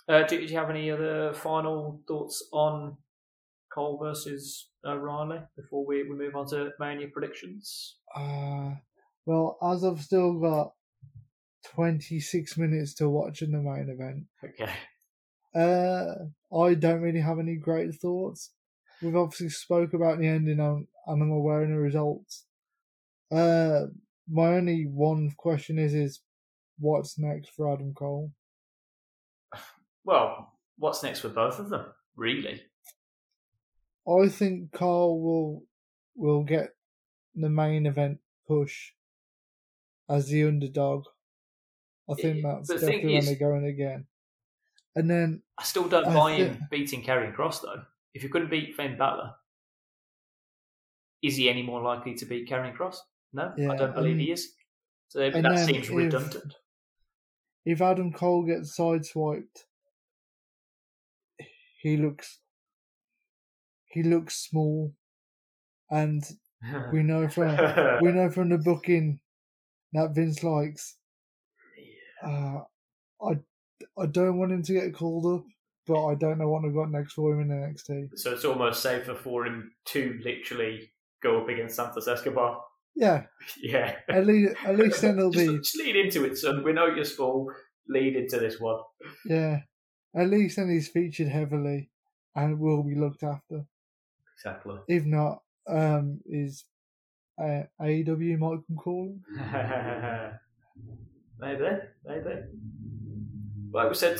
Uh, 0.07 0.23
do, 0.23 0.37
do 0.37 0.45
you 0.45 0.57
have 0.57 0.69
any 0.69 0.91
other 0.91 1.33
final 1.33 2.01
thoughts 2.07 2.47
on 2.51 2.97
Cole 3.73 3.97
versus 4.01 4.69
O'Reilly 4.85 5.39
before 5.55 5.85
we, 5.85 6.03
we 6.03 6.15
move 6.15 6.35
on 6.35 6.47
to 6.47 6.71
Mania 6.79 7.07
predictions? 7.07 7.97
Uh, 8.15 8.71
well, 9.25 9.57
as 9.63 9.83
I've 9.83 10.01
still 10.01 10.39
got 10.39 10.73
26 11.73 12.57
minutes 12.57 12.93
to 12.95 13.09
watch 13.09 13.41
in 13.41 13.51
the 13.51 13.59
main 13.59 13.89
event, 13.89 14.25
Okay. 14.43 14.71
uh, 15.55 16.25
I 16.55 16.73
don't 16.73 17.01
really 17.01 17.21
have 17.21 17.39
any 17.39 17.55
great 17.55 17.95
thoughts. 17.95 18.51
We've 19.01 19.15
obviously 19.15 19.49
spoke 19.49 19.93
about 19.93 20.19
the 20.19 20.27
ending 20.27 20.59
and, 20.59 20.87
and 21.07 21.21
I'm 21.21 21.31
aware 21.31 21.63
of 21.63 21.69
the 21.69 21.77
results. 21.77 22.45
Uh, 23.31 23.87
my 24.29 24.55
only 24.55 24.83
one 24.83 25.31
question 25.37 25.79
is, 25.79 25.93
is 25.93 26.21
what's 26.77 27.17
next 27.17 27.49
for 27.49 27.71
Adam 27.73 27.93
Cole? 27.93 28.31
Well, 30.03 30.53
what's 30.77 31.03
next 31.03 31.19
for 31.21 31.29
both 31.29 31.59
of 31.59 31.69
them? 31.69 31.85
Really? 32.15 32.61
I 34.07 34.27
think 34.27 34.71
Carl 34.71 35.21
will 35.21 35.63
will 36.15 36.43
get 36.43 36.75
the 37.35 37.49
main 37.49 37.85
event 37.85 38.19
push 38.47 38.91
as 40.09 40.27
the 40.27 40.43
underdog. 40.43 41.05
I 42.09 42.15
think 42.15 42.43
that's 42.43 42.67
definitely 42.67 43.05
when 43.05 43.15
is- 43.17 43.25
they're 43.27 43.35
going 43.49 43.65
again. 43.65 44.05
And 44.95 45.09
then 45.09 45.41
I 45.57 45.63
still 45.63 45.87
don't 45.87 46.05
I 46.05 46.13
buy 46.13 46.33
him 46.33 46.67
beating 46.69 47.01
Karrion 47.01 47.35
Kross 47.35 47.61
though. 47.61 47.81
If 48.13 48.21
you 48.21 48.29
couldn't 48.29 48.51
beat 48.51 48.75
Finn 48.75 48.95
Balor, 48.97 49.33
is 51.23 51.35
he 51.37 51.49
any 51.49 51.63
more 51.63 51.81
likely 51.81 52.13
to 52.15 52.25
beat 52.25 52.47
Karrion 52.47 52.75
Kross? 52.77 52.97
No, 53.31 53.51
Yeah, 53.57 53.71
I 53.71 53.75
don't 53.77 53.95
believe 53.95 54.11
and- 54.11 54.21
he 54.21 54.31
is. 54.31 54.53
So 55.07 55.19
that 55.31 55.57
seems 55.65 55.87
if- 55.89 55.95
redundant. 55.95 56.53
if 57.65 57.81
Adam 57.81 58.11
Cole 58.13 58.43
gets 58.43 58.77
sideswiped, 58.77 59.65
he 61.83 61.97
looks 61.97 62.39
he 63.87 64.01
looks 64.03 64.35
small, 64.49 64.93
and 65.91 66.23
we 66.91 67.03
know 67.11 67.27
from 67.27 67.55
we 68.01 68.11
know 68.11 68.31
from 68.31 68.49
the 68.49 68.57
booking 68.57 69.19
that 69.91 70.15
Vince 70.15 70.41
likes. 70.43 70.95
Uh, 72.25 72.59
I 73.21 73.33
I 73.97 74.05
don't 74.07 74.37
want 74.39 74.53
him 74.53 74.63
to 74.63 74.73
get 74.73 74.93
called 74.95 75.25
up, 75.39 75.45
but 75.85 76.05
I 76.07 76.15
don't 76.15 76.37
know 76.39 76.47
what 76.49 76.63
they've 76.63 76.73
got 76.73 76.89
next 76.89 77.13
for 77.13 77.33
him 77.33 77.41
in 77.41 77.49
NXT. 77.49 78.17
so 78.17 78.31
it's 78.31 78.45
almost 78.45 78.81
safer 78.81 79.13
for 79.13 79.45
him 79.45 79.71
to 79.87 80.19
literally 80.23 80.89
go 81.21 81.41
up 81.41 81.49
against 81.49 81.75
Santos 81.75 82.07
Escobar. 82.07 82.61
Yeah, 82.95 83.23
Yeah. 83.61 83.95
at 84.09 84.25
least 84.25 84.55
at 84.65 84.77
least 84.77 85.01
then 85.01 85.17
it'll 85.17 85.31
just, 85.37 85.47
be 85.47 85.57
just 85.57 85.77
lead 85.77 85.95
into 85.97 86.23
it, 86.25 86.37
son. 86.37 86.63
We 86.63 86.71
know 86.73 86.87
you're 86.87 87.03
small. 87.03 87.51
Lead 87.89 88.15
into 88.15 88.39
this 88.39 88.59
one. 88.61 88.79
yeah. 89.25 89.59
At 90.15 90.29
least 90.29 90.57
then 90.57 90.69
he's 90.69 90.87
featured 90.87 91.27
heavily 91.27 91.89
and 92.35 92.59
will 92.59 92.83
be 92.83 92.95
looked 92.95 93.23
after. 93.23 93.65
Exactly. 94.35 94.77
If 94.87 95.05
not, 95.05 95.41
um, 95.67 96.19
is 96.25 96.65
uh, 97.39 97.63
AEW 97.81 98.37
might 98.37 98.65
can 98.65 98.75
call 98.75 99.07
him. 99.07 99.23
maybe, 101.39 101.65
maybe. 102.05 102.41
Like 103.71 103.89
we 103.89 103.95
said, 103.95 104.19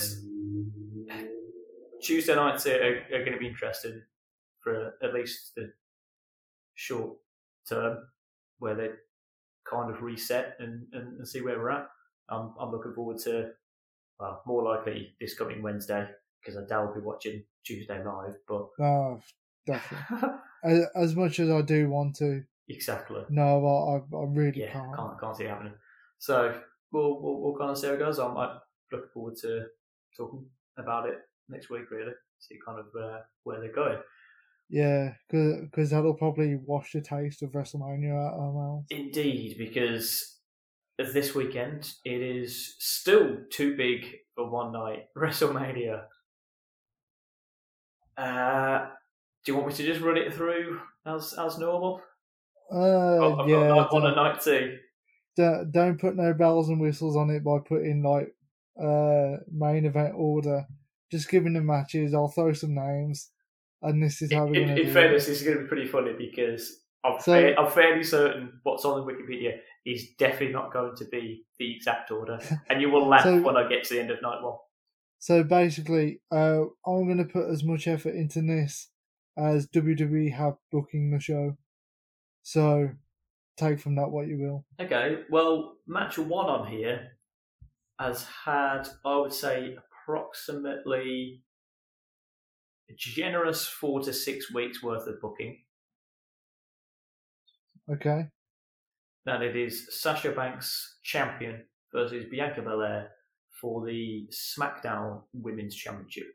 Tuesday 2.02 2.36
nights 2.36 2.66
are, 2.66 2.82
are, 2.82 2.98
are 3.14 3.20
going 3.20 3.34
to 3.34 3.40
be 3.40 3.48
interesting 3.48 4.02
for 4.62 4.94
at 5.04 5.14
least 5.14 5.54
the 5.56 5.74
short 6.76 7.18
term, 7.68 8.08
where 8.60 8.76
they 8.76 8.90
kind 9.70 9.94
of 9.94 10.02
reset 10.02 10.56
and, 10.60 10.86
and, 10.94 11.18
and 11.18 11.28
see 11.28 11.42
where 11.42 11.58
we're 11.60 11.72
at. 11.72 11.88
I'm, 12.30 12.54
I'm 12.60 12.72
looking 12.72 12.94
forward 12.94 13.18
to, 13.20 13.52
well, 14.20 14.42
more 14.46 14.64
likely 14.64 15.16
this 15.20 15.38
coming 15.38 15.62
Wednesday 15.62 16.08
because 16.42 16.58
I 16.58 16.66
doubt 16.68 16.88
I'll 16.90 16.94
be 16.96 17.02
watching 17.02 17.44
Tuesday 17.66 18.04
live. 18.04 18.36
But 18.48 18.68
Oh, 18.80 19.20
definitely. 19.66 20.30
as, 20.64 20.86
as 20.96 21.16
much 21.16 21.40
as 21.40 21.50
I 21.50 21.62
do 21.62 21.90
want 21.90 22.16
to, 22.18 22.44
exactly, 22.70 23.24
no, 23.30 23.66
I, 23.66 24.16
I, 24.16 24.20
I 24.20 24.26
really 24.28 24.62
yeah, 24.62 24.72
can't. 24.72 24.96
can't 24.96 25.20
can't 25.20 25.38
see 25.38 25.44
it 25.46 25.50
happening. 25.50 25.74
So 26.20 26.60
we'll 26.92 27.22
we'll, 27.22 27.42
we'll 27.42 27.58
kind 27.58 27.72
of 27.72 27.78
see 27.78 27.88
how 27.88 27.94
it 27.94 28.00
goes. 28.00 28.20
I'm, 28.20 28.38
I'm 28.38 28.60
looking 28.92 29.10
forward 29.14 29.36
to 29.42 29.66
talking 30.18 30.46
about 30.78 31.08
it 31.10 31.20
next 31.50 31.70
week. 31.70 31.90
Really, 31.92 32.14
see 32.40 32.58
kind 32.66 32.80
of 32.80 32.86
uh, 33.02 33.20
where 33.44 33.60
they're 33.60 33.74
going. 33.74 34.00
Yeah, 34.70 35.14
because 35.30 35.92
that'll 35.92 36.16
probably 36.16 36.56
wash 36.66 36.94
the 36.94 37.02
taste 37.02 37.44
of 37.44 37.52
WrestleMania 37.52 38.12
out 38.14 38.34
of 38.34 38.40
our 38.40 38.54
mouths. 38.54 38.88
Indeed, 38.90 39.56
because 39.58 40.33
this 40.98 41.34
weekend 41.34 41.92
it 42.06 42.22
is 42.22 42.76
still 42.80 43.38
too 43.52 43.76
big 43.76 44.06
for 44.36 44.50
one 44.50 44.72
night. 44.72 45.06
WrestleMania. 45.18 46.04
Uh, 48.18 48.88
do 49.46 49.52
you 49.52 49.56
want 49.58 49.70
me 49.70 49.74
to 49.74 49.84
just 49.86 50.02
run 50.02 50.18
it 50.18 50.34
through 50.34 50.80
as 51.06 51.34
as 51.38 51.58
normal? 51.58 52.02
Uh, 52.72 53.38
I've 53.42 53.50
yeah, 53.50 53.68
got 53.68 53.76
night 53.78 53.92
one 53.94 54.06
and 54.06 54.16
night 54.16 54.42
two. 54.42 54.78
don't, 55.36 55.72
don't 55.72 56.00
put 56.00 56.16
no 56.16 56.34
bells 56.34 56.70
and 56.70 56.80
whistles 56.80 57.16
on 57.18 57.30
it 57.30 57.44
by 57.44 57.58
putting 57.68 58.04
like 58.04 58.34
uh 58.82 59.38
main 59.52 59.86
event 59.86 60.14
order. 60.16 60.66
Just 61.12 61.30
giving 61.30 61.54
the 61.54 61.62
matches. 61.62 62.14
I'll 62.14 62.28
throw 62.30 62.54
some 62.54 62.74
names, 62.76 63.32
and 63.82 64.02
this 64.02 64.22
is 64.22 64.32
how 64.32 64.46
In, 64.46 64.52
we're 64.52 64.62
in, 64.62 64.68
gonna 64.70 64.80
in 64.82 64.88
do 64.88 64.94
fairness, 64.94 65.26
it. 65.26 65.28
this 65.32 65.42
is 65.42 65.46
going 65.46 65.58
to 65.58 65.64
be 65.64 65.68
pretty 65.70 65.88
funny 65.88 66.14
because 66.18 66.82
I'm, 67.04 67.20
So- 67.20 67.34
fa- 67.34 67.60
I'm 67.60 67.72
fairly 67.72 68.04
certain 68.04 68.60
what's 68.64 68.86
on 68.86 69.06
the 69.06 69.12
Wikipedia 69.14 69.58
is 69.86 70.10
definitely 70.18 70.54
not 70.54 70.72
going 70.72 70.96
to 70.96 71.06
be 71.06 71.46
the 71.60 71.76
exact 71.76 72.12
order, 72.12 72.40
and 72.70 72.82
you 72.82 72.90
will 72.90 73.08
laugh 73.08 73.24
So- 73.24 73.42
when 73.42 73.58
I 73.58 73.68
get 73.68 73.84
to 73.86 73.94
the 73.96 74.00
end 74.02 74.12
of 74.12 74.22
night 74.22 74.42
one. 74.42 74.58
So 75.20 75.42
basically, 75.44 76.20
uh, 76.32 76.64
I'm 76.86 77.08
gonna 77.08 77.24
put 77.26 77.50
as 77.50 77.64
much 77.64 77.88
effort 77.88 78.14
into 78.14 78.42
this 78.42 78.90
as 79.38 79.68
WWE 79.68 80.34
have 80.34 80.56
booking 80.72 81.12
the 81.12 81.20
show. 81.20 81.56
So 82.42 82.90
take 83.56 83.80
from 83.80 83.96
that 83.96 84.10
what 84.12 84.28
you 84.28 84.38
will. 84.38 84.66
Okay, 84.82 85.24
well, 85.30 85.78
match 85.88 86.18
one 86.18 86.48
on 86.48 86.68
here 86.68 87.14
has 88.00 88.26
had, 88.46 88.90
I 89.06 89.16
would 89.16 89.32
say, 89.32 89.78
approximately 89.78 91.44
a 92.90 92.94
generous 92.98 93.66
four 93.66 94.02
to 94.02 94.12
six 94.12 94.52
weeks 94.54 94.84
worth 94.84 95.08
of 95.08 95.22
booking. 95.22 95.64
Okay. 97.90 98.28
And 99.26 99.44
it 99.44 99.56
is 99.56 99.88
Sasha 100.02 100.32
Banks 100.32 100.98
champion 101.04 101.64
versus 101.94 102.26
Bianca 102.30 102.62
Belair 102.62 103.12
for 103.62 103.86
the 103.86 104.28
SmackDown 104.32 105.22
Women's 105.34 105.76
Championship. 105.76 106.28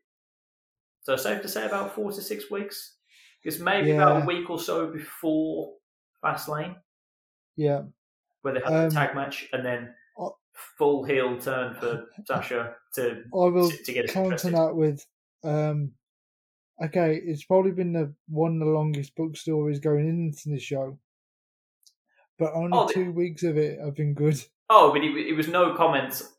So 1.02 1.16
safe 1.16 1.42
to 1.42 1.48
say 1.48 1.66
about 1.66 1.94
four 1.94 2.10
to 2.12 2.22
six 2.22 2.50
weeks, 2.50 2.96
because 3.42 3.60
maybe 3.60 3.90
about 3.92 4.22
a 4.22 4.26
week 4.26 4.48
or 4.48 4.58
so 4.58 4.86
before 4.90 5.74
Fastlane, 6.24 6.76
Yeah. 7.56 7.82
where 8.42 8.54
they 8.54 8.60
had 8.60 8.72
Um, 8.72 8.88
the 8.88 8.94
tag 8.94 9.14
match, 9.14 9.48
and 9.52 9.64
then 9.64 9.94
I- 10.18 10.28
full 10.78 11.04
heel 11.04 11.38
turn 11.40 11.74
for 11.74 12.08
Sasha 12.26 12.76
to 12.94 13.22
I 13.34 13.36
will 13.48 13.70
to, 13.70 13.76
to 13.84 13.92
get 13.92 14.08
counter 14.10 14.50
that 14.50 14.74
with 14.74 15.04
um 15.44 15.92
okay, 16.82 17.16
it's 17.16 17.44
probably 17.44 17.72
been 17.72 17.92
the 17.92 18.14
one 18.28 18.54
of 18.54 18.60
the 18.60 18.72
longest 18.72 19.14
book 19.16 19.36
stories 19.36 19.80
going 19.80 20.08
into 20.08 20.48
the 20.48 20.58
show. 20.58 20.98
But 22.38 22.52
only 22.54 22.70
Oh, 22.72 22.86
the- 22.86 22.94
two 22.94 23.12
weeks 23.12 23.42
of 23.42 23.56
it 23.56 23.80
have 23.80 23.94
been 23.96 24.14
good. 24.14 24.42
Oh, 24.70 24.92
but 24.92 25.02
it, 25.02 25.16
it 25.16 25.32
was 25.34 25.48
no 25.48 25.74
comments 25.74 26.32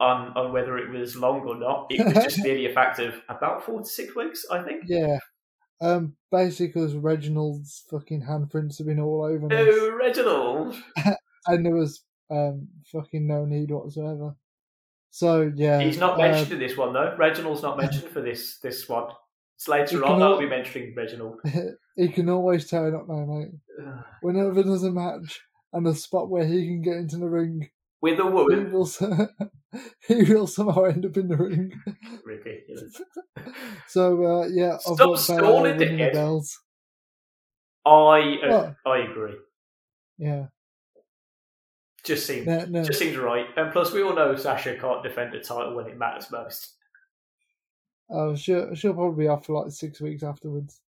on 0.00 0.32
on 0.36 0.52
whether 0.52 0.76
it 0.78 0.90
was 0.90 1.16
long 1.16 1.40
or 1.42 1.56
not. 1.56 1.86
It 1.90 2.04
was 2.04 2.14
just 2.14 2.38
merely 2.44 2.66
a 2.66 2.72
fact 2.72 2.98
of 2.98 3.14
about 3.28 3.64
four 3.64 3.80
to 3.80 3.86
six 3.86 4.14
weeks, 4.16 4.44
I 4.50 4.62
think. 4.62 4.84
Yeah. 4.86 5.18
Um 5.80 6.16
basically 6.32 6.66
because 6.68 6.94
Reginald's 6.94 7.84
fucking 7.90 8.22
handprints 8.22 8.78
have 8.78 8.86
been 8.86 9.00
all 9.00 9.22
over 9.24 9.48
this. 9.48 9.76
Oh, 9.78 9.90
Reginald. 9.96 10.76
and 11.46 11.64
there 11.66 11.74
was 11.74 12.02
um 12.30 12.68
fucking 12.86 13.26
no 13.26 13.44
need 13.44 13.70
whatsoever. 13.70 14.34
So 15.10 15.52
yeah, 15.54 15.80
He's 15.80 15.98
not 15.98 16.14
uh, 16.14 16.22
mentioned 16.22 16.52
in 16.52 16.58
this 16.58 16.76
one 16.76 16.92
though. 16.92 17.14
Reginald's 17.16 17.62
not 17.62 17.76
mentioned 17.76 18.08
for 18.10 18.20
this 18.20 18.58
this 18.58 18.88
one. 18.88 19.12
Later 19.68 20.04
on, 20.04 20.22
I'll 20.22 20.38
be 20.38 20.46
mentioning 20.48 20.94
Reginald. 20.96 21.40
he 21.96 22.08
can 22.08 22.28
always 22.28 22.68
turn 22.68 22.94
up 22.94 23.06
now, 23.08 23.24
mate. 23.26 23.52
Whenever 24.22 24.62
there's 24.62 24.82
a 24.84 24.90
match 24.90 25.40
and 25.72 25.86
a 25.86 25.94
spot 25.94 26.30
where 26.30 26.46
he 26.46 26.66
can 26.66 26.82
get 26.82 26.96
into 26.96 27.16
the 27.16 27.28
ring, 27.28 27.68
With 28.00 28.18
a 28.20 28.24
he 28.24 28.28
woman. 28.28 28.72
will 28.72 28.86
he 30.08 30.22
will 30.32 30.46
somehow 30.46 30.84
end 30.84 31.04
up 31.06 31.16
in 31.16 31.28
the 31.28 31.36
ring. 31.36 31.72
Ridiculous. 32.24 33.00
So 33.88 34.24
uh, 34.24 34.46
yeah, 34.48 34.74
I've 34.74 34.80
Stop 34.96 35.18
stalling, 35.18 35.78
the 35.78 36.10
bells. 36.12 36.58
I 37.86 38.36
uh, 38.48 38.72
I 38.86 38.98
agree. 38.98 39.34
Yeah, 40.16 40.46
Just 42.04 42.26
seems 42.26 42.46
no, 42.46 42.64
no. 42.66 42.84
just 42.84 42.98
seems 43.00 43.16
right. 43.16 43.46
And 43.56 43.72
plus 43.72 43.92
we 43.92 44.02
all 44.02 44.14
know 44.14 44.36
Sasha 44.36 44.76
can't 44.78 45.02
defend 45.02 45.34
a 45.34 45.40
title 45.40 45.74
when 45.74 45.86
it 45.88 45.98
matters 45.98 46.30
most. 46.30 46.73
Oh, 48.10 48.34
she'll 48.36 48.74
she'll 48.74 48.94
probably 48.94 49.24
be 49.24 49.28
off 49.28 49.46
for 49.46 49.62
like 49.62 49.72
six 49.72 50.00
weeks 50.00 50.22
afterwards. 50.22 50.80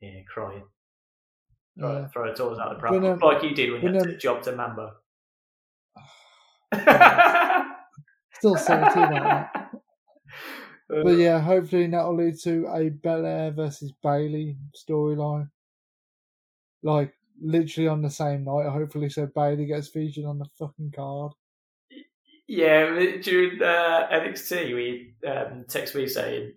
Yeah, 0.00 0.20
crying. 0.32 0.64
Throw, 1.78 1.92
Yeah. 2.00 2.06
throw 2.08 2.24
her 2.28 2.34
toys 2.34 2.58
out 2.58 2.74
the 2.74 2.78
pram. 2.78 3.18
like 3.20 3.42
you 3.42 3.54
did 3.54 3.72
when 3.72 3.82
you 3.94 3.98
had 4.00 4.08
then- 4.10 4.18
job 4.18 4.42
to 4.42 4.52
Mambo. 4.54 4.92
Still 8.34 8.56
salty 8.56 9.00
about 9.00 9.12
that. 9.54 9.70
But 10.88 11.16
yeah, 11.16 11.40
hopefully 11.40 11.86
that'll 11.86 12.16
lead 12.16 12.38
to 12.44 12.66
a 12.74 12.90
Belair 12.90 13.50
versus 13.52 13.92
Bayley 14.02 14.56
storyline. 14.76 15.48
Like 16.82 17.14
literally 17.40 17.88
on 17.88 18.02
the 18.02 18.10
same 18.10 18.44
night. 18.44 18.68
Hopefully, 18.68 19.08
so 19.08 19.26
Bayley 19.34 19.66
gets 19.66 19.88
featured 19.88 20.24
on 20.26 20.38
the 20.38 20.46
fucking 20.58 20.92
card. 20.94 21.32
Yeah, 22.48 23.16
during 23.22 23.62
uh, 23.62 24.08
NXT, 24.12 24.74
we 24.74 25.14
um, 25.26 25.64
text 25.68 25.94
me 25.94 26.06
saying 26.06 26.52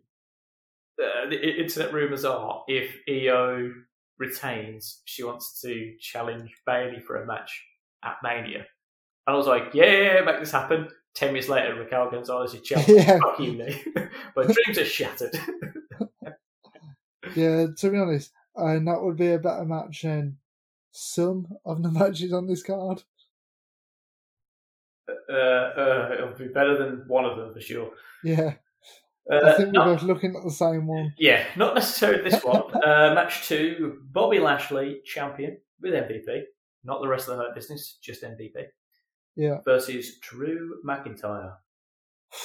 uh, 1.02 1.30
the 1.30 1.62
internet 1.62 1.94
rumors 1.94 2.26
are 2.26 2.64
if 2.68 2.96
Io 3.08 3.72
retains, 4.18 5.02
she 5.06 5.24
wants 5.24 5.62
to 5.62 5.94
challenge 6.00 6.52
Bayley 6.66 7.02
for 7.06 7.22
a 7.22 7.26
match 7.26 7.64
at 8.04 8.18
Mania. 8.24 8.66
And 9.28 9.34
I 9.34 9.38
was 9.38 9.48
like, 9.48 9.74
yeah, 9.74 10.22
make 10.26 10.40
this 10.40 10.52
happen. 10.52 10.90
Ten 11.14 11.34
minutes 11.34 11.50
later, 11.50 11.76
Raquel 11.76 12.12
Gonzalez 12.12 12.54
is 12.54 12.62
challenging. 12.64 12.98
Yeah. 12.98 13.20
Fuck 13.20 13.40
you, 13.40 13.52
Lee. 13.54 13.84
My 14.36 14.44
dreams 14.44 14.78
are 14.78 14.86
shattered. 14.86 15.40
Yeah, 17.36 17.68
to 17.78 17.90
be 17.90 17.98
honest, 17.98 18.32
and 18.56 18.88
that 18.88 19.02
would 19.02 19.18
be 19.18 19.32
a 19.32 19.40
better 19.40 19.66
match 19.66 20.04
than 20.04 20.38
some 20.92 21.48
of 21.66 21.82
the 21.82 21.90
matches 21.92 22.32
on 22.32 22.46
this 22.46 22.62
card. 22.62 23.02
Uh, 25.30 25.34
uh, 25.34 26.10
it'll 26.14 26.34
be 26.38 26.48
better 26.48 26.78
than 26.78 27.04
one 27.08 27.26
of 27.26 27.38
them 27.38 27.54
for 27.54 27.62
sure. 27.62 27.92
Yeah, 28.24 28.54
Uh, 29.32 29.42
I 29.46 29.54
think 29.54 29.68
we're 29.68 29.72
not- 29.74 29.86
both 29.86 30.04
looking 30.04 30.36
at 30.36 30.44
the 30.44 30.52
same 30.52 30.88
one. 30.88 31.14
Yeah, 31.18 31.46
not 31.56 31.76
necessarily 31.76 32.30
this 32.30 32.44
one. 32.44 32.64
uh, 32.84 33.14
match 33.16 33.48
two: 33.48 34.02
Bobby 34.12 34.40
Lashley, 34.40 35.02
champion 35.06 35.58
with 35.82 35.94
MVP, 35.94 36.44
not 36.84 37.02
the 37.02 37.08
rest 37.08 37.28
of 37.28 37.38
the 37.38 37.44
Hurt 37.44 37.56
Business, 37.56 37.98
just 38.02 38.24
MVP, 38.24 38.66
Yeah. 39.36 39.60
versus 39.66 40.20
Drew 40.20 40.82
McIntyre. 40.86 41.56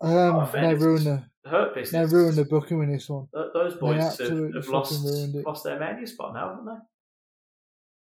Um, 0.00 0.48
they 0.52 0.74
ruined 0.74 1.04
the 1.06 1.24
Hurt 1.44 1.74
business. 1.74 2.10
they 2.10 2.16
ruined 2.16 2.36
the 2.36 2.46
booking 2.46 2.78
with 2.78 2.88
this 2.88 3.08
one. 3.10 3.28
Th- 3.34 3.48
Those 3.52 3.74
boys 3.74 4.00
have, 4.18 4.18
have 4.54 4.68
lost 4.68 5.04
lost 5.44 5.64
their 5.64 5.78
mania 5.78 6.06
spot 6.06 6.32
now, 6.32 6.48
haven't 6.48 6.64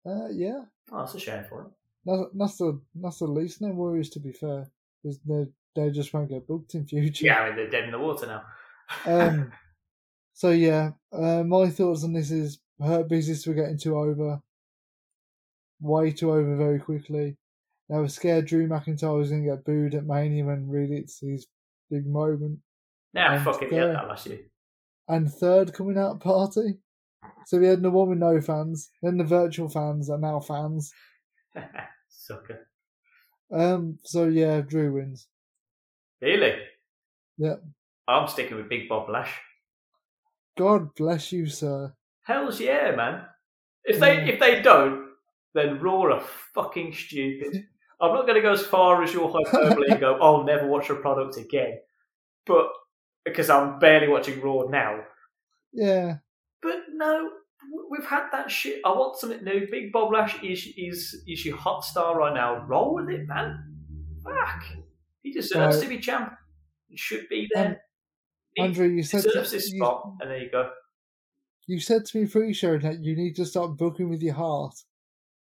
they? 0.04 0.10
Uh, 0.10 0.28
yeah, 0.32 0.64
Oh, 0.90 0.98
that's 0.98 1.14
a 1.14 1.20
shame 1.20 1.44
for 1.48 1.62
them. 1.62 1.72
That's, 2.04 2.22
that's 2.34 2.58
the 2.58 2.80
that's 2.94 3.18
the 3.18 3.26
least 3.26 3.60
no 3.60 3.68
worries. 3.68 4.10
To 4.10 4.20
be 4.20 4.32
fair, 4.32 4.70
because 5.02 5.18
they 5.26 5.46
they 5.76 5.90
just 5.90 6.12
won't 6.12 6.30
get 6.30 6.46
booked 6.46 6.74
in 6.74 6.86
future. 6.86 7.26
Yeah, 7.26 7.40
I 7.40 7.46
mean 7.48 7.56
they're 7.56 7.70
dead 7.70 7.84
in 7.84 7.92
the 7.92 7.98
water 7.98 8.26
now. 8.26 8.42
Um. 9.06 9.52
So 10.32 10.52
yeah, 10.52 10.92
uh, 11.12 11.42
my 11.42 11.68
thoughts 11.68 12.02
on 12.02 12.14
this 12.14 12.30
is 12.30 12.60
Hurt 12.82 13.10
Business 13.10 13.46
were 13.46 13.52
getting 13.52 13.76
too 13.76 13.94
over, 13.94 14.40
way 15.80 16.12
too 16.12 16.30
over 16.30 16.56
very 16.56 16.80
quickly. 16.80 17.36
They 17.90 17.98
were 17.98 18.08
scared 18.08 18.46
Drew 18.46 18.66
McIntyre 18.66 19.18
was 19.18 19.28
going 19.28 19.42
to 19.44 19.50
get 19.50 19.66
booed 19.66 19.94
at 19.94 20.06
Mania 20.06 20.46
when 20.46 20.70
really 20.70 20.96
it's 20.96 21.20
his 21.20 21.46
big 21.90 22.06
moment. 22.06 22.60
Nah, 23.12 23.34
And 23.34 23.44
fucking 23.44 23.68
get 23.68 23.92
that 23.92 24.08
last 24.08 24.28
year. 24.28 24.38
And 25.08 25.30
third 25.30 25.74
coming 25.74 25.98
out 25.98 26.20
party. 26.20 26.78
So 27.44 27.58
we 27.58 27.66
had 27.66 27.82
the 27.82 27.90
one 27.90 28.08
with 28.08 28.18
no 28.18 28.40
fans, 28.40 28.90
then 29.02 29.18
the 29.18 29.24
virtual 29.24 29.68
fans 29.68 30.08
and 30.08 30.22
now 30.22 30.40
fans. 30.40 30.92
Sucker. 32.08 32.68
Um. 33.52 33.98
So 34.04 34.26
yeah, 34.26 34.60
Drew 34.60 34.92
wins. 34.92 35.26
Really? 36.20 36.54
Yeah. 37.38 37.56
I'm 38.06 38.28
sticking 38.28 38.56
with 38.56 38.68
Big 38.68 38.88
Bob 38.88 39.08
Lash. 39.08 39.32
God 40.58 40.94
bless 40.94 41.32
you, 41.32 41.46
sir. 41.46 41.94
Hell's 42.22 42.60
yeah, 42.60 42.94
man. 42.94 43.24
If 43.84 43.98
they 43.98 44.28
if 44.28 44.38
they 44.38 44.60
don't, 44.62 45.08
then 45.54 45.80
Raw 45.80 46.02
are 46.12 46.20
fucking 46.54 46.92
stupid. 46.92 47.64
I'm 48.00 48.14
not 48.14 48.22
going 48.26 48.36
to 48.36 48.40
go 48.40 48.52
as 48.52 48.64
far 48.64 49.02
as 49.02 49.12
your 49.12 49.30
hyperbole 49.30 49.88
and 49.90 50.00
go, 50.00 50.18
"Oh, 50.20 50.42
never 50.42 50.66
watch 50.66 50.88
a 50.90 50.94
product 50.94 51.36
again," 51.36 51.78
but 52.46 52.68
because 53.24 53.50
I'm 53.50 53.78
barely 53.78 54.08
watching 54.08 54.40
Raw 54.40 54.62
now. 54.68 55.00
Yeah, 55.72 56.16
But 56.62 56.76
no, 56.92 57.30
we've 57.90 58.06
had 58.06 58.28
that 58.32 58.50
shit. 58.50 58.80
I 58.84 58.90
want 58.90 59.16
something 59.16 59.42
new. 59.44 59.66
Big 59.70 59.92
Bob 59.92 60.12
Lash 60.12 60.42
is 60.42 60.68
is 60.76 61.22
is 61.26 61.44
your 61.44 61.56
hot 61.56 61.84
star 61.84 62.16
right 62.16 62.34
now. 62.34 62.64
Roll 62.66 62.94
with 62.94 63.08
it, 63.10 63.26
man. 63.26 63.76
Fuck, 64.24 64.64
he 65.22 65.32
deserves 65.32 65.76
Right. 65.76 65.82
to 65.82 65.88
be 65.88 65.98
champ. 65.98 66.34
He 66.88 66.96
should 66.96 67.28
be 67.28 67.48
there. 67.54 67.82
Um, 68.58 68.66
Andrew, 68.66 68.86
you 68.88 69.02
said 69.02 69.22
to, 69.22 69.28
deserves 69.28 69.52
this 69.52 69.72
you, 69.72 69.78
spot, 69.78 70.14
and 70.20 70.30
there 70.30 70.38
you 70.42 70.50
go. 70.50 70.70
you 71.66 71.78
said 71.80 72.04
to 72.06 72.18
me 72.20 72.26
pre-show 72.26 72.78
that 72.78 72.98
you 73.00 73.14
need 73.16 73.36
to 73.36 73.46
start 73.46 73.76
booking 73.76 74.08
with 74.10 74.22
your 74.22 74.34
heart. 74.34 74.74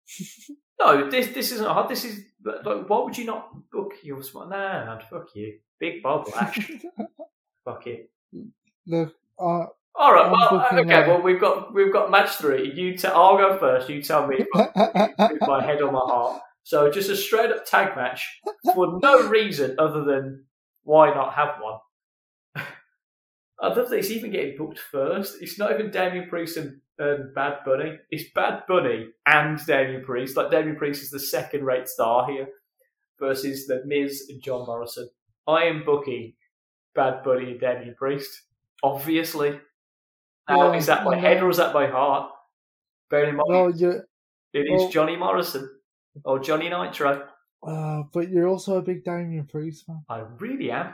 No, 0.84 1.12
this 1.12 1.28
this 1.28 1.52
isn't 1.52 1.68
hard. 1.68 1.90
This 1.90 2.04
is 2.06 2.24
like, 2.44 2.90
why 2.90 3.04
would 3.04 3.16
you 3.16 3.26
not 3.26 3.52
book 3.72 3.94
your 4.02 4.24
spot? 4.24 4.50
No, 4.50 4.86
no, 4.86 5.00
fuck 5.12 5.28
you, 5.36 5.60
Big 5.80 6.02
Bob 6.02 6.28
Lash. 6.36 6.72
fuck 7.64 7.86
it. 7.86 8.10
Look, 8.88 9.14
uh, 9.38 9.68
All 9.96 10.14
right, 10.14 10.32
well, 10.32 10.68
okay. 10.74 10.94
uh, 10.94 11.08
Well, 11.08 11.22
we've 11.22 11.40
got 11.40 11.74
we've 11.74 11.92
got 11.92 12.10
match 12.10 12.32
three. 12.36 12.72
You 12.74 12.98
tell. 12.98 13.16
I'll 13.16 13.38
go 13.38 13.58
first. 13.58 13.90
You 13.90 14.02
tell 14.02 14.26
me 14.26 14.38
with 14.56 15.40
my 15.42 15.64
head 15.64 15.82
on 15.82 15.94
my 15.94 16.00
heart. 16.00 16.42
So 16.64 16.90
just 16.92 17.10
a 17.10 17.16
straight 17.16 17.52
up 17.52 17.66
tag 17.66 17.96
match 17.96 18.40
for 18.74 19.00
no 19.02 19.28
reason 19.28 19.76
other 19.80 20.04
than 20.04 20.46
why 20.84 21.14
not 21.14 21.34
have 21.34 21.56
one. 21.60 21.80
I 23.62 23.68
love 23.68 23.90
that 23.90 23.98
it's 23.98 24.12
even 24.12 24.32
getting 24.32 24.58
booked 24.58 24.80
first. 24.80 25.38
It's 25.42 25.60
not 25.60 25.72
even 25.72 25.92
Damien 25.92 26.30
Priest 26.30 26.58
and, 26.58 26.80
and 26.98 27.34
Bad 27.36 27.60
Bunny. 27.66 27.98
It's 28.10 28.32
Bad 28.34 28.64
Bunny 28.68 29.08
and 29.26 29.64
Damien 29.66 30.04
Priest. 30.04 30.38
Like 30.38 30.52
Damien 30.52 30.78
Priest 30.78 31.04
is 31.04 31.12
the 31.12 31.20
second 31.20 31.64
rate 31.66 31.88
star 31.88 32.28
here 32.30 32.48
versus 33.20 33.68
the 33.68 33.82
Miz 33.86 34.28
and 34.30 34.42
John 34.42 34.66
Morrison. 34.66 35.10
I 35.48 35.64
am 35.64 35.84
booking 35.86 36.34
Bad 36.96 37.24
Bunny 37.24 37.52
and 37.52 37.60
Damien 37.60 37.96
Priest. 37.98 38.30
Obviously. 38.84 39.60
Now, 40.50 40.72
Yeah, 40.72 40.78
is 40.78 40.86
that 40.88 41.04
my 41.04 41.16
yeah. 41.16 41.22
head 41.22 41.44
or 41.44 41.50
is 41.50 41.58
that 41.58 41.74
my 41.74 41.88
heart? 41.88 42.32
Bearing 43.10 43.30
in 43.32 43.36
mind, 43.38 43.50
well, 43.50 43.72
you're, 43.76 44.06
it 44.54 44.60
is 44.62 44.82
well- 44.82 44.90
Johnny 44.90 45.16
Morrison 45.16 45.70
or 46.26 46.40
Johnny 46.40 46.70
Nitro. 46.70 47.28
uh, 47.64 48.04
but 48.14 48.30
you're 48.30 48.48
also 48.48 48.78
a 48.78 48.82
big 48.82 49.04
Damien 49.04 49.46
Priest 49.46 49.86
fan. 49.86 50.04
I 50.10 50.20
really 50.40 50.72
am. 50.72 50.94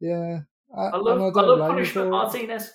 Yeah, 0.00 0.40
I, 0.76 0.82
I 0.82 0.96
love, 0.96 1.20
I 1.20 1.40
I, 1.40 1.42
love 1.44 1.70
Punishment. 1.70 2.10
Martinez. 2.10 2.72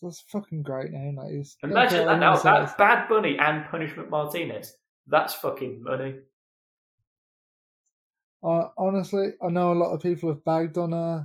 That's 0.00 0.20
a 0.20 0.24
fucking 0.30 0.62
great 0.64 0.90
name. 0.90 1.14
That 1.16 1.30
is. 1.30 1.56
Imagine 1.62 2.06
that 2.06 2.18
now. 2.18 2.36
That 2.36 2.76
Bad 2.76 3.08
Bunny 3.08 3.38
and 3.38 3.64
Punishment 3.66 4.10
Martinez. 4.10 4.74
That's 5.06 5.34
fucking 5.34 5.80
money. 5.82 6.16
Uh, 8.42 8.68
honestly, 8.76 9.34
I 9.40 9.48
know 9.50 9.72
a 9.72 9.74
lot 9.78 9.92
of 9.92 10.00
people 10.02 10.28
have 10.30 10.44
bagged 10.44 10.76
on 10.78 10.92
uh, 10.92 11.24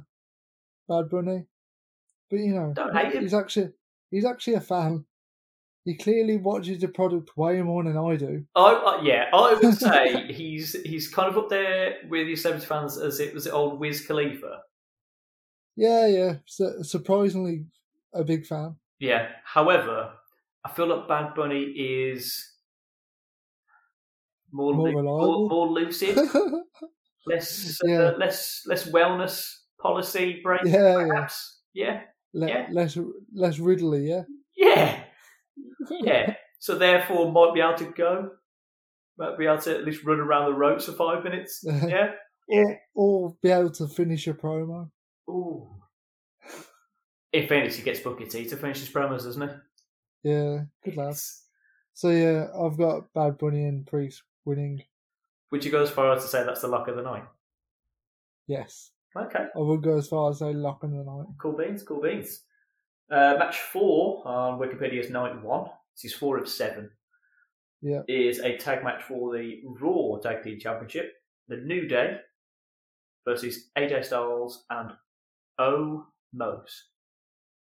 Bad 0.87 1.09
Bunny, 1.09 1.45
but 2.29 2.37
you 2.39 2.53
know, 2.53 2.73
Don't 2.75 2.95
hate 2.95 3.13
him. 3.13 3.23
he's 3.23 3.33
actually 3.33 3.69
he's 4.11 4.25
actually 4.25 4.55
a 4.55 4.61
fan. 4.61 5.05
He 5.85 5.95
clearly 5.95 6.35
watches 6.37 6.79
the 6.81 6.89
product 6.89 7.37
way 7.37 7.61
more 7.61 7.81
than 7.83 7.97
I 7.97 8.17
do. 8.17 8.43
I, 8.55 8.73
uh, 8.73 9.01
yeah, 9.03 9.25
I 9.33 9.53
would 9.53 9.73
say 9.75 10.27
he's 10.33 10.73
he's 10.83 11.07
kind 11.07 11.29
of 11.29 11.37
up 11.37 11.49
there 11.49 11.95
with 12.09 12.27
your 12.27 12.35
celebrity 12.35 12.67
fans 12.67 12.97
as 12.97 13.19
it 13.21 13.33
was 13.33 13.47
it 13.47 13.53
old 13.53 13.79
Wiz 13.79 14.05
Khalifa. 14.05 14.61
Yeah, 15.77 16.07
yeah, 16.07 16.33
su- 16.45 16.83
surprisingly 16.83 17.65
a 18.13 18.23
big 18.23 18.45
fan. 18.45 18.75
Yeah. 18.99 19.29
However, 19.45 20.11
I 20.65 20.71
feel 20.71 20.87
like 20.87 21.07
Bad 21.07 21.35
Bunny 21.35 21.61
is 21.61 22.51
more 24.51 24.73
More 24.73 24.89
lu- 24.91 25.03
more, 25.03 25.49
more 25.49 25.67
lucid, 25.69 26.17
less 27.27 27.79
uh, 27.87 28.13
less 28.17 28.63
less 28.65 28.89
wellness 28.89 29.53
policy 29.79 30.39
break, 30.43 30.61
yeah, 30.65 30.97
yeah. 30.99 31.07
perhaps. 31.07 31.59
Yeah. 31.73 32.01
Le- 32.33 32.47
Yeah. 32.47 32.67
less 32.71 32.97
less 33.33 33.59
Ridley. 33.59 34.09
Yeah, 34.09 34.23
Yeah. 34.55 35.03
Yeah. 35.89 36.35
So 36.59 36.77
therefore, 36.77 37.31
might 37.31 37.53
be 37.53 37.61
able 37.61 37.77
to 37.77 37.91
go. 37.91 38.31
Might 39.17 39.37
be 39.37 39.45
able 39.45 39.59
to 39.61 39.75
at 39.77 39.85
least 39.85 40.03
run 40.03 40.19
around 40.19 40.45
the 40.51 40.57
ropes 40.57 40.85
for 40.85 40.91
five 40.93 41.23
minutes. 41.23 41.63
Yeah. 41.87 42.13
or 42.49 42.79
or 42.95 43.35
be 43.41 43.49
able 43.49 43.71
to 43.71 43.87
finish 43.87 44.27
a 44.27 44.33
promo. 44.33 44.89
Ooh. 45.29 45.67
If 47.33 47.51
anything, 47.51 47.77
he 47.77 47.83
gets 47.83 47.99
Booker 47.99 48.25
T 48.25 48.45
to 48.45 48.55
finish 48.57 48.79
his 48.79 48.89
promos, 48.89 49.23
doesn't 49.23 49.49
he? 49.49 50.29
Yeah, 50.31 50.63
good 50.83 50.95
lad. 50.97 51.15
So 51.93 52.09
yeah, 52.09 52.47
I've 52.57 52.77
got 52.77 53.11
Bad 53.13 53.37
Bunny 53.37 53.65
and 53.65 53.85
Priest 53.85 54.23
winning. 54.45 54.83
Would 55.51 55.65
you 55.65 55.71
go 55.71 55.81
as 55.81 55.89
far 55.89 56.11
as 56.13 56.21
to 56.23 56.27
say 56.29 56.43
that's 56.43 56.61
the 56.61 56.67
luck 56.67 56.87
of 56.87 56.95
the 56.95 57.01
night? 57.01 57.25
Yes, 58.47 58.91
Okay. 59.17 59.45
I 59.55 59.59
would 59.59 59.81
go 59.81 59.97
as 59.97 60.07
far 60.07 60.29
as 60.29 60.39
say 60.39 60.53
lock 60.53 60.83
in 60.83 60.91
the 60.91 61.03
night. 61.03 61.25
Cool 61.41 61.57
beans, 61.57 61.83
cool 61.83 62.01
beans. 62.01 62.41
Uh, 63.11 63.35
match 63.39 63.57
four 63.59 64.21
on 64.27 64.59
Wikipedia's 64.59 65.09
night 65.09 65.41
one. 65.43 65.69
This 65.95 66.11
is 66.11 66.17
four 66.17 66.37
of 66.37 66.47
seven. 66.47 66.89
Yeah. 67.81 68.01
Is 68.07 68.39
a 68.39 68.57
tag 68.57 68.83
match 68.83 69.03
for 69.03 69.33
the 69.35 69.61
Raw 69.79 70.17
Tag 70.17 70.43
Team 70.43 70.59
Championship. 70.59 71.13
The 71.47 71.57
New 71.57 71.87
Day 71.87 72.17
versus 73.25 73.69
AJ 73.77 74.05
Styles 74.05 74.65
and 74.69 74.91
O 75.59 76.05
Mos. 76.33 76.85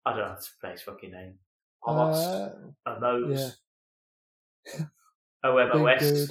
I 0.05 0.11
don't 0.11 0.19
know 0.19 0.27
how 0.29 0.35
to 0.35 0.41
say 0.41 0.71
his 0.71 0.81
fucking 0.81 1.11
name. 1.11 1.33
Omos. 1.83 2.51
Uh, 2.85 2.99
Omos. 2.99 3.51
big 4.73 4.85
OMOS. 5.43 5.99
dude. 5.99 6.29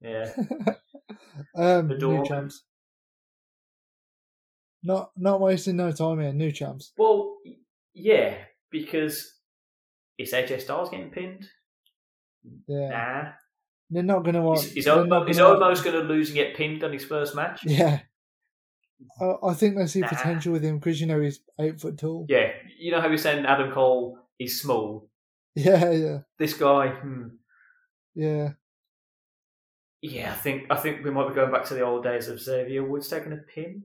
Yeah. 0.00 0.32
um, 1.56 1.88
The 1.88 1.94
new 1.94 1.98
door. 1.98 2.24
champs. 2.24 2.64
Not 4.84 5.10
not 5.16 5.40
wasting 5.40 5.76
no 5.76 5.90
time 5.92 6.20
here. 6.20 6.32
New 6.32 6.52
champs. 6.52 6.92
Well, 6.98 7.36
yeah, 7.94 8.36
because 8.70 9.32
is 10.18 10.32
AJ 10.32 10.60
Styles 10.60 10.90
getting 10.90 11.10
pinned? 11.10 11.48
Yeah, 12.68 12.88
Nah. 12.90 13.30
they're 13.90 14.02
not 14.02 14.24
gonna 14.24 14.42
want. 14.42 14.60
Is, 14.60 14.72
is, 14.76 14.86
Omo, 14.86 15.28
is 15.28 15.38
gonna- 15.38 15.58
Omos 15.58 15.82
going 15.82 15.96
to 15.96 16.02
lose 16.06 16.28
and 16.28 16.34
get 16.36 16.54
pinned 16.54 16.84
on 16.84 16.92
his 16.92 17.04
first 17.04 17.34
match? 17.34 17.60
Yeah. 17.64 18.00
I, 19.20 19.32
I 19.48 19.54
think 19.54 19.76
they 19.76 19.86
see 19.86 20.00
Nah. 20.00 20.08
potential 20.08 20.52
with 20.52 20.62
him 20.62 20.78
because 20.78 21.00
you 21.00 21.06
know 21.06 21.20
he's 21.20 21.40
eight 21.58 21.80
foot 21.80 21.98
tall. 21.98 22.26
Yeah, 22.28 22.52
you 22.78 22.90
know 22.92 23.00
how 23.00 23.08
we 23.08 23.16
saying 23.16 23.44
Adam 23.46 23.72
Cole 23.72 24.18
is 24.38 24.60
small. 24.60 25.08
Yeah, 25.56 25.90
yeah, 25.92 26.18
This 26.38 26.52
guy, 26.54 26.88
hmm, 26.88 27.28
yeah. 28.14 28.54
yeah, 30.02 30.32
I 30.32 30.34
think 30.34 30.66
I 30.68 30.76
think 30.76 31.04
we 31.04 31.10
might 31.12 31.28
be 31.28 31.34
going 31.34 31.52
back 31.52 31.64
to 31.66 31.74
the 31.74 31.82
old 31.82 32.02
days 32.02 32.28
of 32.28 32.40
Xavier 32.40 32.84
Woods 32.84 33.08
taking 33.08 33.32
a 33.32 33.36
pin. 33.36 33.84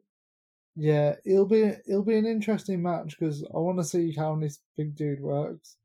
Yeah, 0.80 1.16
it'll 1.26 1.46
be 1.46 1.74
it'll 1.88 2.06
be 2.06 2.18
an 2.18 2.26
interesting 2.26 2.82
match 2.82 3.18
because 3.20 3.44
I 3.44 3.58
want 3.58 3.78
to 3.80 3.84
see 3.84 4.14
how 4.14 4.36
this 4.36 4.60
big 4.78 4.96
dude 4.96 5.20
works. 5.20 5.76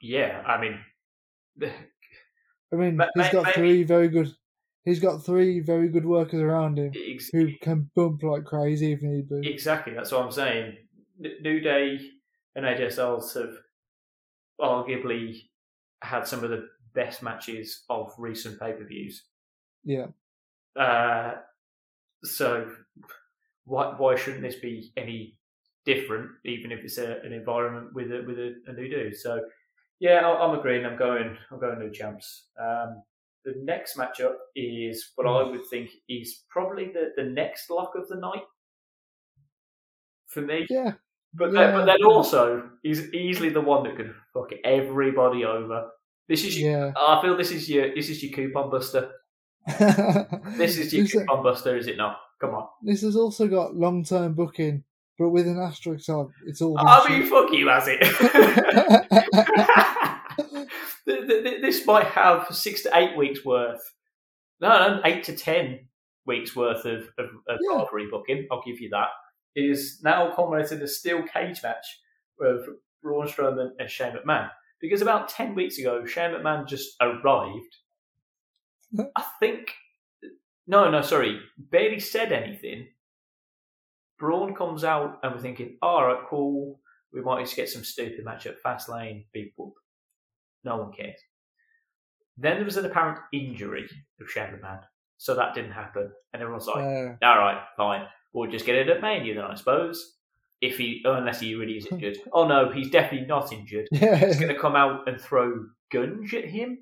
Yeah, 0.00 0.42
I 0.46 0.60
mean, 0.60 0.78
I 1.62 2.76
mean, 2.76 2.96
Ma- 2.96 3.06
he's 3.14 3.30
got 3.30 3.44
maybe- 3.44 3.54
three 3.54 3.82
very 3.84 4.08
good. 4.08 4.34
He's 4.84 5.00
got 5.00 5.24
three 5.24 5.60
very 5.60 5.88
good 5.88 6.04
workers 6.04 6.40
around 6.42 6.78
him 6.78 6.92
ex- 6.94 7.30
who 7.30 7.48
can 7.62 7.90
bump 7.96 8.22
like 8.22 8.44
crazy 8.44 8.92
if 8.92 9.00
need 9.00 9.30
be. 9.30 9.50
exactly 9.50 9.94
that's 9.94 10.12
what 10.12 10.22
I'm 10.22 10.30
saying. 10.30 10.76
New 11.18 11.60
Day 11.60 12.00
and 12.54 12.66
AJ 12.66 12.92
Styles 12.92 13.32
have 13.32 13.54
arguably 14.60 15.40
had 16.02 16.26
some 16.26 16.44
of 16.44 16.50
the 16.50 16.68
best 16.92 17.22
matches 17.22 17.84
of 17.88 18.12
recent 18.18 18.60
pay 18.60 18.72
per 18.74 18.84
views. 18.84 19.24
Yeah, 19.84 20.08
Uh, 20.76 21.36
so 22.22 22.70
why 23.64 23.94
why 23.96 24.14
shouldn't 24.16 24.42
this 24.42 24.56
be 24.56 24.92
any 24.96 25.36
different, 25.84 26.30
even 26.44 26.72
if 26.72 26.80
it's 26.84 26.98
a, 26.98 27.20
an 27.24 27.32
environment 27.32 27.94
with 27.94 28.10
a 28.12 28.22
with 28.26 28.38
a, 28.38 28.54
a 28.66 28.72
new 28.72 28.88
dude? 28.88 29.16
So 29.16 29.40
yeah, 30.00 30.26
I- 30.26 30.44
I'm 30.46 30.58
agreeing. 30.58 30.84
I'm 30.84 30.98
going. 30.98 31.36
I'm 31.50 31.60
going 31.60 31.78
new 31.78 31.90
champs. 31.92 32.48
Um, 32.60 33.02
the 33.44 33.54
next 33.62 33.96
matchup 33.98 34.34
is 34.56 35.12
what 35.16 35.26
I 35.26 35.42
would 35.42 35.66
think 35.66 35.90
is 36.08 36.44
probably 36.48 36.86
the, 36.92 37.12
the 37.16 37.24
next 37.28 37.68
lock 37.70 37.92
of 37.94 38.08
the 38.08 38.16
night 38.16 38.42
for 40.26 40.40
me. 40.40 40.66
yeah, 40.70 40.92
But 41.34 41.52
yeah. 41.52 41.66
then, 41.66 41.74
but 41.74 41.84
then 41.84 42.02
also 42.04 42.70
is 42.82 43.12
easily 43.12 43.50
the 43.50 43.60
one 43.60 43.84
that 43.84 43.96
could 43.96 44.14
fuck 44.32 44.50
everybody 44.64 45.44
over. 45.44 45.90
This 46.28 46.42
is 46.44 46.58
your, 46.58 46.70
yeah. 46.70 46.92
I 46.96 47.20
feel 47.20 47.36
this 47.36 47.50
is 47.50 47.68
your 47.68 47.94
this 47.94 48.08
is 48.08 48.22
your 48.22 48.32
coupon 48.32 48.70
buster. 48.70 49.10
This 50.56 50.76
is 50.78 50.92
your 50.92 51.06
coupon 51.06 51.42
buster, 51.42 51.76
is 51.76 51.86
it 51.86 51.96
not? 51.98 52.18
Come 52.46 52.54
on. 52.54 52.68
this 52.82 53.02
has 53.02 53.16
also 53.16 53.48
got 53.48 53.74
long 53.74 54.04
term 54.04 54.34
booking, 54.34 54.84
but 55.18 55.30
with 55.30 55.46
an 55.46 55.58
asterisk 55.58 56.08
on. 56.08 56.32
It's 56.46 56.60
all. 56.60 56.76
I 56.78 57.08
mean, 57.08 57.28
fuck 57.28 57.52
you, 57.52 57.68
has 57.68 57.86
it? 57.88 58.00
Th- 61.06 61.26
th- 61.28 61.44
th- 61.44 61.60
this 61.60 61.86
might 61.86 62.06
have 62.06 62.46
six 62.50 62.82
to 62.82 62.90
eight 62.94 63.16
weeks 63.16 63.44
worth. 63.44 63.82
No, 64.60 64.68
no, 64.68 65.00
eight 65.04 65.24
to 65.24 65.36
ten 65.36 65.80
weeks 66.26 66.56
worth 66.56 66.84
of, 66.86 67.02
of, 67.18 67.26
of 67.48 67.58
Yeah. 67.60 67.84
booking. 68.10 68.46
I'll 68.50 68.62
give 68.64 68.80
you 68.80 68.88
that. 68.90 69.08
It 69.54 69.70
is 69.70 70.00
now 70.02 70.34
culminated 70.34 70.78
in 70.78 70.84
a 70.84 70.88
steel 70.88 71.22
cage 71.22 71.62
match 71.62 71.86
with 72.38 72.66
Braun 73.02 73.28
Strowman 73.28 73.70
and 73.78 73.90
Shane 73.90 74.14
McMahon. 74.14 74.50
Because 74.80 75.02
about 75.02 75.28
ten 75.28 75.54
weeks 75.54 75.78
ago, 75.78 76.04
Shane 76.06 76.30
McMahon 76.30 76.66
just 76.66 76.96
arrived 77.00 77.76
I 79.16 79.24
think 79.40 79.72
no, 80.66 80.90
no, 80.90 81.02
sorry, 81.02 81.40
barely 81.58 82.00
said 82.00 82.32
anything. 82.32 82.88
Braun 84.18 84.54
comes 84.54 84.84
out, 84.84 85.18
and 85.22 85.34
we're 85.34 85.40
thinking, 85.40 85.76
all 85.82 86.06
right, 86.06 86.22
cool. 86.28 86.80
We 87.12 87.20
might 87.20 87.44
just 87.44 87.56
get 87.56 87.68
some 87.68 87.84
stupid 87.84 88.24
match 88.24 88.46
at 88.46 88.62
Fastlane, 88.62 89.26
beat 89.32 89.52
whoop. 89.56 89.74
No 90.64 90.78
one 90.78 90.92
cares. 90.92 91.20
Then 92.36 92.56
there 92.56 92.64
was 92.64 92.76
an 92.76 92.86
apparent 92.86 93.20
injury 93.32 93.88
of 94.20 94.30
Shadow 94.30 94.58
Man, 94.60 94.80
so 95.18 95.34
that 95.34 95.54
didn't 95.54 95.72
happen, 95.72 96.10
and 96.32 96.42
everyone's 96.42 96.66
like, 96.66 96.84
Uh, 96.84 97.14
all 97.22 97.38
right, 97.38 97.62
fine. 97.76 98.06
We'll 98.32 98.50
just 98.50 98.66
get 98.66 98.74
it 98.74 98.88
at 98.88 99.00
Mania 99.00 99.34
then, 99.34 99.44
I 99.44 99.54
suppose. 99.54 100.16
If 100.60 100.78
he, 100.78 101.02
unless 101.04 101.40
he 101.40 101.54
really 101.54 101.74
is 101.74 101.86
injured. 101.86 102.16
oh 102.32 102.48
no, 102.48 102.70
he's 102.70 102.90
definitely 102.90 103.26
not 103.26 103.52
injured. 103.52 103.86
He's 103.90 104.40
going 104.40 104.52
to 104.52 104.58
come 104.58 104.74
out 104.74 105.06
and 105.06 105.20
throw 105.20 105.66
gunge 105.92 106.32
at 106.32 106.46
him 106.46 106.78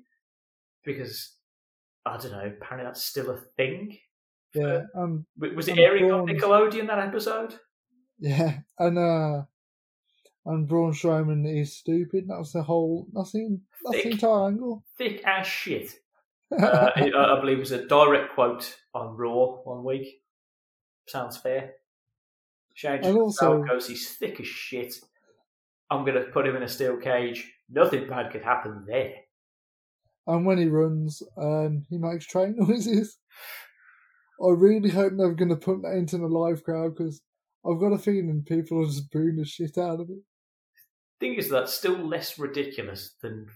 because 0.85 1.33
I 2.05 2.17
don't 2.17 2.31
know. 2.31 2.45
Apparently, 2.61 2.85
that's 2.85 3.03
still 3.03 3.29
a 3.31 3.37
thing. 3.57 3.97
Yeah. 4.53 4.81
Um. 4.95 5.25
Was 5.39 5.67
it 5.67 5.77
airing 5.77 6.11
on 6.11 6.27
Nickelodeon 6.27 6.87
that 6.87 6.99
episode? 6.99 7.55
Yeah. 8.19 8.59
And 8.79 8.97
uh. 8.97 9.43
And 10.45 10.67
Braun 10.67 10.91
Strowman 10.91 11.45
is 11.47 11.77
stupid. 11.77 12.25
That's 12.27 12.51
the 12.51 12.63
whole. 12.63 13.07
Nothing. 13.13 13.61
That's 13.85 13.97
the 13.97 14.03
Thick. 14.03 14.11
entire 14.13 14.47
angle. 14.47 14.83
Thick 14.97 15.23
as 15.25 15.47
shit. 15.47 15.89
Uh, 16.55 16.91
it, 16.97 17.15
I 17.15 17.39
believe 17.39 17.57
it 17.57 17.61
was 17.61 17.71
a 17.71 17.87
direct 17.87 18.35
quote 18.35 18.75
on 18.93 19.17
Raw 19.17 19.55
one 19.63 19.83
week. 19.83 20.21
Sounds 21.07 21.35
fair. 21.35 21.71
Shane 22.75 23.03
And 23.03 23.17
also- 23.17 23.63
goes, 23.63 23.87
he's 23.87 24.11
thick 24.11 24.39
as 24.39 24.45
shit. 24.45 24.93
I'm 25.89 26.05
going 26.05 26.13
to 26.23 26.29
put 26.31 26.45
him 26.45 26.55
in 26.55 26.61
a 26.61 26.67
steel 26.67 26.97
cage. 26.97 27.51
Nothing 27.71 28.07
bad 28.07 28.31
could 28.31 28.43
happen 28.43 28.83
there. 28.87 29.15
And 30.27 30.45
when 30.45 30.57
he 30.57 30.67
runs, 30.67 31.21
um, 31.37 31.85
he 31.89 31.97
makes 31.97 32.25
train 32.25 32.55
noises. 32.57 33.17
I 34.43 34.49
really 34.49 34.89
hope 34.89 35.13
they're 35.15 35.33
going 35.33 35.49
to 35.49 35.55
put 35.55 35.81
that 35.83 35.95
into 35.95 36.17
the 36.17 36.27
live 36.27 36.63
crowd 36.63 36.95
because 36.95 37.21
I've 37.65 37.79
got 37.79 37.93
a 37.93 37.97
feeling 37.97 38.43
people 38.45 38.81
are 38.81 38.87
just 38.87 39.11
booing 39.11 39.37
the 39.37 39.45
shit 39.45 39.77
out 39.77 40.01
of 40.01 40.09
it. 40.09 40.23
The 41.19 41.27
thing 41.27 41.35
is, 41.35 41.49
that's 41.49 41.73
still 41.73 41.97
less 41.97 42.37
ridiculous 42.37 43.15
than 43.21 43.47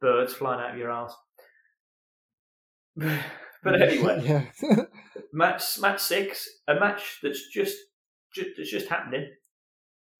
birds 0.00 0.34
flying 0.34 0.60
out 0.60 0.72
of 0.72 0.78
your 0.78 0.90
ass. 0.90 1.14
but 2.96 3.82
anyway, 3.82 4.50
match 5.32 5.78
match 5.78 6.00
six, 6.00 6.48
a 6.66 6.74
match 6.74 7.18
that's 7.22 7.48
just, 7.52 7.76
just 8.34 8.50
that's 8.56 8.70
just 8.70 8.88
happening. 8.88 9.30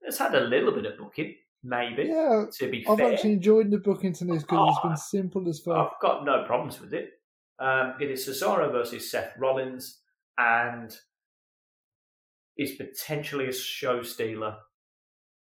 It's 0.03 0.19
had 0.19 0.35
a 0.35 0.41
little 0.41 0.73
bit 0.73 0.87
of 0.87 0.97
booking, 0.97 1.35
maybe. 1.63 2.05
yeah, 2.05 2.45
To 2.59 2.71
be 2.71 2.87
I've 2.89 2.99
fair, 2.99 3.13
actually 3.13 3.33
enjoyed 3.33 3.71
the 3.71 3.79
book 3.79 4.05
into 4.05 4.25
this 4.25 4.43
because 4.43 4.69
it's 4.71 4.83
been 4.83 4.97
simple 4.97 5.49
as 5.49 5.61
fuck. 5.61 5.93
I've 5.95 6.01
got 6.01 6.25
no 6.25 6.45
problems 6.45 6.81
with 6.81 6.93
it. 6.95 7.11
Um, 7.59 7.95
it 8.01 8.11
is 8.11 8.29
Cesaro 8.29 8.71
versus 8.71 9.11
Seth 9.11 9.33
Rollins, 9.39 10.01
and 10.39 10.97
is 12.57 12.73
potentially 12.73 13.49
a 13.49 13.53
show 13.53 14.03
stealer. 14.03 14.57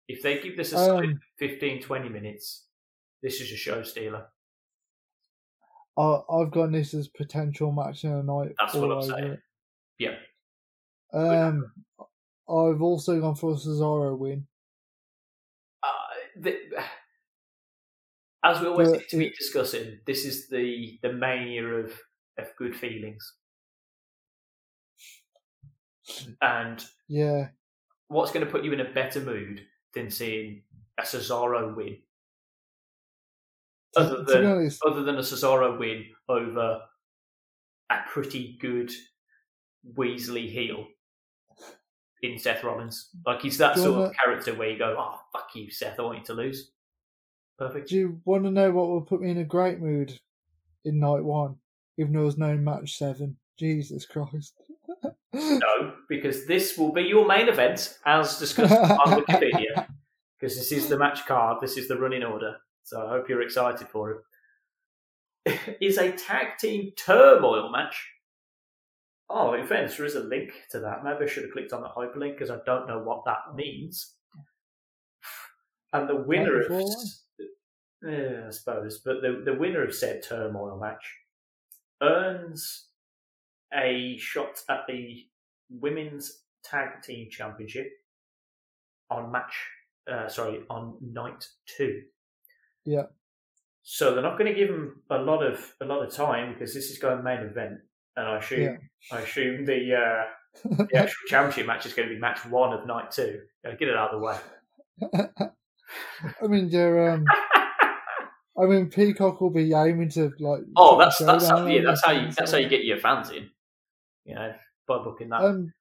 If 0.07 0.23
they 0.23 0.39
give 0.39 0.57
this 0.57 0.73
a 0.73 0.95
Um, 0.95 1.19
15, 1.37 1.81
20 1.81 2.09
minutes, 2.09 2.65
this 3.21 3.41
is 3.41 3.51
a 3.51 3.55
show 3.55 3.83
stealer. 3.83 4.27
I, 5.97 6.21
I've 6.31 6.51
got 6.51 6.71
this 6.71 6.93
as 6.93 7.07
potential 7.09 7.71
match 7.71 8.03
in 8.05 8.11
a 8.11 8.23
night. 8.23 8.53
That's 8.59 8.73
what 8.73 8.91
I'm 8.91 9.01
saying. 9.03 9.33
it. 9.33 9.39
Yeah. 9.99 10.15
Um, 11.13 11.71
I've 12.47 12.81
also 12.81 13.19
gone 13.19 13.35
for 13.35 13.51
a 13.51 13.55
Cesaro 13.55 14.17
win. 14.17 14.47
The, 16.39 16.57
as 18.43 18.61
we 18.61 18.67
always 18.67 18.89
seem 18.89 19.01
to 19.09 19.17
be 19.17 19.29
discussing, 19.31 19.99
this 20.05 20.25
is 20.25 20.47
the, 20.49 20.97
the 21.01 21.13
mania 21.13 21.65
of, 21.65 21.93
of 22.37 22.55
good 22.57 22.75
feelings. 22.75 23.33
And 26.41 26.83
Yeah, 27.07 27.49
what's 28.07 28.31
going 28.31 28.45
to 28.45 28.51
put 28.51 28.63
you 28.63 28.73
in 28.73 28.79
a 28.79 28.91
better 28.93 29.21
mood 29.21 29.65
than 29.93 30.09
seeing 30.09 30.63
a 30.97 31.03
Cesaro 31.03 31.75
win? 31.75 31.97
Other 33.95 34.23
than 34.23 34.45
honest, 34.45 34.81
other 34.85 35.03
than 35.03 35.15
a 35.15 35.21
Cesaro 35.21 35.79
win 35.79 36.05
over 36.27 36.81
a 37.89 37.99
pretty 38.07 38.57
good 38.59 38.91
Weasley 39.95 40.49
heel 40.49 40.87
in 42.21 42.37
Seth 42.37 42.63
Rollins. 42.63 43.09
Like 43.25 43.41
he's 43.41 43.57
that 43.57 43.77
sort 43.77 43.89
of 43.89 43.95
wanna- 43.97 44.13
character 44.23 44.53
where 44.53 44.69
you 44.69 44.77
go, 44.77 44.95
"Oh 44.97 45.19
fuck 45.31 45.49
you, 45.55 45.69
Seth! 45.71 45.99
I 45.99 46.03
want 46.03 46.19
you 46.19 46.25
to 46.25 46.33
lose." 46.33 46.71
Perfect. 47.57 47.89
do 47.89 47.95
you 47.97 48.21
want 48.23 48.45
to 48.45 48.51
know 48.51 48.71
what 48.71 48.87
will 48.87 49.01
put 49.01 49.19
me 49.21 49.31
in 49.31 49.39
a 49.39 49.43
great 49.43 49.81
mood 49.81 50.17
in 50.85 50.97
night 50.99 51.23
one? 51.23 51.57
Even 51.97 52.13
though 52.13 52.21
there's 52.21 52.37
no 52.37 52.55
match 52.55 52.97
seven. 52.97 53.37
Jesus 53.57 54.05
Christ. 54.05 54.53
No, 55.31 55.93
because 56.09 56.47
this 56.47 56.75
will 56.75 56.91
be 56.91 57.03
your 57.03 57.27
main 57.27 57.49
event, 57.49 57.99
as 58.03 58.39
discussed 58.39 58.73
on 58.73 59.21
Wikipedia. 59.21 59.87
Because 60.39 60.55
this 60.57 60.71
is 60.71 60.87
the 60.87 60.97
match 60.97 61.25
card, 61.25 61.57
this 61.61 61.77
is 61.77 61.87
the 61.89 61.99
running 61.99 62.23
order. 62.23 62.55
So 62.83 63.05
I 63.05 63.09
hope 63.09 63.27
you're 63.27 63.41
excited 63.41 63.87
for 63.89 64.23
it. 65.45 65.59
is 65.81 65.97
a 65.97 66.13
tag 66.13 66.57
team 66.57 66.91
turmoil 66.97 67.69
match. 67.69 68.09
Oh, 69.29 69.53
in 69.53 69.67
fairness, 69.67 69.97
there 69.97 70.05
is 70.05 70.15
a 70.15 70.21
link 70.21 70.51
to 70.71 70.79
that. 70.79 71.03
Maybe 71.03 71.25
I 71.25 71.27
should 71.27 71.43
have 71.43 71.51
clicked 71.51 71.73
on 71.73 71.81
the 71.81 71.89
hyperlink 71.89 72.33
because 72.33 72.49
I 72.49 72.57
don't 72.65 72.87
know 72.87 72.99
what 72.99 73.25
that 73.25 73.55
means. 73.55 74.15
And 75.93 76.07
the 76.07 76.15
winner 76.15 76.61
of, 76.61 76.71
yeah, 78.03 78.45
I 78.47 78.51
suppose, 78.51 79.01
but 79.03 79.21
the 79.21 79.41
the 79.43 79.57
winner 79.57 79.83
of 79.83 79.93
said 79.93 80.23
turmoil 80.23 80.79
match 80.79 81.17
earns 82.01 82.87
a 83.73 84.17
shot 84.17 84.61
at 84.69 84.81
the 84.87 85.25
women's 85.69 86.43
tag 86.63 87.01
team 87.03 87.27
championship 87.29 87.87
on 89.09 89.31
match. 89.31 89.67
Uh, 90.11 90.27
sorry, 90.27 90.61
on 90.69 90.97
night 91.01 91.45
two. 91.65 92.01
Yeah. 92.85 93.03
So 93.83 94.13
they're 94.13 94.23
not 94.23 94.37
going 94.37 94.53
to 94.53 94.59
give 94.59 94.69
them 94.69 95.01
a 95.09 95.17
lot 95.17 95.43
of 95.43 95.73
a 95.81 95.85
lot 95.85 96.03
of 96.03 96.13
time 96.13 96.53
because 96.53 96.73
this 96.73 96.89
is 96.89 96.99
going 96.99 97.23
main 97.23 97.39
event, 97.39 97.79
and 98.15 98.27
I 98.27 98.37
assume 98.37 98.61
Yeah. 98.61 98.77
I 99.11 99.21
assume 99.21 99.65
the 99.65 99.95
uh, 99.95 100.75
the 100.85 100.95
actual 100.95 101.27
championship 101.27 101.67
match 101.67 101.85
is 101.85 101.93
going 101.93 102.07
to 102.09 102.13
be 102.13 102.19
match 102.19 102.45
one 102.45 102.73
of 102.73 102.85
night 102.85 103.11
two. 103.11 103.41
Get 103.63 103.87
it 103.87 103.95
out 103.95 104.13
of 104.13 104.19
the 104.19 104.25
way. 104.25 105.49
I 106.41 106.47
mean, 106.47 106.69
they're, 106.69 107.11
um, 107.11 107.25
I 108.61 108.65
mean, 108.65 108.89
Peacock 108.89 109.41
will 109.41 109.49
be 109.49 109.73
aiming 109.73 110.09
to 110.09 110.31
like. 110.39 110.61
Oh, 110.75 110.97
that's 110.97 111.17
that's 111.19 111.47
how, 111.47 111.65
yeah, 111.65 111.81
that's 111.83 112.05
how 112.05 112.11
you 112.11 112.31
that's 112.31 112.51
how 112.51 112.57
you 112.57 112.69
get 112.69 112.83
your 112.83 112.99
fans 112.99 113.29
in. 113.29 113.49
You 114.25 114.35
know, 114.35 114.53
by 114.87 114.97
booking 115.03 115.29
that. 115.29 115.41
Um, 115.41 115.73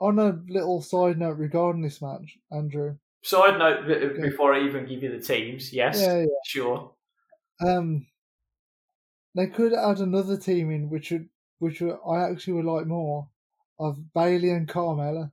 on 0.00 0.18
a 0.18 0.38
little 0.48 0.80
side 0.80 1.18
note 1.18 1.38
regarding 1.38 1.82
this 1.82 2.00
match, 2.00 2.38
Andrew. 2.52 2.96
Side 3.22 3.58
note 3.58 3.86
b- 3.86 4.22
before 4.22 4.54
I 4.54 4.64
even 4.64 4.86
give 4.86 5.02
you 5.02 5.10
the 5.10 5.20
teams, 5.22 5.72
yes, 5.72 6.00
Yeah, 6.00 6.24
sure. 6.46 6.92
Um, 7.60 8.06
they 9.34 9.48
could 9.48 9.72
add 9.72 9.98
another 9.98 10.36
team 10.36 10.70
in, 10.70 10.88
which 10.88 11.10
would, 11.10 11.28
which 11.58 11.82
I 11.82 12.30
actually 12.30 12.54
would 12.54 12.64
like 12.64 12.86
more 12.86 13.28
of 13.78 14.12
Bayley 14.14 14.50
and 14.50 14.68
Carmella, 14.68 15.30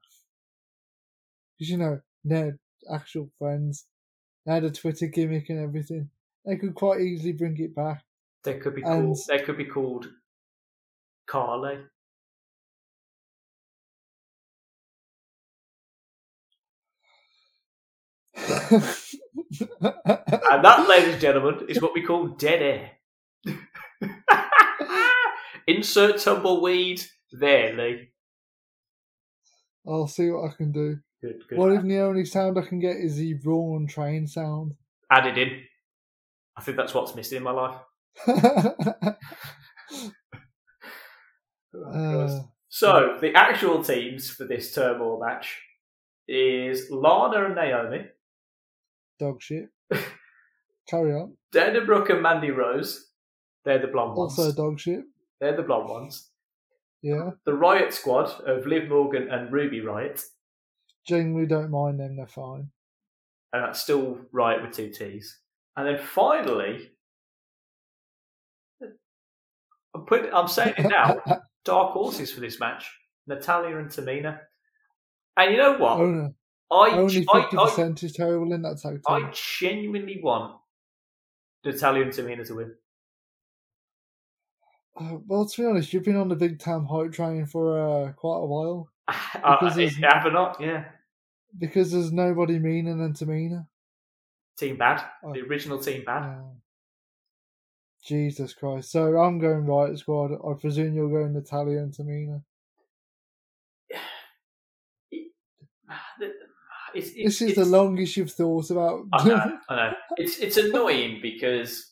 because 1.57 1.69
you 1.69 1.77
know 1.77 2.01
they're 2.23 2.59
actual 2.91 3.29
friends. 3.39 3.85
They 4.45 4.53
had 4.53 4.63
a 4.63 4.71
Twitter 4.71 5.07
gimmick 5.07 5.49
and 5.49 5.59
everything. 5.59 6.09
They 6.45 6.57
could 6.57 6.75
quite 6.75 7.01
easily 7.01 7.31
bring 7.33 7.57
it 7.59 7.75
back. 7.75 8.03
They 8.43 8.59
could 8.59 8.75
be 8.75 8.83
And- 8.83 9.05
called. 9.07 9.19
They 9.27 9.39
could 9.39 9.57
be 9.57 9.65
called 9.65 10.09
Carly. 11.27 11.79
And 19.51 20.63
that, 20.63 20.87
ladies 20.87 21.13
and 21.13 21.21
gentlemen, 21.21 21.65
is 21.69 21.81
what 21.81 21.93
we 21.93 22.01
call 22.01 22.27
dead 22.27 22.61
air. 22.61 22.91
Insert 25.67 26.19
tumbleweed 26.19 27.03
there, 27.31 27.73
Lee. 27.75 28.09
I'll 29.87 30.07
see 30.07 30.29
what 30.29 30.51
I 30.51 30.55
can 30.55 30.71
do. 30.71 30.97
Good, 31.21 31.41
good. 31.49 31.57
What 31.57 31.71
if 31.71 31.83
the 31.83 31.99
only 31.99 32.25
sound 32.25 32.57
I 32.57 32.61
can 32.67 32.79
get 32.79 32.97
is 32.97 33.17
the 33.17 33.35
Raw 33.43 33.79
train 33.87 34.27
sound? 34.27 34.73
Added 35.11 35.37
in. 35.37 35.61
I 36.57 36.61
think 36.61 36.77
that's 36.77 36.93
what's 36.93 37.15
missing 37.15 37.37
in 37.37 37.43
my 37.43 37.51
life. 37.51 37.77
Uh, 41.93 42.39
So 42.69 43.17
the 43.19 43.33
actual 43.35 43.83
teams 43.83 44.29
for 44.29 44.45
this 44.45 44.73
turmoil 44.73 45.19
match 45.19 45.61
is 46.27 46.89
Lana 46.89 47.45
and 47.45 47.55
Naomi, 47.55 48.05
dog 49.19 49.41
shit. 49.41 49.69
Carry 50.89 51.13
on. 51.13 51.35
Dana 51.51 51.83
Brooke 51.85 52.09
and 52.11 52.21
Mandy 52.21 52.51
Rose. 52.51 53.09
They're 53.63 53.79
the 53.79 53.87
blonde 53.87 54.15
ones. 54.15 54.37
Also 54.37 54.53
dog 54.53 54.79
shit. 54.79 55.03
They're 55.39 55.55
the 55.55 55.63
blonde 55.63 55.89
ones. 55.89 56.29
Yeah. 57.01 57.31
The 57.45 57.53
Riot 57.53 57.93
Squad 57.93 58.41
of 58.47 58.65
Liv 58.65 58.89
Morgan 58.89 59.29
and 59.29 59.51
Ruby 59.51 59.81
Riott, 59.81 60.23
Genuinely 61.07 61.45
don't 61.47 61.69
mind 61.69 61.99
them, 61.99 62.15
they're 62.17 62.25
fine. 62.25 62.71
and 63.53 63.63
that's 63.63 63.81
still 63.81 64.17
Riot 64.31 64.63
with 64.63 64.71
two 64.75 64.89
T's. 64.89 65.39
And 65.77 65.87
then 65.87 65.99
finally, 65.99 66.89
I'm 69.93 70.05
putting. 70.05 70.33
I'm 70.33 70.47
saying 70.47 70.73
it 70.77 70.89
now. 70.89 71.21
Dark 71.63 71.91
horses 71.93 72.31
for 72.31 72.39
this 72.39 72.59
match: 72.59 72.89
Natalya 73.27 73.77
and 73.77 73.89
Tamina. 73.89 74.39
And 75.37 75.51
you 75.51 75.57
know 75.57 75.77
what? 75.77 75.99
only 75.99 76.33
I, 76.71 76.89
only 76.91 77.25
I, 77.33 77.41
fifty 77.41 77.57
percent 77.57 78.03
is 78.03 78.13
terrible 78.13 78.51
in 78.53 78.61
that 78.63 78.79
tag 78.81 78.93
team. 78.93 79.01
I 79.07 79.31
genuinely 79.59 80.19
want 80.23 80.55
Natalya 81.63 82.01
and 82.03 82.11
Tamina 82.11 82.47
to 82.47 82.55
win. 82.55 82.73
Uh, 84.99 85.17
well, 85.27 85.45
to 85.45 85.61
be 85.61 85.67
honest, 85.67 85.91
you've 85.93 86.05
been 86.05 86.15
on 86.15 86.29
the 86.29 86.35
big 86.35 86.57
time 86.59 86.85
hype 86.85 87.11
train 87.11 87.45
for 87.45 87.77
uh, 88.07 88.11
quite 88.13 88.37
a 88.37 88.45
while 88.45 88.89
I, 89.07 89.15
Because 89.33 89.73
I, 89.73 89.75
there's- 89.75 89.95
have 89.95 90.25
or 90.25 90.31
not? 90.31 90.57
Yeah. 90.61 90.85
because 91.59 91.91
there's 91.91 92.11
nobody 92.11 92.59
meaner 92.59 92.95
than 92.95 93.13
Tamina. 93.13 93.67
Team 94.57 94.77
Bad, 94.77 95.03
Oh. 95.23 95.33
the 95.33 95.41
original 95.41 95.79
Team 95.79 96.03
Bad. 96.05 96.23
Uh, 96.37 96.41
Jesus 98.05 98.53
Christ! 98.53 98.91
So 98.91 99.17
I'm 99.17 99.39
going 99.39 99.65
right 99.65 99.97
squad. 99.97 100.31
I 100.33 100.53
presume 100.61 100.93
you're 100.93 101.09
going 101.09 101.33
Natalya 101.33 101.79
and 101.79 101.91
Tamina. 101.93 102.41
It's, 106.93 107.09
it's, 107.09 107.23
This 107.25 107.41
is 107.41 107.49
it's, 107.49 107.59
the 107.59 107.65
longest 107.65 108.15
you've 108.15 108.31
thought 108.31 108.69
about. 108.69 109.01
I 109.11 109.27
know, 109.27 109.57
I 109.69 109.75
know. 109.75 109.93
It's 110.15 110.37
it's 110.39 110.55
annoying 110.55 111.19
because 111.21 111.91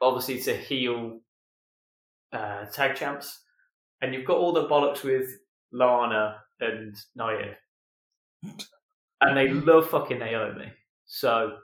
obviously 0.00 0.34
it's 0.36 0.46
a 0.46 0.54
heel 0.54 1.18
uh, 2.32 2.66
tag 2.66 2.96
champs, 2.96 3.40
and 4.00 4.14
you've 4.14 4.26
got 4.26 4.36
all 4.38 4.52
the 4.52 4.68
bollocks 4.68 5.02
with 5.04 5.28
Lana 5.72 6.38
and 6.60 6.96
Nia, 7.14 7.56
and 9.20 9.36
they 9.36 9.48
love 9.48 9.88
fucking 9.90 10.18
Naomi. 10.18 10.72
So 11.06 11.56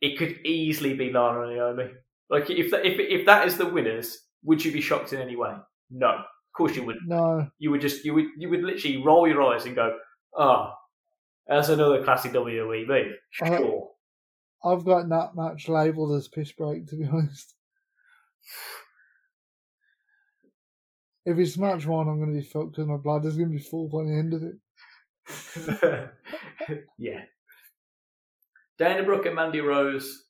it 0.00 0.18
could 0.18 0.38
easily 0.46 0.94
be 0.94 1.12
Lana 1.12 1.42
and 1.42 1.56
Naomi. 1.56 1.90
Like 2.28 2.48
if 2.50 2.70
that, 2.70 2.86
if 2.86 2.98
if 2.98 3.26
that 3.26 3.46
is 3.46 3.56
the 3.58 3.66
winners, 3.66 4.26
would 4.44 4.64
you 4.64 4.72
be 4.72 4.80
shocked 4.80 5.12
in 5.12 5.20
any 5.20 5.36
way? 5.36 5.54
No, 5.90 6.08
of 6.10 6.24
course 6.56 6.76
you 6.76 6.84
wouldn't. 6.84 7.08
no, 7.08 7.48
You 7.58 7.70
would 7.72 7.80
just 7.80 8.04
you 8.04 8.14
would 8.14 8.26
you 8.36 8.48
would 8.50 8.62
literally 8.62 8.98
roll 9.02 9.26
your 9.26 9.42
eyes 9.42 9.64
and 9.66 9.74
go, 9.74 9.98
"Ah, 10.36 10.76
that's 11.46 11.68
another 11.70 12.04
classic 12.04 12.32
WWE 12.32 12.86
move." 12.86 13.12
Uh, 13.42 13.46
Sure. 13.56 13.90
I've 14.62 14.84
got 14.84 15.08
that 15.08 15.34
match 15.34 15.68
labelled 15.68 16.14
as 16.16 16.28
piss 16.28 16.52
break. 16.52 16.86
To 16.88 16.96
be 16.96 17.06
honest, 17.06 17.54
if 21.26 21.38
it's 21.38 21.58
match 21.58 21.86
one, 21.86 22.08
I'm 22.08 22.18
going 22.18 22.32
to 22.32 22.40
be 22.40 22.46
fucked 22.46 22.72
because 22.72 22.86
my 22.86 22.96
bladder's 22.96 23.36
going 23.36 23.50
to 23.50 23.56
be 23.56 23.62
full 23.62 23.88
by 23.88 24.04
the 24.04 24.18
end 24.18 24.34
of 24.34 24.42
it. 24.42 24.56
yeah. 26.98 27.22
Dana 28.78 29.02
Brooke 29.02 29.26
and 29.26 29.36
Mandy 29.36 29.60
Rose. 29.60 30.24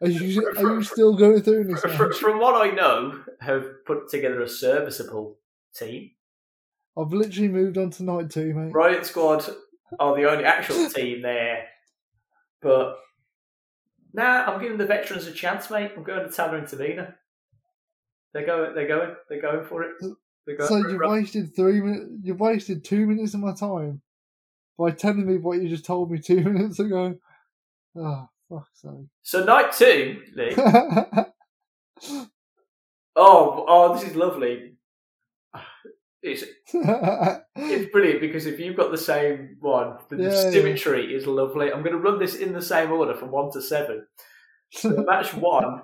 Are 0.00 0.08
you 0.08 0.46
are 0.58 0.74
you 0.74 0.82
still 0.82 1.14
going 1.16 1.42
through 1.42 1.64
this 1.64 1.80
Fr- 1.80 1.88
match? 1.88 2.16
From 2.16 2.38
what 2.38 2.54
I 2.54 2.70
know, 2.70 3.20
have 3.40 3.84
put 3.84 4.08
together 4.10 4.42
a 4.42 4.48
serviceable 4.48 5.38
team. 5.74 6.10
I've 6.96 7.12
literally 7.12 7.48
moved 7.48 7.78
on 7.78 7.90
to 7.90 8.04
night 8.04 8.30
two, 8.30 8.54
mate. 8.54 8.72
Riot 8.72 9.06
Squad 9.06 9.48
are 9.98 10.16
the 10.16 10.30
only 10.30 10.44
actual 10.44 10.88
team 10.94 11.22
there, 11.22 11.66
but 12.60 12.96
nah, 14.12 14.44
I'm 14.44 14.60
giving 14.60 14.78
the 14.78 14.86
veterans 14.86 15.26
a 15.26 15.32
chance, 15.32 15.70
mate. 15.70 15.92
I'm 15.96 16.02
going 16.02 16.28
to 16.28 16.32
Tanner 16.34 16.58
and 16.58 16.66
Tamina. 16.66 17.14
They're 18.32 18.46
going. 18.46 18.74
They're 18.74 18.88
going. 18.88 19.14
They're 19.28 19.42
going 19.42 19.64
for 19.66 19.82
it. 19.82 19.92
They're 20.46 20.56
going 20.56 20.68
So 20.68 20.76
you've 20.88 21.00
wasted 21.00 21.54
three 21.54 21.80
minutes. 21.80 22.10
You've 22.22 22.40
wasted 22.40 22.84
two 22.84 23.06
minutes 23.06 23.34
of 23.34 23.40
my 23.40 23.54
time 23.54 24.02
by 24.78 24.90
telling 24.92 25.26
me 25.26 25.36
what 25.38 25.60
you 25.60 25.68
just 25.68 25.84
told 25.84 26.10
me 26.10 26.18
two 26.18 26.42
minutes 26.44 26.78
ago. 26.78 27.16
Oh, 27.96 28.28
fuck's 28.48 28.84
So 29.22 29.44
night 29.44 29.72
two, 29.72 30.22
Lee. 30.34 30.54
Oh, 33.20 33.64
oh, 33.66 33.94
this 33.94 34.08
is 34.08 34.14
lovely. 34.14 34.74
It's 36.22 36.44
it's 36.72 37.90
brilliant 37.92 38.20
because 38.20 38.46
if 38.46 38.60
you've 38.60 38.76
got 38.76 38.92
the 38.92 38.98
same 38.98 39.56
one, 39.60 39.96
the, 40.08 40.16
Yeah, 40.18 40.28
yeah. 40.30 40.50
symmetry 40.52 41.12
is 41.12 41.26
lovely. 41.26 41.72
I'm 41.72 41.82
going 41.82 41.96
to 41.96 41.98
run 41.98 42.20
this 42.20 42.36
in 42.36 42.52
the 42.52 42.62
same 42.62 42.92
order 42.92 43.14
from 43.14 43.32
one 43.32 43.50
to 43.52 43.60
seven. 43.62 44.06
So 44.70 44.90
match 45.04 45.34
one. 45.34 45.82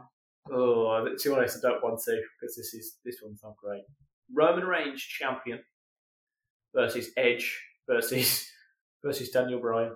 Oh, 0.51 1.05
to 1.18 1.28
be 1.28 1.34
honest, 1.34 1.64
I 1.64 1.68
don't 1.68 1.82
want 1.82 2.01
to 2.05 2.20
because 2.40 2.57
this 2.57 2.74
is 2.74 2.97
this 3.05 3.16
one's 3.22 3.42
not 3.42 3.57
great. 3.57 3.84
Roman 4.32 4.64
Reigns 4.64 5.03
champion 5.03 5.61
versus 6.74 7.11
Edge 7.16 7.61
versus 7.88 8.51
versus 9.05 9.30
Daniel 9.30 9.61
Bryan. 9.61 9.92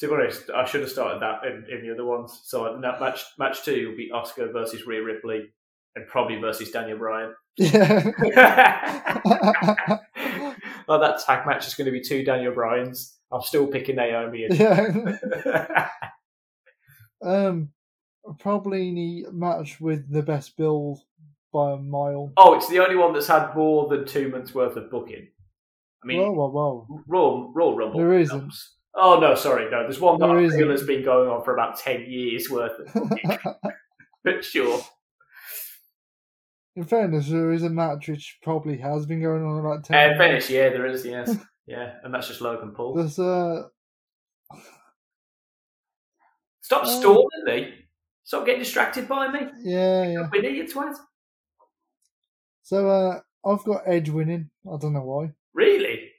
To 0.00 0.08
be 0.08 0.14
honest, 0.14 0.50
I 0.50 0.64
should 0.64 0.80
have 0.80 0.90
started 0.90 1.20
that 1.22 1.44
in, 1.44 1.64
in 1.70 1.86
the 1.86 1.92
other 1.92 2.04
ones. 2.04 2.40
So 2.44 2.78
that 2.80 3.00
match 3.00 3.24
match 3.38 3.62
two 3.64 3.88
will 3.88 3.96
be 3.96 4.10
Asuka 4.10 4.52
versus 4.52 4.86
Rhea 4.86 5.02
Ripley 5.02 5.50
and 5.96 6.06
probably 6.06 6.36
versus 6.36 6.70
Daniel 6.70 6.98
Bryan. 6.98 7.34
yeah. 7.56 8.10
well, 10.88 11.00
that 11.00 11.22
tag 11.24 11.46
match 11.46 11.66
is 11.66 11.74
going 11.74 11.86
to 11.86 11.90
be 11.90 12.00
two 12.00 12.24
Daniel 12.24 12.54
Bryans. 12.54 13.16
I'm 13.32 13.42
still 13.42 13.66
picking 13.66 13.96
Naomi. 13.96 14.44
And... 14.44 14.58
yeah. 14.58 15.88
Um, 17.22 17.70
probably 18.38 18.94
the 18.94 19.32
match 19.32 19.80
with 19.80 20.10
the 20.12 20.22
best 20.22 20.56
build 20.56 21.00
by 21.52 21.72
a 21.72 21.76
mile. 21.76 22.32
oh, 22.36 22.54
it's 22.54 22.68
the 22.68 22.78
only 22.78 22.96
one 22.96 23.12
that's 23.12 23.26
had 23.26 23.54
more 23.56 23.88
than 23.88 24.06
two 24.06 24.28
months 24.28 24.54
worth 24.54 24.76
of 24.76 24.90
booking. 24.90 25.28
I 26.02 26.06
mean, 26.06 26.20
Whoa, 26.20 26.32
whoa, 26.32 26.48
whoa! 26.48 27.00
Raw, 27.06 27.50
Raw 27.52 27.76
Rumble. 27.76 27.98
There 27.98 28.14
isn't. 28.18 28.54
Oh 28.94 29.18
no, 29.20 29.34
sorry, 29.34 29.70
no. 29.70 29.82
There's 29.82 30.00
one 30.00 30.18
that 30.18 30.26
there 30.26 30.38
I 30.38 30.48
feel 30.48 30.70
has 30.70 30.82
been 30.84 31.04
going 31.04 31.28
on 31.28 31.44
for 31.44 31.52
about 31.54 31.78
ten 31.78 32.10
years 32.10 32.48
worth 32.48 32.78
of 32.78 32.92
booking. 33.08 33.38
but 34.24 34.44
sure. 34.44 34.80
In 36.76 36.84
fairness, 36.84 37.28
there 37.28 37.52
is 37.52 37.64
a 37.64 37.68
match 37.70 38.08
which 38.08 38.38
probably 38.42 38.78
has 38.78 39.04
been 39.04 39.20
going 39.20 39.44
on 39.44 39.58
about 39.58 39.84
ten. 39.84 39.96
Uh, 39.98 40.06
years. 40.06 40.18
Venice, 40.18 40.50
yeah, 40.50 40.68
there 40.70 40.86
is, 40.86 41.04
yes, 41.04 41.36
yeah, 41.66 41.94
and 42.04 42.14
that's 42.14 42.28
just 42.28 42.40
Logan 42.40 42.70
Paul. 42.70 42.94
There's 42.94 43.18
uh, 43.18 43.64
Stop 46.62 46.84
Uh, 46.84 46.86
stalling 46.86 47.26
me. 47.44 47.74
Stop 48.30 48.46
getting 48.46 48.60
distracted 48.60 49.08
by 49.08 49.26
me. 49.26 49.40
yeah, 49.58 50.06
yeah. 50.06 50.28
We 50.30 50.38
need 50.38 50.56
you 50.56 50.64
twat. 50.64 50.94
So 52.62 52.88
uh, 52.88 53.18
I've 53.44 53.64
got 53.64 53.82
Edge 53.86 54.08
winning. 54.08 54.50
I 54.72 54.76
don't 54.76 54.92
know 54.92 55.02
why. 55.02 55.32
Really? 55.52 56.12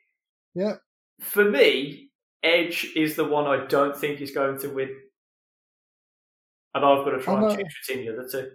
Yeah. 0.54 0.74
For 1.22 1.46
me, 1.46 2.10
Edge 2.44 2.92
is 2.98 3.16
the 3.16 3.24
one 3.24 3.48
I 3.48 3.66
don't 3.66 3.96
think 3.96 4.20
is 4.20 4.32
going 4.32 4.60
to 4.60 4.68
win. 4.68 4.90
And 6.76 6.84
I've 6.84 7.06
got 7.06 7.12
to 7.12 7.22
try 7.22 7.36
and 7.36 7.44
know. 7.44 7.56
choose 7.56 7.78
between 7.88 8.06
the 8.06 8.12
other 8.12 8.28
two. 8.30 8.52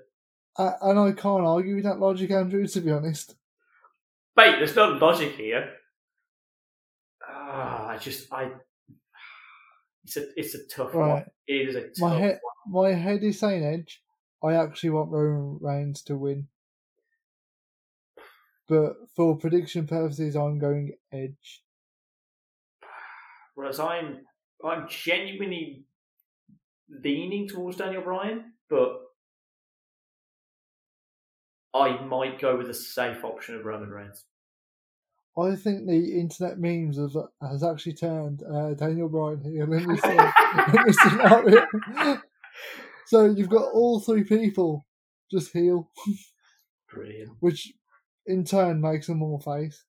And 0.58 0.98
I 0.98 1.12
can't 1.12 1.46
argue 1.46 1.76
with 1.76 1.84
that 1.84 1.98
logic, 1.98 2.30
Andrew. 2.32 2.66
To 2.66 2.80
be 2.82 2.92
honest, 2.92 3.36
Mate, 4.36 4.56
there's 4.58 4.76
no 4.76 4.88
logic 4.88 5.32
here. 5.32 5.70
Ah, 7.26 7.86
I 7.88 7.96
just, 7.96 8.30
I. 8.30 8.50
It's 10.06 10.16
a, 10.16 10.26
it's 10.36 10.54
a 10.54 10.64
tough 10.68 10.94
one. 10.94 11.08
Right. 11.08 11.26
It 11.48 11.68
is 11.68 11.74
a 11.74 11.88
tough 11.88 11.98
my 11.98 12.16
head, 12.16 12.38
one. 12.64 12.84
my 12.84 12.94
head 12.94 13.24
is 13.24 13.40
saying 13.40 13.64
Edge. 13.64 14.00
I 14.42 14.54
actually 14.54 14.90
want 14.90 15.10
Roman 15.10 15.58
Reigns 15.60 16.02
to 16.02 16.16
win, 16.16 16.46
but 18.68 18.94
for 19.16 19.36
prediction 19.36 19.88
purposes, 19.88 20.36
I'm 20.36 20.60
going 20.60 20.92
Edge. 21.12 21.64
Whereas 23.56 23.80
I'm, 23.80 24.18
I'm 24.64 24.86
genuinely 24.88 25.86
leaning 26.88 27.48
towards 27.48 27.78
Daniel 27.78 28.02
Bryan, 28.02 28.52
but 28.70 29.00
I 31.74 32.00
might 32.04 32.40
go 32.40 32.56
with 32.56 32.70
a 32.70 32.74
safe 32.74 33.24
option 33.24 33.56
of 33.56 33.64
Roman 33.64 33.90
Reigns. 33.90 34.24
I 35.38 35.54
think 35.54 35.86
the 35.86 36.18
internet 36.18 36.58
memes 36.58 36.96
has, 36.96 37.14
has 37.42 37.62
actually 37.62 37.92
turned 37.94 38.42
uh, 38.42 38.72
Daniel 38.74 39.08
Bryan 39.08 39.42
heel 39.44 39.70
in 39.72 39.86
this, 39.86 40.02
uh, 40.04 40.32
in 40.68 40.84
this 40.86 40.96
scenario. 41.02 41.66
so 43.06 43.26
you've 43.26 43.50
got 43.50 43.70
all 43.74 44.00
three 44.00 44.24
people 44.24 44.86
just 45.30 45.52
heel, 45.52 45.90
Brilliant. 46.92 47.32
which 47.40 47.72
in 48.26 48.44
turn 48.44 48.80
makes 48.80 49.06
them 49.08 49.22
all 49.22 49.38
face. 49.40 49.84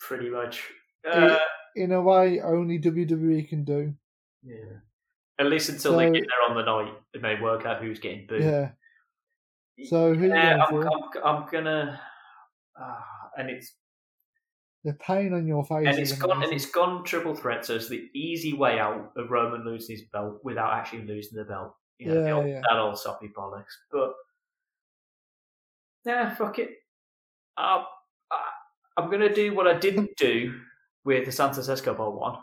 Pretty 0.00 0.28
much. 0.30 0.64
Uh, 1.08 1.38
In 1.76 1.92
a 1.92 2.00
way, 2.02 2.40
only 2.40 2.78
WWE 2.80 3.48
can 3.48 3.64
do. 3.64 3.94
yeah. 4.42 4.80
At 5.38 5.46
least 5.46 5.68
until 5.70 5.96
they 5.96 6.06
So- 6.08 6.12
get 6.12 6.22
there 6.22 6.50
on 6.50 6.56
the 6.56 6.62
night 6.62 6.94
and 7.14 7.24
they 7.24 7.36
work 7.40 7.64
out 7.64 7.80
who's 7.82 7.98
getting 8.00 8.26
booed. 8.26 8.42
Yeah. 8.42 8.70
So 9.88 10.14
who 10.14 10.24
you 10.26 10.28
Yeah, 10.28 10.64
I'm. 10.68 10.74
I'm, 10.76 11.02
I'm 11.24 11.48
gonna. 11.50 12.00
ah, 12.78 13.11
and 13.36 13.50
it's 13.50 13.72
The 14.84 14.94
pain 14.94 15.32
on 15.34 15.46
your 15.46 15.64
face. 15.64 15.86
and 15.86 15.98
it's 15.98 16.12
gone 16.12 16.42
and 16.42 16.52
it's 16.52 16.66
gone 16.66 17.04
triple 17.04 17.34
threat, 17.34 17.64
so 17.64 17.74
it's 17.76 17.88
the 17.88 18.08
easy 18.14 18.52
way 18.52 18.78
out 18.78 19.12
of 19.16 19.30
Roman 19.30 19.64
losing 19.64 19.96
his 19.96 20.04
belt 20.12 20.40
without 20.44 20.72
actually 20.72 21.04
losing 21.06 21.38
the 21.38 21.44
belt. 21.44 21.74
You 21.98 22.08
know, 22.08 22.20
the 22.22 22.26
Yeah, 22.28 22.34
old, 22.34 22.48
yeah. 22.48 22.60
that 22.68 22.78
old 22.78 22.98
soppy 22.98 23.28
bollocks. 23.28 23.74
But 23.90 24.12
yeah, 26.04 26.34
fuck 26.34 26.58
it. 26.58 26.70
Um, 27.56 27.84
I, 28.30 28.50
I'm 28.96 29.10
gonna 29.10 29.32
do 29.32 29.54
what 29.54 29.66
I 29.66 29.78
didn't 29.78 30.10
do 30.16 30.58
with 31.04 31.26
the 31.26 31.32
Santos 31.32 31.68
Escobar 31.68 32.10
one, 32.10 32.36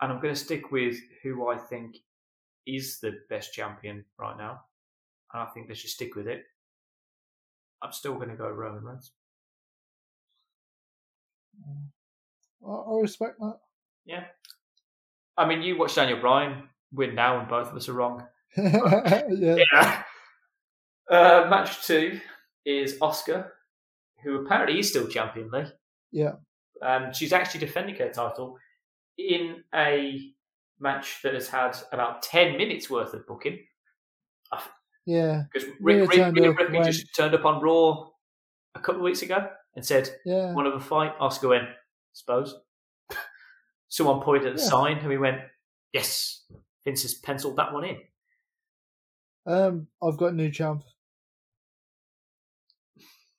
and 0.00 0.12
I'm 0.12 0.20
gonna 0.20 0.36
stick 0.36 0.70
with 0.70 0.96
who 1.22 1.48
I 1.48 1.56
think 1.56 1.96
is 2.66 3.00
the 3.00 3.12
best 3.30 3.54
champion 3.54 4.04
right 4.18 4.36
now, 4.36 4.60
and 5.32 5.42
I 5.42 5.46
think 5.46 5.68
they 5.68 5.74
should 5.74 5.90
stick 5.90 6.14
with 6.14 6.26
it. 6.28 6.42
I'm 7.80 7.92
still 7.92 8.16
going 8.16 8.28
to 8.28 8.34
go 8.34 8.48
Roman 8.50 8.82
Reigns. 8.84 9.12
I, 12.66 12.70
I 12.70 13.00
respect 13.00 13.38
that. 13.40 13.58
Yeah. 14.04 14.24
I 15.36 15.46
mean, 15.46 15.62
you 15.62 15.78
watch 15.78 15.94
Daniel 15.94 16.20
Bryan 16.20 16.68
win 16.92 17.14
now, 17.14 17.38
and 17.38 17.48
both 17.48 17.68
of 17.68 17.76
us 17.76 17.88
are 17.88 17.92
wrong. 17.92 18.26
yeah. 18.56 19.56
Yeah. 19.72 20.02
Uh, 21.10 21.46
match 21.48 21.86
two 21.86 22.20
is 22.64 22.98
Asuka, 22.98 23.48
who 24.22 24.44
apparently 24.44 24.78
is 24.78 24.90
still 24.90 25.06
champion, 25.06 25.50
Lee. 25.52 25.64
Yeah. 26.12 26.32
Um, 26.82 27.12
she's 27.12 27.32
actually 27.32 27.60
defending 27.60 27.96
her 27.96 28.08
title 28.08 28.58
in 29.16 29.64
a 29.74 30.32
match 30.80 31.20
that 31.22 31.34
has 31.34 31.48
had 31.48 31.76
about 31.92 32.22
10 32.22 32.56
minutes 32.56 32.88
worth 32.88 33.14
of 33.14 33.26
booking. 33.26 33.58
Yeah. 35.08 35.44
Because 35.50 35.68
Rick, 35.80 36.10
Rick, 36.10 36.12
turned 36.12 36.36
Rhea 36.36 36.52
Ripley 36.52 36.82
just 36.82 37.14
turned 37.16 37.34
up 37.34 37.46
on 37.46 37.62
Raw 37.62 38.08
a 38.74 38.80
couple 38.80 38.96
of 38.96 39.04
weeks 39.04 39.22
ago 39.22 39.48
and 39.74 39.84
said, 39.84 40.10
Yeah. 40.24 40.52
Want 40.52 40.66
have 40.66 40.74
a 40.80 40.80
fight? 40.84 41.18
Asuka 41.18 41.48
went, 41.50 41.64
I 41.68 41.74
suppose. 42.12 42.54
Someone 43.88 44.20
pointed 44.20 44.48
at 44.48 44.56
the 44.56 44.62
Yeah. 44.62 44.68
sign 44.68 44.98
and 44.98 45.08
we 45.08 45.18
went, 45.18 45.40
Yes. 45.92 46.44
Vince 46.84 47.02
has 47.02 47.14
penciled 47.14 47.56
that 47.56 47.72
one 47.72 47.84
in. 47.84 47.98
Um, 49.46 49.86
I've 50.02 50.16
got 50.16 50.32
a 50.32 50.36
new 50.36 50.50
champ. 50.50 50.82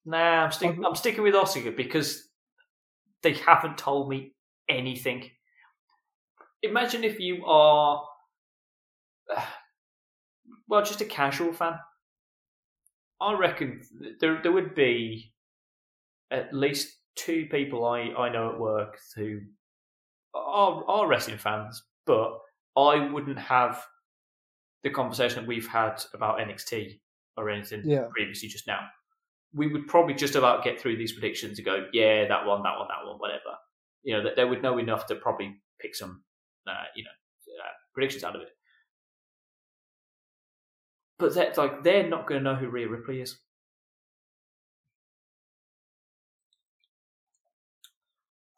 Nah, 0.06 0.44
I'm, 0.46 0.52
stick- 0.52 0.78
I'm 0.84 0.96
sticking 0.96 1.24
with 1.24 1.36
Asuka 1.36 1.76
because 1.76 2.30
they 3.22 3.34
haven't 3.34 3.78
told 3.78 4.10
me 4.10 4.34
anything. 4.68 5.30
Imagine 6.64 7.04
if 7.04 7.20
you 7.20 7.46
are, 7.46 8.04
well, 10.68 10.84
just 10.84 11.02
a 11.02 11.06
casual 11.06 11.54
fan. 11.54 11.76
I 13.22 13.34
reckon 13.34 13.82
there 14.22 14.42
there 14.42 14.52
would 14.54 14.74
be 14.76 15.34
at 16.32 16.54
least 16.54 16.96
two 17.16 17.48
people 17.52 17.86
I, 17.86 18.12
I 18.18 18.30
know 18.30 18.52
at 18.52 18.60
work 18.60 18.98
who 19.16 19.40
are, 20.34 20.84
are 20.88 21.08
wrestling 21.08 21.38
fans, 21.38 21.84
but 22.06 22.38
I 22.78 23.10
wouldn't 23.12 23.40
have 23.40 23.84
the 24.84 24.90
conversation 24.90 25.42
that 25.42 25.48
we've 25.48 25.68
had 25.68 26.02
about 26.14 26.40
NXT 26.40 27.00
or 27.36 27.50
anything 27.50 27.82
Yeah. 27.84 28.06
previously 28.12 28.48
just 28.48 28.68
now. 28.68 28.88
We 29.54 29.68
would 29.68 29.88
probably 29.88 30.14
just 30.14 30.36
about 30.36 30.64
get 30.64 30.80
through 30.80 30.98
these 30.98 31.12
predictions 31.14 31.58
and 31.58 31.66
go, 31.66 31.88
yeah, 31.92 32.28
that 32.28 32.46
one, 32.46 32.62
that 32.64 32.78
one, 32.78 32.88
that 32.88 33.06
one, 33.06 33.18
whatever. 33.18 33.58
You 34.04 34.18
know, 34.18 34.24
that 34.24 34.36
they 34.36 34.46
would 34.46 34.62
know 34.62 34.78
enough 34.78 35.08
to 35.08 35.16
probably 35.16 35.60
pick 35.82 35.96
some, 35.96 36.24
uh, 36.68 36.84
you 36.96 37.04
know, 37.04 37.10
uh, 37.10 37.72
predictions 37.94 38.24
out 38.24 38.36
of 38.36 38.44
it. 38.44 38.50
But 41.18 41.34
that's 41.36 41.58
like 41.58 41.84
they're 41.84 42.08
not 42.08 42.28
going 42.28 42.42
to 42.42 42.44
know 42.44 42.56
who 42.56 42.70
Rhea 42.70 42.88
Ripley 42.88 43.22
is. 43.22 43.38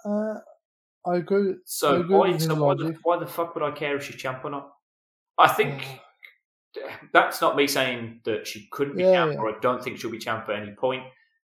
Uh, 0.06 0.39
I 1.06 1.18
agree. 1.18 1.52
I 1.52 1.56
So 1.66 2.02
agree 2.02 2.16
why, 2.16 2.38
so 2.38 2.56
why, 2.56 2.76
the, 2.76 2.97
why 3.04 3.18
the 3.20 3.28
fuck 3.28 3.56
would 3.56 3.64
I 3.64 3.72
care 3.72 3.95
if 3.97 4.04
she's 4.06 4.16
champ 4.18 4.43
or 4.45 4.49
not? 4.52 4.72
I 5.38 5.47
think 5.47 5.84
Uh, 6.78 6.89
that's 7.12 7.41
not 7.41 7.56
me 7.56 7.68
saying 7.68 8.22
that 8.26 8.47
she 8.47 8.68
couldn't 8.72 8.95
be 8.95 9.04
Yeah, 9.04 9.14
champ, 9.26 9.34
yeah. 9.34 9.39
or 9.39 9.49
I 9.56 9.60
don't 9.62 9.84
think 9.84 9.97
she'll 9.99 10.12
be 10.12 10.20
champ 10.20 10.47
at 10.49 10.56
any 10.62 10.72
point. 10.74 11.04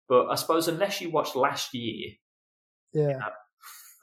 But 0.10 0.28
I 0.28 0.36
suppose 0.36 0.68
unless 0.68 1.00
you 1.02 1.12
watched 1.12 1.36
last 1.36 1.74
year, 1.74 2.12
yeah. 2.94 3.20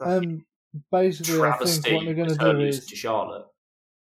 Um, 0.00 0.46
basically, 0.90 1.42
I 1.42 1.52
think 1.58 1.84
what 1.94 2.04
they're 2.06 2.14
going 2.14 2.30
to 2.30 2.52
do 2.52 2.60
is 2.60 2.86
to 2.86 2.96
Charlotte. 2.96 3.46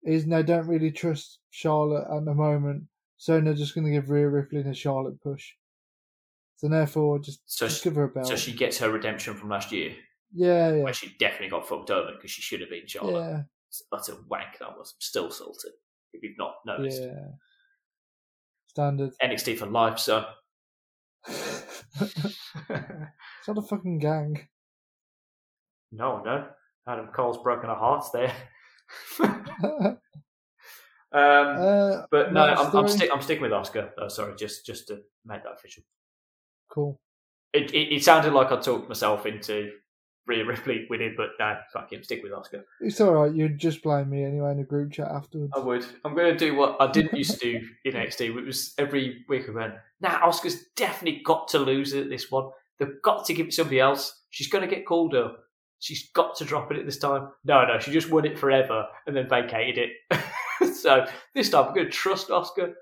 is 0.03 0.25
they 0.25 0.41
don't 0.43 0.67
really 0.67 0.91
trust 0.91 1.39
Charlotte 1.49 2.07
at 2.09 2.23
the 2.25 2.33
moment, 2.33 2.83
so 3.17 3.41
they're 3.41 3.53
just 3.53 3.75
going 3.75 3.85
to 3.85 3.91
give 3.91 4.09
Rhea 4.09 4.27
Ripley 4.29 4.61
a 4.61 4.73
Charlotte 4.73 5.21
push. 5.21 5.53
So 6.55 6.69
therefore, 6.69 7.19
just, 7.19 7.41
So 7.45 7.65
just 7.67 7.81
she- 7.83 7.89
give 7.89 7.95
her 7.97 8.03
a 8.05 8.09
belt. 8.09 8.27
So 8.27 8.35
she 8.37 8.53
gets 8.53 8.77
her 8.77 8.89
redemption 8.89 9.33
from 9.35 9.49
last 9.49 9.71
year, 9.73 9.95
yeah, 10.33 10.73
yeah, 10.73 10.83
where 10.83 10.93
she 10.93 11.15
definitely 11.19 11.49
got 11.49 11.67
fucked 11.67 11.91
over 11.91 12.11
because 12.13 12.31
she 12.31 12.41
should 12.41 12.61
have 12.61 12.69
been 12.69 12.87
Charlotte. 12.87 13.13
yeah, 13.13 13.41
It's 13.69 13.83
utter 13.91 14.15
wank 14.29 14.57
that 14.59 14.77
was. 14.77 14.93
I'm 14.95 15.01
still 15.01 15.31
salted. 15.31 15.71
If 16.13 16.23
you've 16.23 16.37
not 16.37 16.55
noticed. 16.65 17.01
yeah. 17.01 17.27
Standard. 18.67 19.11
NXT 19.21 19.57
for 19.57 19.65
life, 19.65 19.99
son. 19.99 20.25
it's 21.27 22.37
not 23.47 23.57
a 23.57 23.61
fucking 23.61 23.99
gang. 23.99 24.47
no, 25.91 26.21
no. 26.23 26.47
Adam 26.87 27.07
Cole's 27.07 27.37
broken 27.43 27.69
her 27.69 27.75
heart 27.75 28.05
there. 28.11 28.33
uh, 31.13 31.17
um, 31.17 32.05
but 32.09 32.33
no, 32.33 32.41
I'm, 32.41 32.75
I'm, 32.75 32.87
stick, 32.87 33.09
I'm 33.13 33.21
sticking 33.21 33.43
with 33.43 33.51
Asuka. 33.51 33.91
Oh, 33.99 34.07
sorry, 34.07 34.35
just 34.35 34.65
just 34.65 34.87
to 34.87 35.01
make 35.25 35.43
that 35.43 35.53
official. 35.53 35.83
cool. 36.69 36.99
It, 37.53 37.71
it, 37.73 37.95
it 37.95 38.03
sounded 38.03 38.33
like 38.33 38.51
I 38.51 38.59
talked 38.59 38.87
myself 38.87 39.25
into 39.25 39.71
Rhea 40.31 40.45
Ripley 40.45 40.87
winning, 40.89 41.13
but 41.17 41.31
no, 41.39 41.57
fuck 41.73 41.91
him, 41.91 42.03
stick 42.03 42.23
with 42.23 42.31
Asuka. 42.31 42.63
It's 42.79 43.01
all 43.01 43.13
right. 43.13 43.33
You'd 43.33 43.57
just 43.57 43.83
blame 43.83 44.09
me 44.09 44.23
anyway 44.23 44.51
in 44.51 44.57
the 44.57 44.63
group 44.63 44.93
chat 44.93 45.09
afterwards. 45.09 45.51
I 45.55 45.59
would. 45.59 45.85
I'm 46.05 46.15
going 46.15 46.31
to 46.31 46.37
do 46.37 46.55
what 46.55 46.77
I 46.79 46.89
didn't 46.89 47.17
used 47.17 47.39
to 47.41 47.59
do 47.59 47.67
in 47.85 47.93
NXT. 47.93 48.37
It 48.37 48.45
was 48.45 48.73
every 48.77 49.25
week 49.27 49.49
I 49.49 49.51
went, 49.51 49.73
nah, 49.99 50.19
Asuka's 50.21 50.63
definitely 50.77 51.21
got 51.25 51.49
to 51.49 51.59
lose 51.59 51.91
it 51.93 52.09
this 52.09 52.31
one. 52.31 52.49
They've 52.79 53.01
got 53.03 53.25
to 53.25 53.33
give 53.33 53.47
it 53.47 53.53
somebody 53.53 53.81
else. 53.81 54.23
She's 54.29 54.47
going 54.47 54.67
to 54.67 54.73
get 54.73 54.85
called 54.85 55.13
up. 55.13 55.37
She's 55.79 56.09
got 56.11 56.35
to 56.37 56.45
drop 56.45 56.71
it 56.71 56.77
at 56.77 56.85
this 56.85 56.99
time. 56.99 57.29
No, 57.43 57.65
no, 57.65 57.79
she 57.79 57.91
just 57.91 58.09
won 58.09 58.25
it 58.25 58.39
forever 58.39 58.85
and 59.05 59.15
then 59.15 59.27
vacated 59.27 59.89
it. 60.11 60.73
so 60.75 61.05
this 61.35 61.49
time 61.49 61.65
I'm 61.65 61.75
going 61.75 61.87
to 61.87 61.91
trust 61.91 62.29
Asuka. 62.29 62.73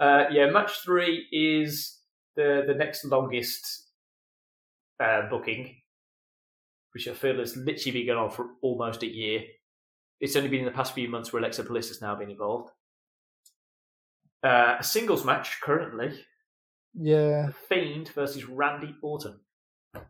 Uh, 0.00 0.24
yeah, 0.32 0.50
match 0.50 0.72
three 0.84 1.26
is 1.30 2.00
the 2.34 2.64
the 2.66 2.74
next 2.74 3.04
longest 3.04 3.84
uh, 4.98 5.28
booking, 5.30 5.76
which 6.94 7.08
I 7.08 7.12
feel 7.12 7.38
has 7.38 7.56
literally 7.56 7.90
been 7.98 8.06
going 8.06 8.18
on 8.18 8.30
for 8.30 8.50
almost 8.62 9.02
a 9.02 9.12
year. 9.12 9.42
It's 10.20 10.36
only 10.36 10.48
been 10.48 10.60
in 10.60 10.66
the 10.66 10.70
past 10.70 10.94
few 10.94 11.08
months 11.08 11.32
where 11.32 11.40
Alexa 11.40 11.64
Bliss 11.64 11.88
has 11.88 12.00
now 12.00 12.14
been 12.14 12.30
involved. 12.30 12.70
Uh, 14.42 14.76
a 14.78 14.84
singles 14.84 15.24
match 15.24 15.60
currently: 15.60 16.24
Yeah, 16.94 17.46
The 17.46 17.52
Fiend 17.52 18.08
versus 18.10 18.44
Randy 18.44 18.94
Orton. 19.02 19.40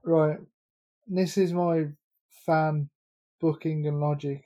right. 0.05 0.39
This 1.07 1.37
is 1.37 1.53
my 1.53 1.87
fan 2.47 2.91
booking 3.41 3.87
and 3.87 4.01
logic. 4.01 4.43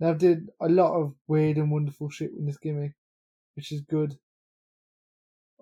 Now, 0.00 0.10
I've 0.10 0.18
did 0.18 0.48
a 0.60 0.68
lot 0.68 0.94
of 0.94 1.14
weird 1.26 1.56
and 1.56 1.70
wonderful 1.70 2.08
shit 2.10 2.30
with 2.34 2.46
this 2.46 2.58
gimmick, 2.58 2.92
which 3.56 3.72
is 3.72 3.80
good. 3.80 4.14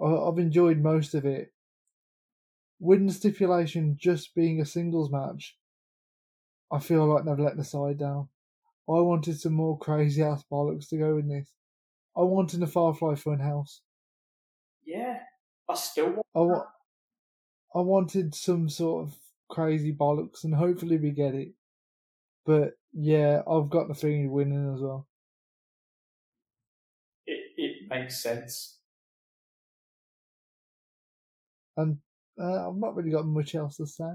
I've 0.03 0.39
enjoyed 0.39 0.79
most 0.79 1.15
of 1.15 1.25
it. 1.25 1.53
The 2.81 3.13
stipulation 3.13 3.97
just 3.99 4.35
being 4.35 4.61
a 4.61 4.67
singles 4.67 5.11
match, 5.11 5.57
I 6.71 6.79
feel 6.79 7.07
like 7.07 7.25
they've 7.25 7.39
let 7.39 7.57
the 7.57 7.65
side 7.65 7.99
down. 7.99 8.29
I 8.89 9.01
wanted 9.01 9.41
some 9.41 9.55
more 9.55 9.79
crazy 9.79 10.23
ass 10.23 10.45
bollocks 10.51 10.89
to 10.89 10.99
go 10.99 11.19
in 11.19 11.29
this. 11.29 11.53
I 12.17 12.23
wanted 12.23 12.63
a 12.63 12.67
Firefly 12.67 13.15
Funhouse. 13.15 13.81
Yeah, 14.85 15.21
I 15.69 15.75
still 15.75 16.11
want. 16.11 16.27
I, 16.35 16.41
wa- 16.41 16.67
I 17.75 17.81
wanted 17.81 18.35
some 18.35 18.69
sort 18.69 19.07
of 19.09 19.17
crazy 19.49 19.93
bollocks, 19.95 20.45
and 20.45 20.55
hopefully 20.55 20.99
we 20.99 21.11
get 21.11 21.35
it. 21.35 21.53
But 22.45 22.75
yeah, 22.93 23.43
I've 23.49 23.71
got 23.71 23.89
the 23.89 23.95
Fiend 23.95 24.31
winning 24.31 24.73
as 24.75 24.81
well. 24.81 25.07
It, 27.27 27.53
it 27.57 27.89
makes 27.89 28.23
sense. 28.23 28.79
And 31.77 31.99
uh, 32.39 32.69
I've 32.69 32.77
not 32.77 32.95
really 32.95 33.11
got 33.11 33.27
much 33.27 33.55
else 33.55 33.77
to 33.77 33.87
say 33.87 34.11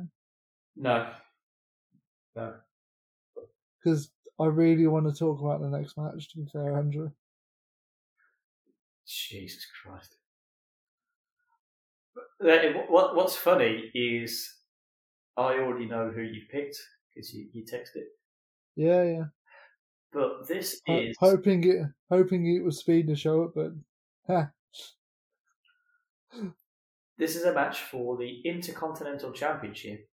No, 0.76 1.12
no. 2.36 2.56
because 3.78 4.12
I 4.40 4.46
really 4.46 4.88
want 4.88 5.06
to 5.08 5.18
talk 5.18 5.40
about 5.42 5.62
the 5.62 5.70
next 5.70 5.98
match. 5.98 6.30
To 6.32 6.38
be 6.40 6.46
fair, 6.52 6.78
Andrew. 6.78 7.12
Jesus 9.06 9.66
Christ. 9.84 10.16
Uh, 12.18 12.82
What, 12.88 13.16
what's 13.16 13.36
funny 13.36 13.92
is 13.94 14.54
I 15.38 15.56
already 15.60 15.86
know 15.86 16.10
who 16.10 16.22
you 16.22 16.42
picked 16.50 16.78
because 17.14 17.34
you, 17.34 17.48
you 17.54 17.64
texted. 17.64 18.06
Yeah, 18.76 19.04
yeah. 19.04 19.24
But 20.14 20.48
this 20.48 20.82
is 20.88 21.16
hoping 21.20 21.64
it, 21.70 21.86
hoping 22.10 22.46
it 22.56 22.64
was 22.64 22.80
speed 22.80 23.08
to 23.08 23.16
show 23.16 23.44
up, 23.44 23.54
but 23.56 23.72
this 27.22 27.36
is 27.36 27.44
a 27.44 27.54
match 27.54 27.82
for 27.82 28.18
the 28.18 28.42
Intercontinental 28.46 29.32
Championship 29.32 30.10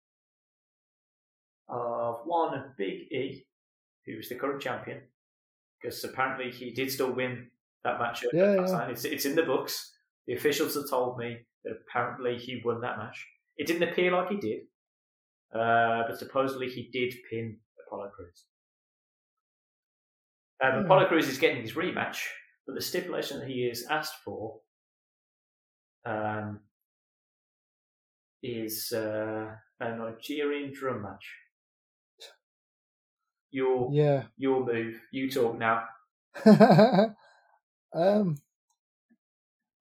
of 1.70 2.20
one 2.26 2.74
Big 2.78 3.10
E, 3.14 3.46
who's 4.06 4.28
the 4.28 4.36
current 4.36 4.62
champion, 4.62 5.00
because 5.82 6.04
apparently 6.04 6.52
he 6.52 6.72
did 6.72 6.92
still 6.92 7.14
win 7.14 7.50
that 7.86 7.98
match. 7.98 8.26
Yeah, 8.34 8.56
yeah. 8.56 8.88
It's, 8.90 9.06
it's 9.06 9.24
in 9.24 9.36
the 9.36 9.44
books. 9.44 9.94
The 10.28 10.34
officials 10.34 10.76
have 10.76 10.90
told 10.90 11.18
me 11.18 11.38
that 11.64 11.78
apparently 11.88 12.38
he 12.38 12.62
won 12.66 12.82
that 12.82 12.98
match. 12.98 13.26
It 13.56 13.68
didn't 13.68 13.88
appear 13.90 14.12
like 14.12 14.30
he 14.30 14.38
did, 14.38 14.60
uh, 15.56 16.04
but 16.10 16.20
supposedly 16.20 16.70
he 16.70 16.90
did 16.92 17.16
pin 17.30 17.58
Apollo 17.88 18.12
Crews. 18.18 18.44
Um, 20.62 20.74
Yeah. 20.74 20.84
Apollo 20.84 21.06
Crews 21.08 21.30
is 21.30 21.38
getting 21.38 21.62
his 21.62 21.72
rematch, 21.76 22.18
but 22.66 22.76
the 22.76 22.82
stipulation 22.82 23.40
that 23.40 23.48
he 23.48 23.66
is 23.66 23.88
asked 23.90 24.18
for 24.26 24.60
um, 26.06 26.60
is 28.44 28.92
uh, 28.94 29.48
a 29.80 29.96
Nigerian 29.98 30.72
drum 30.74 31.04
match. 31.04 31.34
Your 33.52 33.90
Yeah. 33.92 34.24
your 34.38 34.66
move. 34.66 35.00
You 35.12 35.32
talk 35.32 35.58
now. 35.58 35.84
um, 37.94 38.36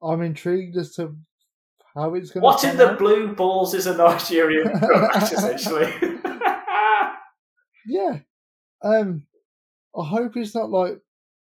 I'm 0.02 0.22
intrigued 0.22 0.76
as 0.76 0.94
to 0.96 1.16
how 1.94 2.14
it's 2.14 2.30
going 2.30 2.42
What 2.42 2.62
in 2.64 2.76
the 2.76 2.94
blue 2.98 3.34
balls 3.34 3.74
is 3.74 3.86
a 3.86 3.96
Nigerian 3.96 4.68
drum 4.78 5.00
match? 5.02 5.32
Essentially. 5.32 5.92
Yeah. 7.88 8.18
Um, 8.82 9.26
I 9.96 10.04
hope 10.04 10.36
it's 10.36 10.56
not 10.56 10.70
like 10.70 10.98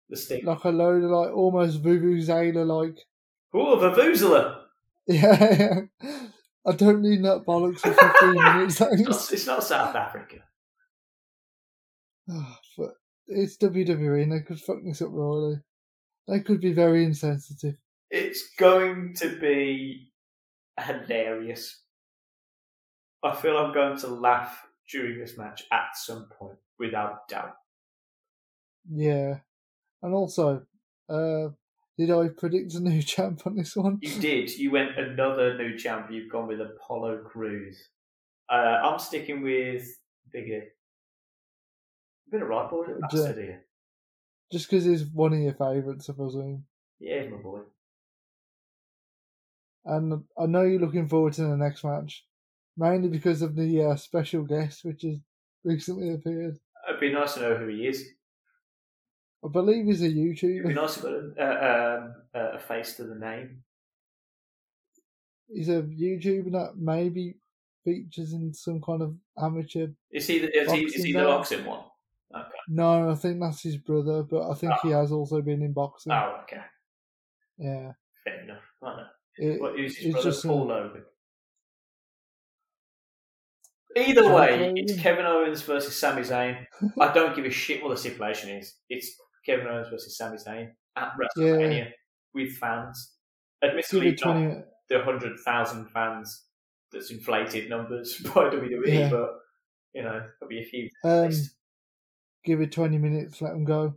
the 0.09 0.17
stick. 0.17 0.45
like 0.45 0.63
a 0.63 0.69
load 0.69 1.03
of 1.03 1.11
like 1.11 1.35
almost 1.37 1.83
vuvuzela 1.83 2.65
like. 2.65 2.97
Oh, 3.53 3.77
Vuvuzela. 3.77 4.61
Yeah. 5.09 5.81
I 6.69 6.73
don't 6.73 7.01
need 7.01 7.25
that 7.25 7.45
bollocks 7.47 7.81
for 7.81 7.93
15 7.93 8.35
minutes. 8.35 8.81
It's 8.81 9.01
not, 9.01 9.33
it's 9.33 9.47
not 9.47 9.65
South 9.65 9.95
Africa. 9.95 10.37
but 12.27 12.91
it's 13.27 13.57
WWE 13.57 14.23
and 14.23 14.33
they 14.33 14.41
could 14.41 14.61
fuck 14.61 14.79
this 14.85 15.01
up 15.01 15.09
royally. 15.11 15.61
They 16.27 16.41
could 16.41 16.61
be 16.61 16.75
very 16.75 17.05
insensitive. 17.05 17.77
It's 18.11 18.51
going 18.59 19.15
to 19.17 19.39
be 19.39 20.11
hilarious. 20.79 21.83
I 23.23 23.35
feel 23.35 23.57
I'm 23.57 23.73
going 23.73 23.99
to 24.01 24.09
laugh 24.09 24.67
during 24.91 25.19
this 25.19 25.39
match 25.39 25.65
at 25.73 25.97
some 25.97 26.29
point, 26.39 26.59
without 26.79 27.29
doubt. 27.29 27.55
Yeah. 28.91 29.39
And 30.03 30.15
also, 30.15 30.67
uh, 31.09 31.49
did 31.99 32.13
I 32.13 32.29
predict 32.29 32.75
a 32.75 32.81
new 32.81 33.03
champ 33.15 33.43
on 33.45 33.57
this 33.57 33.75
one? 33.75 33.99
You 34.01 34.21
did. 34.21 34.57
You 34.57 34.71
went 34.71 34.97
another 34.99 35.59
new 35.59 35.77
champ. 35.77 36.09
You've 36.11 36.31
gone 36.31 36.47
with 36.47 36.61
Apollo 36.61 37.25
Crews. 37.25 37.77
Uh, 38.51 38.81
I'm 38.83 38.99
sticking 38.99 39.43
with 39.43 39.87
Big 40.33 40.49
E. 40.49 40.63
A 42.33 42.45
right 42.45 42.71
boy, 42.71 42.85
here. 43.11 43.65
Just 44.53 44.71
because 44.71 44.85
he's 44.85 45.05
one 45.07 45.33
of 45.33 45.39
your 45.41 45.55
favourites, 45.55 46.09
I 46.09 46.13
presume. 46.13 46.65
Yeah, 47.01 47.23
he's 47.23 47.31
my 47.31 47.39
boy. 47.39 47.61
And 49.85 50.25
I 50.39 50.47
know 50.47 50.63
you're 50.63 50.81
looking 50.81 51.09
forward 51.09 51.33
to 51.35 51.43
the 51.43 51.57
next 51.57 51.85
match, 51.85 52.25
mainly 52.77 53.09
because 53.09 53.41
of 53.41 53.57
the 53.57 53.83
uh, 53.83 53.97
special 53.97 54.43
guest 54.43 54.85
which 54.85 55.03
has 55.03 55.17
recently 55.65 56.13
appeared. 56.13 56.59
It'd 56.87 57.01
be 57.01 57.13
nice 57.13 57.35
to 57.35 57.41
know 57.41 57.57
who 57.57 57.69
he 57.69 57.87
is. 57.87 58.07
I 59.45 59.49
believe 59.49 59.87
he's 59.87 60.03
a 60.03 60.07
It'd 60.07 60.17
be 60.17 60.35
YouTuber. 60.35 60.75
nice 60.75 60.99
put 60.99 61.13
a, 61.39 61.99
um, 62.03 62.15
a 62.35 62.59
face 62.59 62.95
to 62.97 63.05
the 63.05 63.15
name. 63.15 63.63
He's 65.53 65.69
a 65.69 65.83
YouTuber 65.83 66.51
that 66.53 66.73
maybe 66.77 67.37
features 67.85 68.33
in 68.33 68.53
some 68.53 68.81
kind 68.83 69.01
of 69.03 69.15
amateur. 69.41 69.89
Is 70.11 70.27
he 70.27 70.41
the, 70.41 70.55
is 70.55 70.73
he, 70.73 70.85
is 70.85 71.05
he 71.05 71.13
the 71.13 71.23
Boxing 71.25 71.65
one? 71.65 71.85
Okay. 72.35 72.49
No, 72.69 73.11
I 73.11 73.15
think 73.15 73.41
that's 73.41 73.63
his 73.63 73.77
brother, 73.79 74.23
but 74.23 74.51
I 74.51 74.55
think 74.55 74.75
he 74.83 74.91
has 74.91 75.13
also 75.13 75.41
been 75.41 75.63
in 75.63 75.73
boxing. 75.73 76.13
Oh, 76.13 76.41
okay. 76.43 76.61
Yeah. 77.57 77.93
Fair 78.25 78.43
enough. 78.43 78.63
I 78.83 78.97
know. 78.97 79.07
It- 79.39 79.61
What, 79.61 79.77
who's 79.79 79.97
his 79.97 80.07
it's 80.07 80.13
brother? 80.15 80.31
just 80.31 80.45
Paul 80.47 80.67
Logan. 80.67 81.05
Either 83.97 84.33
way, 84.35 84.73
it's 84.77 85.01
Kevin 85.01 85.25
Owens 85.27 85.63
versus 85.63 85.97
Sami 85.99 86.23
Zayn. 86.23 86.67
I 87.01 87.13
don't 87.13 87.35
give 87.35 87.47
a 87.47 87.51
shit 87.51 87.83
what 87.83 87.89
the 87.89 87.97
stipulation 87.97 88.51
is. 88.51 88.75
It's 88.91 89.17
Kevin 89.49 89.67
Owens 89.67 89.89
versus 89.89 90.17
Sami 90.17 90.37
Zayn 90.37 90.69
at 90.97 91.13
WrestleMania 91.19 91.89
with 92.35 92.53
fans. 92.59 93.15
Admittedly, 93.65 94.09
it 94.11 94.21
20 94.21 94.47
not 94.47 94.65
the 94.91 94.97
100,000 94.99 95.87
fans 95.91 96.45
that's 96.93 97.11
inflated 97.11 97.69
numbers 97.71 98.17
by 98.35 98.51
WWE, 98.51 98.87
Yeah. 98.87 99.11
but, 99.11 99.31
you 99.95 100.03
know, 100.03 100.21
there'll 100.39 100.49
be 100.49 100.61
a 100.61 100.65
few. 100.65 100.89
um, 101.05 101.31
give 102.45 102.61
it 102.61 102.73
20 102.73 102.99
minutes, 102.99 103.41
let 103.43 103.53
them 103.53 103.65
go. 103.65 103.95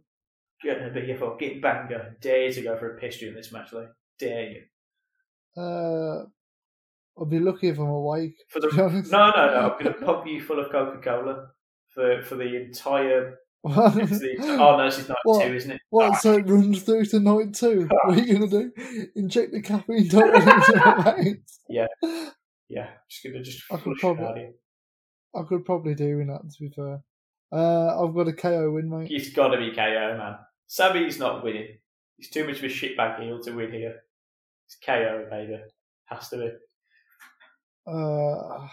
Gonna 0.64 0.89
be 0.91 1.12
a 1.12 1.18
fucking 1.18 1.60
banger. 1.60 2.16
Dare 2.22 2.47
you 2.47 2.54
to 2.54 2.62
go 2.62 2.78
for 2.78 2.95
a 2.95 2.99
piss 2.99 3.18
during 3.18 3.36
this 3.36 3.52
match, 3.52 3.74
Lee. 3.74 3.86
Dare 4.20 4.49
you. 4.52 4.62
Uh, 5.62 6.26
I'll 7.18 7.26
be 7.28 7.39
lucky 7.39 7.68
if 7.70 7.78
I'm 7.78 7.88
awake. 7.88 8.36
For 8.49 8.60
the 8.60 8.70
to 8.70 8.76
be 8.76 8.82
honest. 8.82 9.12
No, 9.12 9.30
no, 9.32 9.45
no. 9.47 9.60
I'm 9.76 9.84
going 9.84 9.93
to 9.99 10.06
pump 10.06 10.28
you 10.28 10.41
full 10.41 10.60
of 10.60 10.72
Coca 10.72 11.02
Cola 11.02 11.47
for 11.89 12.22
for 12.22 12.36
the 12.36 12.56
entire. 12.56 13.38
It's 13.64 14.24
oh 14.43 14.78
no, 14.78 14.89
she's 14.89 14.99
is 14.99 15.09
night 15.09 15.18
What? 15.24 15.45
two, 15.45 15.53
isn't 15.53 15.72
it? 15.72 15.82
What, 15.91 16.12
Ah, 16.12 16.16
so 16.16 16.34
it 16.38 16.47
runs 16.47 16.82
through 16.84 17.05
to 17.05 17.20
night 17.20 17.53
two? 17.53 17.88
What 18.05 18.18
are 18.18 18.22
you 18.22 18.38
going 18.39 18.49
to 18.49 18.72
do? 18.72 19.07
Inject 19.16 19.51
the 19.51 19.62
caffeine 19.62 19.97
into 19.97 20.18
my 20.18 21.14
veins? 21.16 21.59
yeah, 21.70 21.88
just 23.09 23.24
going 23.24 23.34
to 23.36 23.43
just 23.43 23.64
I 23.72 23.78
could 23.78 23.97
probably-. 23.99 24.51
I 25.36 25.43
could 25.47 25.64
probably 25.66 25.95
do 25.95 26.20
in 26.20 26.28
that, 26.28 26.41
to 26.41 26.59
be 26.59 26.70
fair. 26.76 26.99
Uh, 27.53 28.03
I've 28.03 28.14
got 28.16 28.28
a 28.28 28.34
KO 28.34 28.72
win, 28.72 28.89
mate. 28.89 29.07
He's 29.09 29.34
got 29.34 29.49
to 29.49 29.57
be 29.57 29.72
KO, 29.76 30.16
man. 30.18 30.36
Sami's 30.68 31.20
not 31.20 31.43
winning. 31.43 31.78
He's 32.18 32.30
too 32.30 32.45
much 32.47 32.57
of 32.57 32.64
a 32.64 32.68
shitbag 32.68 33.22
heel 33.22 33.39
to 33.43 33.51
win 33.51 33.72
here. 33.72 33.95
It's 34.68 34.78
KO, 34.86 35.28
baby. 35.30 35.59
Has 36.05 36.30
to 36.30 36.38
be. 36.38 36.51
Uh, 37.88 38.68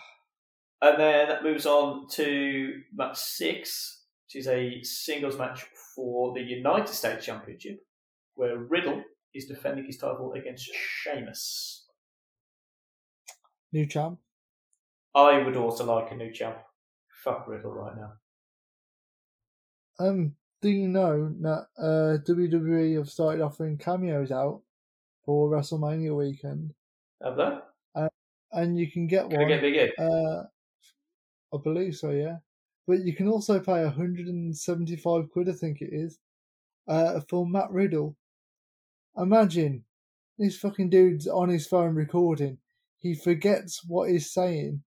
And 0.80 0.99
then 1.01 1.28
that 1.28 1.43
moves 1.43 1.66
on 1.66 2.07
to 2.12 2.80
match 2.95 3.18
six, 3.18 3.97
which 4.29 4.37
is 4.37 4.49
a 4.49 4.83
singles 4.83 5.39
match 5.39 5.62
for 5.95 6.35
the 6.35 6.43
United 6.43 6.93
States 6.93 7.24
Championship, 7.24 7.81
where 8.35 8.59
Riddle 8.59 9.03
is 9.35 9.47
defending 9.47 9.87
his 9.87 9.97
title 9.99 10.33
against 10.35 10.70
Sheamus. 10.74 11.87
new 13.72 13.87
champ. 13.87 14.18
I 15.14 15.38
would 15.38 15.57
also 15.57 15.84
like 15.84 16.13
a 16.13 16.17
new 16.17 16.33
champ. 16.33 16.59
Fuck 17.25 17.49
Riddle 17.49 17.72
right 17.72 17.96
now. 17.96 18.13
Um, 19.99 20.37
do 20.61 20.68
you 20.68 20.88
know 20.88 21.34
that 21.41 21.67
uh, 21.79 22.18
WWE 22.25 22.96
have 22.96 23.09
started 23.09 23.42
offering 23.42 23.79
cameos 23.79 24.30
out 24.30 24.63
for 25.25 25.50
WrestleMania 25.50 26.17
weekend? 26.17 26.75
Have 27.22 27.37
they? 27.37 27.59
And 28.53 28.79
you 28.79 28.91
can 28.91 29.07
get 29.07 29.29
Can 29.29 29.41
I 29.41 29.42
one. 29.42 29.49
get 29.49 29.61
Big 29.61 29.75
E? 29.75 29.92
Uh, 29.99 30.45
I 31.53 31.59
believe 31.63 31.96
so, 31.96 32.11
yeah. 32.11 32.38
But 32.89 33.05
you 33.05 33.15
can 33.15 33.29
also 33.29 33.61
pay 33.61 33.85
175 33.85 35.31
quid, 35.31 35.49
I 35.51 35.53
think 35.53 35.83
it 35.83 35.91
is, 35.93 36.19
uh, 36.89 37.21
for 37.29 37.47
Matt 37.47 37.71
Riddle. 37.71 38.17
Imagine 39.17 39.85
this 40.39 40.57
fucking 40.59 40.89
dude's 40.89 41.29
on 41.29 41.51
his 41.51 41.67
phone 41.67 41.95
recording. 41.95 42.57
He 42.97 43.15
forgets 43.15 43.85
what 43.87 44.09
he's 44.11 44.33
saying 44.33 44.83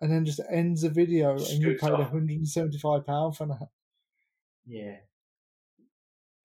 and 0.00 0.10
then 0.10 0.24
just 0.24 0.40
ends 0.50 0.82
the 0.82 0.90
video 0.90 1.30
and 1.34 1.40
you 1.62 1.76
paid 1.78 1.90
off. 1.92 2.12
£175 2.12 3.36
for 3.36 3.46
that. 3.46 3.68
Yeah. 4.66 4.96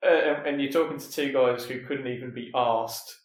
Uh, 0.03 0.07
and- 0.09 0.47
and 0.47 0.61
you're 0.61 0.71
talking 0.71 0.99
to 0.99 1.11
two 1.11 1.33
guys 1.33 1.65
who 1.65 1.85
couldn't 1.87 2.07
even 2.07 2.33
be 2.33 2.51
asked 2.53 3.19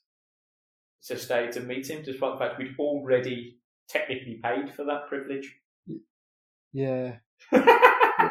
to 1.02 1.18
stay 1.18 1.50
to 1.50 1.60
meet 1.60 1.90
him, 1.90 2.02
despite 2.02 2.32
the 2.32 2.44
fact 2.46 2.58
we'd 2.58 2.78
already 2.78 3.60
technically 3.88 4.36
paid 4.42 4.72
for 4.72 4.84
that 4.84 5.06
privilege. 5.08 5.60
Yeah. 6.72 7.18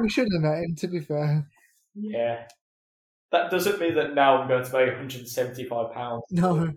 We 0.00 0.08
should 0.10 0.28
have 0.32 0.42
met 0.42 0.58
him, 0.64 0.74
to 0.76 0.88
be 0.88 1.00
fair. 1.00 1.46
yeah. 1.94 2.46
That 3.30 3.50
doesn't 3.50 3.80
mean 3.80 3.94
that 3.94 4.14
now 4.14 4.38
I'm 4.38 4.48
going 4.48 4.64
to 4.64 4.70
pay 4.70 4.86
£175 4.90 6.20
No. 6.32 6.72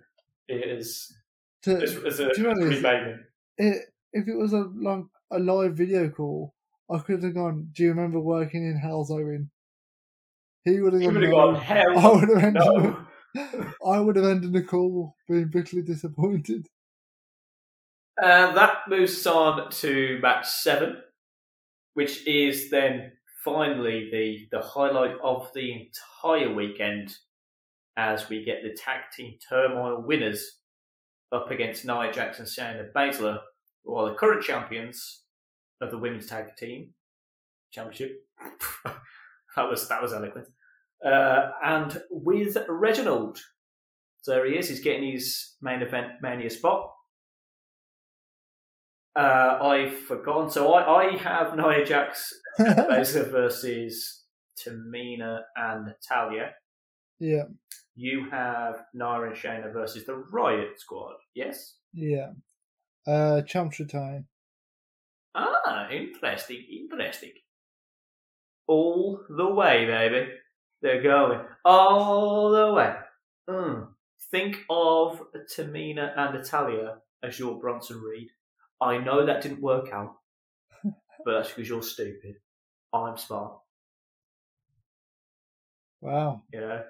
it 0.48 0.53
is 0.80 1.15
To, 1.64 1.78
as, 1.82 1.95
as 2.06 2.19
a 2.19 2.26
honest, 2.49 2.78
repayment. 2.84 3.22
it, 3.57 3.86
if 4.14 4.28
it 4.28 4.36
was 4.36 4.53
a 4.53 4.69
like 4.82 5.03
a 5.32 5.40
live 5.40 5.76
video 5.76 6.10
call, 6.10 6.53
I 6.91 6.99
could 6.99 7.24
have 7.24 7.34
gone. 7.34 7.69
Do 7.74 7.84
you 7.84 7.90
remember 7.90 8.19
working 8.19 8.64
in 8.65 8.80
Halesowen? 8.80 9.49
He 10.64 10.80
would 10.80 10.94
have 10.94 11.02
You 11.02 11.11
gone. 11.11 11.32
gone, 11.32 11.56
hell 11.56 11.98
I 11.98 12.11
would 12.11 12.30
have 12.30 12.44
ended. 12.44 12.64
no. 12.64 13.74
I 13.94 13.99
would 13.99 14.15
have 14.15 14.26
ended 14.26 14.53
the 14.53 14.64
call 14.64 15.15
being 15.28 15.48
bitterly 15.49 15.82
disappointed. 15.82 16.68
Uh, 18.22 18.52
that 18.53 18.88
moves 18.88 19.26
on 19.28 19.69
to 19.72 20.19
match 20.22 20.48
seven, 20.48 20.98
which 21.98 22.28
is 22.28 22.69
then 22.69 23.11
finally 23.44 24.07
the, 24.11 24.48
the 24.56 24.64
highlight 24.64 25.15
of 25.24 25.49
the 25.56 25.74
entire 25.74 26.53
weekend 26.53 27.11
as 27.98 28.30
we 28.30 28.45
get 28.45 28.61
the 28.61 28.78
tag 28.78 28.99
team 29.15 29.34
turmoil 29.49 30.03
winners 30.06 30.60
up 31.32 31.49
against 31.49 31.86
Nia 31.86 32.14
Jackson, 32.14 32.45
Shayna 32.45 32.91
Baszler, 32.95 33.40
who 33.84 33.95
are 33.95 34.10
the 34.11 34.15
current 34.15 34.44
champions 34.44 35.24
of 35.82 35.90
the 35.90 35.98
women's 35.98 36.28
tag 36.28 36.56
team 36.56 36.94
championship. 37.72 38.11
that 38.86 39.68
was 39.68 39.90
that 39.90 39.99
was 39.99 40.14
eloquent. 40.14 40.49
Uh, 41.03 41.49
and 41.65 41.99
with 42.11 42.56
Reginald, 42.69 43.40
so 44.22 44.34
there 44.34 44.45
he 44.45 44.56
is. 44.56 44.69
He's 44.69 44.82
getting 44.82 45.14
his 45.14 45.56
main 45.64 45.82
event 45.82 46.11
mania 46.22 46.52
spot. 46.52 46.91
Uh, 49.18 49.57
I've 49.61 49.98
forgotten. 49.99 50.49
So 50.49 50.73
I, 50.73 51.06
I 51.14 51.18
have 51.18 51.56
Nia 51.57 51.84
Jax 51.85 52.31
Baszler 52.60 53.31
versus 53.31 54.23
Tamina 54.57 55.39
and 55.56 55.88
Natalya. 55.88 56.52
Yeah, 57.19 57.45
You 57.95 58.30
have 58.30 58.84
Nara 58.94 59.30
and 59.30 59.35
Shayna 59.35 59.73
versus 59.73 60.06
the 60.06 60.14
Riot 60.31 60.80
Squad. 60.80 61.15
Yes. 61.34 61.76
yeah. 61.94 62.34
Uh, 63.07 63.41
champs 63.41 63.80
retain. 63.80 64.26
Ah, 65.34 65.89
interesting, 65.89 66.64
interesting. 66.69 67.31
All 68.68 69.22
the 69.30 69.49
way, 69.49 69.85
baby. 69.85 70.27
They're 70.81 71.02
going 71.02 71.39
all 71.65 72.52
the 72.52 72.73
way. 72.73 72.94
Mm. 73.49 73.88
Think 74.30 74.57
of 74.69 75.22
Tamina 75.56 76.11
and 76.18 76.35
Natalya 76.35 76.98
as 77.23 77.39
your 77.39 77.57
Bronson 77.60 78.02
Reed. 78.02 78.27
I 78.82 78.98
know 78.98 79.26
that 79.26 79.41
didn't 79.41 79.62
work 79.62 79.90
out, 79.91 80.16
but 80.84 81.32
that's 81.34 81.49
because 81.49 81.68
you're 81.70 81.82
stupid. 81.84 82.36
I'm 82.94 83.18
smart, 83.18 83.58
Wow. 86.02 86.44
you 86.54 86.60
know. 86.62 86.84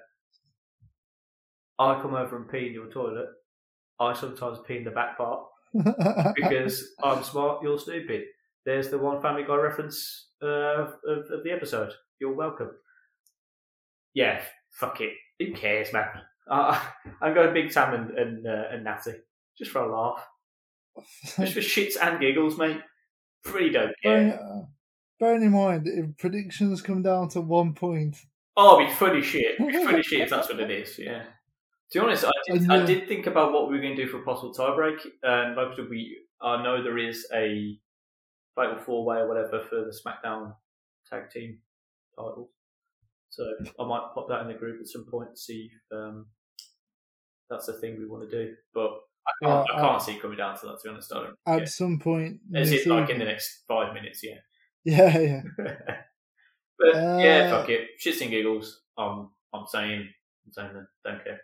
I 1.78 2.00
come 2.00 2.14
over 2.14 2.36
and 2.36 2.48
pee 2.50 2.66
in 2.68 2.72
your 2.72 2.88
toilet. 2.90 3.28
I 4.00 4.12
sometimes 4.12 4.58
pee 4.66 4.76
in 4.78 4.84
the 4.84 4.90
back 4.90 5.16
part 5.16 5.44
because 6.34 6.88
I'm 7.02 7.22
smart, 7.22 7.62
you're 7.62 7.78
stupid. 7.78 8.24
There's 8.64 8.90
the 8.90 8.98
one 8.98 9.20
Family 9.22 9.44
Guy 9.44 9.56
reference 9.56 10.28
uh, 10.42 10.46
of, 10.46 10.94
of 11.06 11.42
the 11.44 11.50
episode. 11.52 11.92
You're 12.20 12.34
welcome. 12.34 12.70
Yeah, 14.14 14.40
fuck 14.70 15.00
it. 15.00 15.12
Who 15.38 15.52
cares, 15.52 15.92
man? 15.92 16.08
Uh, 16.50 16.80
I'm 17.20 17.34
going 17.34 17.52
Big 17.52 17.70
Sam 17.70 17.92
and 17.92 18.18
and, 18.18 18.46
uh, 18.46 18.64
and 18.72 18.82
Natty 18.82 19.12
just 19.58 19.70
for 19.70 19.82
a 19.82 19.94
laugh, 19.94 20.26
just 21.22 21.54
for 21.54 21.60
shits 21.60 21.96
and 22.00 22.20
giggles, 22.20 22.58
mate. 22.58 22.80
Really 23.46 23.70
don't 23.70 23.92
bearing, 24.02 24.32
uh, 24.32 24.66
bearing 25.20 25.42
in 25.42 25.52
mind, 25.52 25.86
if 25.86 26.16
predictions 26.18 26.82
come 26.82 27.02
down 27.02 27.28
to 27.30 27.40
one 27.40 27.74
point, 27.74 28.16
Oh, 28.60 28.80
it'd 28.80 28.88
be 28.88 28.94
funny 28.94 29.22
shit. 29.22 29.54
It'd 29.54 29.68
be 29.68 29.72
funny 29.84 30.02
shit 30.02 30.20
if 30.20 30.30
that's 30.30 30.48
what 30.48 30.58
it 30.58 30.70
is. 30.70 30.98
Yeah. 30.98 31.22
To 31.92 32.00
be 32.00 32.04
honest, 32.04 32.24
I 32.24 32.30
did, 32.46 32.62
And, 32.62 32.72
I 32.72 32.78
uh, 32.78 32.86
did 32.86 33.06
think 33.06 33.26
about 33.28 33.52
what 33.52 33.68
we 33.68 33.76
were 33.76 33.82
going 33.82 33.94
to 33.94 34.04
do 34.04 34.10
for 34.10 34.18
a 34.18 34.24
possible 34.24 34.52
tiebreak, 34.52 34.98
and 35.22 35.56
of 35.56 35.88
we 35.88 36.18
I 36.42 36.60
know 36.62 36.82
there 36.82 36.98
is 36.98 37.24
a 37.32 37.78
fatal 38.56 38.78
four 38.78 39.04
way 39.04 39.18
or 39.18 39.28
whatever 39.28 39.64
for 39.64 39.76
the 39.76 39.96
SmackDown 40.04 40.54
tag 41.08 41.30
team 41.30 41.58
titles. 42.16 42.50
So 43.30 43.44
I 43.78 43.86
might 43.86 44.10
pop 44.12 44.28
that 44.28 44.42
in 44.42 44.48
the 44.48 44.54
group 44.54 44.80
at 44.80 44.88
some 44.88 45.06
point 45.08 45.30
to 45.34 45.40
see 45.40 45.70
if 45.72 45.96
um, 45.96 46.26
that's 47.48 47.66
the 47.66 47.74
thing 47.74 47.96
we 47.96 48.06
want 48.06 48.28
to 48.28 48.44
do. 48.44 48.54
But 48.74 48.90
I 49.28 49.44
can't, 49.44 49.66
Yeah, 49.68 49.76
I 49.76 49.80
can't 49.80 50.02
see 50.02 50.18
coming 50.18 50.38
down 50.38 50.58
to 50.58 50.66
that. 50.66 50.78
To 50.80 50.84
be 50.84 50.90
honest, 50.90 51.12
I 51.14 51.16
don't. 51.18 51.36
at 51.46 51.58
yeah. 51.60 51.64
some 51.66 51.98
point, 51.98 52.40
Is 52.54 52.72
it 52.72 52.86
like 52.86 53.10
in 53.10 53.18
the 53.18 53.24
next 53.24 53.64
five 53.68 53.92
minutes? 53.94 54.22
Yeah. 54.24 54.38
Yeah, 54.84 55.18
yeah. 55.18 55.42
but 55.58 56.94
yeah, 56.94 57.50
Uh, 57.52 57.60
fuck 57.60 57.68
it. 57.68 57.88
Shits 58.02 58.22
and 58.22 58.30
giggles. 58.30 58.82
I'm 58.96 59.28
I'm 59.52 59.66
saying 59.66 60.08
I'm 60.46 60.52
saying 60.52 60.72
that. 60.74 60.86
Don't 61.04 61.24
care. 61.24 61.40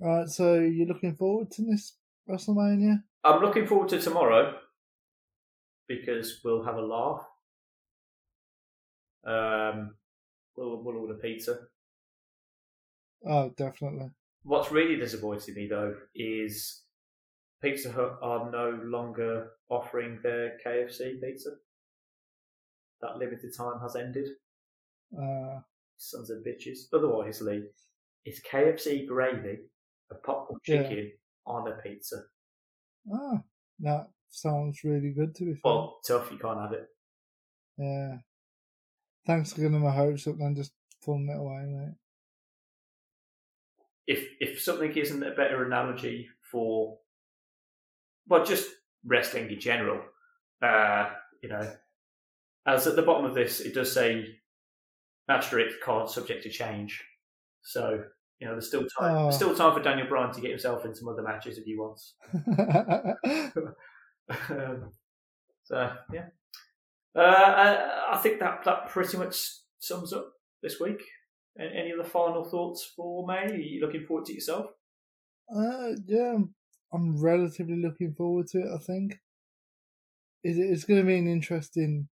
Right, 0.00 0.28
so 0.28 0.54
you're 0.54 0.88
looking 0.88 1.14
forward 1.14 1.52
to 1.52 1.62
this 1.62 1.96
WrestleMania? 2.28 3.04
I'm 3.22 3.40
looking 3.40 3.66
forward 3.66 3.88
to 3.90 4.00
tomorrow 4.00 4.58
because 5.86 6.40
we'll 6.44 6.64
have 6.64 6.76
a 6.76 6.82
laugh. 6.82 7.24
Um, 9.24 9.94
we'll, 10.56 10.82
we'll 10.82 10.96
order 10.96 11.14
pizza. 11.14 11.60
Oh, 13.24 13.50
definitely. 13.56 14.10
What's 14.44 14.72
really 14.72 14.96
disappointing 14.96 15.54
me 15.54 15.68
though 15.68 15.94
is 16.14 16.82
Pizza 17.62 17.92
Hut 17.92 18.18
are 18.22 18.50
no 18.50 18.70
longer 18.84 19.50
offering 19.68 20.18
their 20.22 20.58
KFC 20.66 21.20
pizza. 21.20 21.50
That 23.00 23.18
limited 23.18 23.52
time 23.56 23.80
has 23.80 23.96
ended. 23.96 24.28
Uh, 25.16 25.60
Sons 25.96 26.30
of 26.30 26.38
bitches. 26.44 26.86
Otherwise, 26.92 27.40
Lee, 27.40 27.62
it's 28.24 28.40
KFC 28.40 29.06
gravy, 29.06 29.58
a 30.10 30.14
popcorn 30.16 30.58
Yeah. 30.66 30.82
chicken 30.82 31.12
on 31.46 31.70
a 31.70 31.76
pizza. 31.82 32.24
ah, 33.12 33.42
that 33.80 34.08
sounds 34.30 34.82
really 34.84 35.10
good 35.12 35.34
to 35.36 35.44
be 35.44 35.52
fair. 35.54 35.60
Well, 35.64 35.98
tough, 36.06 36.30
you 36.32 36.38
can't 36.38 36.60
have 36.60 36.72
it. 36.72 36.88
yeah. 37.78 38.18
Thanks 39.24 39.52
for 39.52 39.60
getting 39.60 39.80
my 39.80 39.92
hopes 39.92 40.26
up 40.26 40.34
and 40.40 40.56
just 40.56 40.72
pulling 41.04 41.28
it 41.28 41.36
away, 41.38 41.64
mate. 41.66 41.94
If 44.06 44.28
if 44.40 44.60
something 44.60 44.92
isn't 44.96 45.22
a 45.22 45.30
better 45.30 45.64
analogy 45.64 46.28
for 46.50 46.98
well 48.28 48.44
just 48.44 48.68
wrestling 49.04 49.50
in 49.50 49.58
general 49.60 50.00
uh 50.62 51.10
you 51.42 51.48
know 51.48 51.72
as 52.66 52.86
at 52.86 52.94
the 52.96 53.02
bottom 53.02 53.24
of 53.24 53.34
this 53.34 53.60
it 53.60 53.74
does 53.74 53.92
say 53.92 54.26
asterisk 55.28 55.80
card 55.84 56.08
subject 56.10 56.42
to 56.42 56.50
change. 56.50 57.02
So 57.62 58.04
you 58.38 58.46
know 58.46 58.52
there's 58.54 58.68
still 58.68 58.86
time 58.98 59.16
Oh. 59.16 59.30
still 59.30 59.54
time 59.54 59.72
for 59.74 59.82
daniel 59.82 60.08
bryan 60.08 60.32
to 60.34 60.40
get 60.40 60.50
himself 60.50 60.84
in 60.84 60.94
some 60.94 61.08
other 61.08 61.22
matches 61.22 61.58
if 61.58 61.64
he 61.64 61.76
wants. 61.76 62.14
Um, 64.48 64.92
so 65.64 65.92
yeah. 66.12 66.26
Uh, 67.14 67.20
I, 67.20 68.14
I 68.14 68.16
think 68.18 68.40
that 68.40 68.64
that 68.64 68.88
pretty 68.88 69.16
much 69.18 69.36
sums 69.78 70.12
up 70.12 70.32
this 70.62 70.80
week 70.80 71.02
Any 71.58 71.92
other 71.92 72.08
final 72.08 72.44
thoughts 72.44 72.84
for 72.96 73.26
may 73.26 73.44
are 73.44 73.54
you 73.54 73.80
looking 73.80 74.06
forward 74.06 74.24
to 74.26 74.34
yourself 74.34 74.66
uh, 75.54 75.92
yeah, 76.06 76.38
I'm, 76.92 77.22
relatively 77.22 77.76
looking 77.76 78.14
forward 78.14 78.46
to 78.48 78.60
it, 78.60 78.68
I 78.74 78.78
think. 78.78 79.18
It's 80.44 80.84
going 80.84 81.00
to 81.00 81.06
be 81.06 81.18
an 81.18 81.28
interesting 81.28 82.08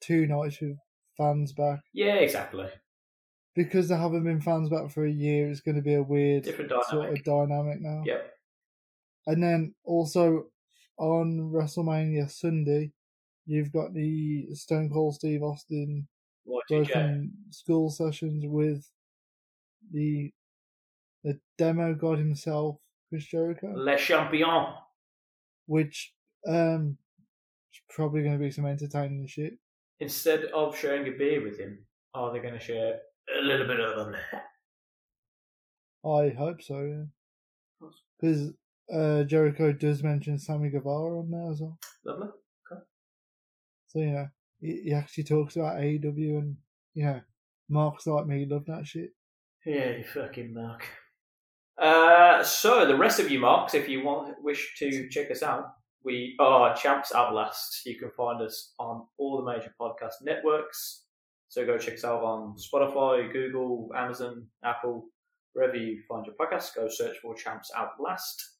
two 0.00 0.26
nights 0.26 0.60
with 0.60 0.78
fans 1.16 1.52
back. 1.52 1.80
Yeah, 1.92 2.14
exactly. 2.14 2.68
Because 3.54 3.88
there 3.88 3.98
haven't 3.98 4.24
been 4.24 4.40
fans 4.40 4.70
back 4.70 4.90
for 4.90 5.04
a 5.04 5.10
year, 5.10 5.50
it's 5.50 5.60
going 5.60 5.76
to 5.76 5.82
be 5.82 5.94
a 5.94 6.02
weird 6.02 6.44
Different 6.44 6.72
sort 6.88 7.10
of 7.10 7.24
dynamic 7.24 7.80
now. 7.80 8.02
Yep. 8.06 8.32
And 9.26 9.42
then 9.42 9.74
also 9.84 10.46
on 10.98 11.50
WrestleMania 11.52 12.30
Sunday, 12.30 12.92
you've 13.44 13.72
got 13.72 13.92
the 13.92 14.46
Stone 14.54 14.90
Cold 14.90 15.16
Steve 15.16 15.42
Austin. 15.42 16.08
Broken 16.68 17.32
school 17.50 17.90
sessions 17.90 18.44
with 18.46 18.90
the 19.92 20.32
the 21.24 21.40
demo 21.56 21.94
god 21.94 22.18
himself, 22.18 22.78
Chris 23.08 23.24
Jericho, 23.24 23.72
Le 23.74 23.96
Champion. 23.96 24.74
which 25.66 26.14
um 26.46 26.98
is 27.72 27.80
probably 27.90 28.22
going 28.22 28.32
to 28.38 28.38
be 28.38 28.50
some 28.50 28.66
entertaining 28.66 29.26
shit. 29.26 29.58
Instead 30.00 30.44
of 30.46 30.76
sharing 30.76 31.06
a 31.12 31.16
beer 31.16 31.42
with 31.42 31.58
him, 31.58 31.86
are 32.14 32.32
they 32.32 32.38
going 32.38 32.54
to 32.54 32.60
share 32.60 33.00
a 33.36 33.42
little 33.42 33.66
bit 33.66 33.80
of 33.80 33.96
them? 33.96 34.16
I 36.04 36.28
hope 36.30 36.62
so, 36.62 36.82
yeah. 36.82 37.88
Because 38.20 38.52
uh, 38.92 39.24
Jericho 39.24 39.72
does 39.72 40.02
mention 40.02 40.38
Sammy 40.38 40.70
Guevara 40.70 41.18
on 41.18 41.30
there 41.30 41.50
as 41.50 41.60
well. 41.60 41.78
Lovely. 42.04 42.28
So, 43.88 43.98
you 44.00 44.12
know, 44.12 44.28
he, 44.60 44.92
actually 44.92 45.24
talks 45.24 45.56
about 45.56 45.76
AEW 45.76 46.38
and, 46.38 46.56
you 46.94 47.04
know, 47.04 47.20
Mark's 47.68 48.06
like 48.06 48.26
me, 48.26 48.46
love 48.48 48.64
that 48.66 48.86
shit. 48.86 49.10
Yeah, 49.64 49.96
you 49.96 50.04
fucking 50.04 50.54
Mark. 50.54 50.86
Uh, 51.80 52.42
so 52.42 52.86
the 52.86 52.96
rest 52.96 53.20
of 53.20 53.30
you 53.30 53.38
marks, 53.38 53.74
if 53.74 53.88
you 53.88 54.02
want 54.02 54.34
wish 54.42 54.74
to 54.78 55.08
check 55.10 55.30
us 55.30 55.42
out, 55.42 55.74
we 56.04 56.34
are 56.40 56.74
Champs 56.74 57.14
Outlast. 57.14 57.82
You 57.86 57.98
can 57.98 58.10
find 58.16 58.40
us 58.42 58.72
on 58.78 59.06
all 59.18 59.36
the 59.36 59.52
major 59.52 59.72
podcast 59.80 60.14
networks. 60.22 61.04
So 61.48 61.64
go 61.64 61.78
check 61.78 61.94
us 61.94 62.04
out 62.04 62.22
on 62.22 62.56
Spotify, 62.56 63.32
Google, 63.32 63.90
Amazon, 63.96 64.46
Apple, 64.64 65.06
wherever 65.52 65.76
you 65.76 66.00
find 66.08 66.26
your 66.26 66.34
podcast. 66.34 66.74
Go 66.74 66.88
search 66.88 67.16
for 67.18 67.34
Champs 67.34 67.70
Outlast. 67.76 68.56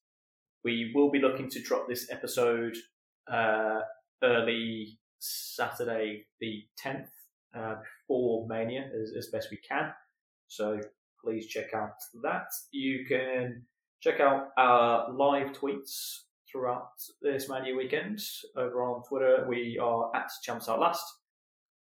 We 0.64 0.92
will 0.94 1.10
be 1.10 1.20
looking 1.20 1.48
to 1.50 1.62
drop 1.62 1.88
this 1.88 2.10
episode 2.10 2.76
uh, 3.32 3.80
early 4.22 4.98
Saturday, 5.18 6.26
the 6.40 6.64
tenth, 6.76 7.08
uh, 7.56 7.76
before 7.82 8.46
Mania, 8.48 8.88
as, 9.02 9.12
as 9.16 9.28
best 9.28 9.48
we 9.50 9.58
can. 9.58 9.92
So 10.48 10.80
please 11.24 11.46
check 11.46 11.74
out 11.74 11.94
that. 12.22 12.46
You 12.72 13.04
can 13.06 13.66
check 14.00 14.20
out 14.20 14.48
our 14.56 15.12
live 15.12 15.52
tweets 15.52 16.20
throughout 16.50 16.88
this 17.20 17.48
Mania 17.48 17.74
weekend 17.74 18.20
over 18.56 18.82
on 18.82 19.02
Twitter. 19.08 19.46
We 19.48 19.78
are 19.82 20.10
at 20.16 20.30
Champs 20.42 20.68
Outlast. 20.68 21.02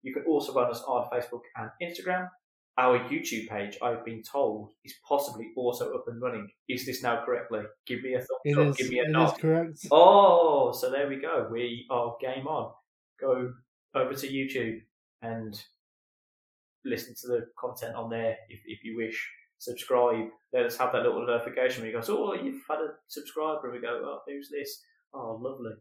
You 0.01 0.13
can 0.13 0.23
also 0.25 0.53
find 0.53 0.71
us 0.71 0.81
on 0.87 1.07
Facebook 1.09 1.41
and 1.55 1.69
Instagram. 1.81 2.29
Our 2.77 2.99
YouTube 3.07 3.47
page, 3.47 3.77
I've 3.81 4.03
been 4.03 4.21
told, 4.21 4.71
is 4.83 4.93
possibly 5.07 5.51
also 5.55 5.93
up 5.93 6.05
and 6.07 6.21
running. 6.21 6.49
Is 6.67 6.85
this 6.85 7.01
now 7.01 7.23
correctly? 7.23 7.61
Give 7.87 8.01
me 8.03 8.15
a 8.15 8.17
thumbs 8.17 8.27
It 8.43 8.57
up. 8.57 8.67
is, 8.67 8.75
Give 8.77 8.89
me 8.89 8.99
a 8.99 9.03
it 9.03 9.11
nod. 9.11 9.39
correct. 9.39 9.85
Oh, 9.91 10.73
so 10.73 10.91
there 10.91 11.07
we 11.07 11.15
go. 11.21 11.47
We 11.49 11.85
are 11.89 12.15
game 12.19 12.47
on. 12.47 12.73
Go 13.19 13.53
over 13.93 14.13
to 14.13 14.27
YouTube 14.27 14.81
and 15.21 15.59
listen 16.83 17.15
to 17.21 17.27
the 17.27 17.47
content 17.59 17.95
on 17.95 18.09
there 18.09 18.37
if, 18.49 18.59
if 18.65 18.83
you 18.83 18.97
wish. 18.97 19.29
Subscribe. 19.57 20.27
Let 20.53 20.65
us 20.65 20.77
have 20.77 20.91
that 20.91 21.03
little 21.03 21.25
notification 21.25 21.81
where 21.81 21.91
you 21.91 21.99
go, 21.99 22.05
oh, 22.09 22.33
you've 22.33 22.61
had 22.69 22.79
a 22.79 22.89
subscriber. 23.07 23.61
And 23.63 23.73
we 23.73 23.81
go, 23.81 24.01
oh, 24.03 24.19
who's 24.27 24.49
this? 24.49 24.81
Oh, 25.13 25.39
lovely. 25.41 25.71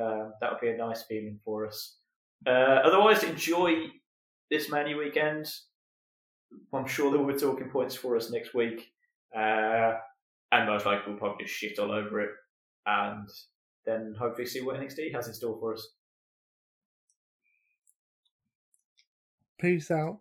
Um, 0.00 0.32
that 0.40 0.50
would 0.50 0.60
be 0.60 0.70
a 0.70 0.76
nice 0.76 1.02
feeling 1.02 1.38
for 1.44 1.66
us. 1.66 1.98
Uh, 2.46 2.80
otherwise, 2.84 3.22
enjoy 3.22 3.86
this 4.50 4.70
many 4.70 4.94
weekend. 4.94 5.46
I'm 6.72 6.86
sure 6.86 7.10
there 7.10 7.20
will 7.20 7.32
be 7.32 7.38
talking 7.38 7.70
points 7.70 7.94
for 7.94 8.16
us 8.16 8.30
next 8.30 8.54
week. 8.54 8.90
Uh, 9.36 9.94
and 10.52 10.68
most 10.68 10.86
likely 10.86 11.12
we'll 11.12 11.18
probably 11.18 11.44
just 11.44 11.56
shit 11.56 11.78
all 11.78 11.92
over 11.92 12.20
it. 12.20 12.30
And 12.86 13.28
then 13.86 14.14
hopefully 14.18 14.46
see 14.46 14.62
what 14.62 14.76
NXT 14.76 15.14
has 15.14 15.26
in 15.26 15.34
store 15.34 15.58
for 15.58 15.74
us. 15.74 15.86
Peace 19.58 19.90
out. 19.90 20.20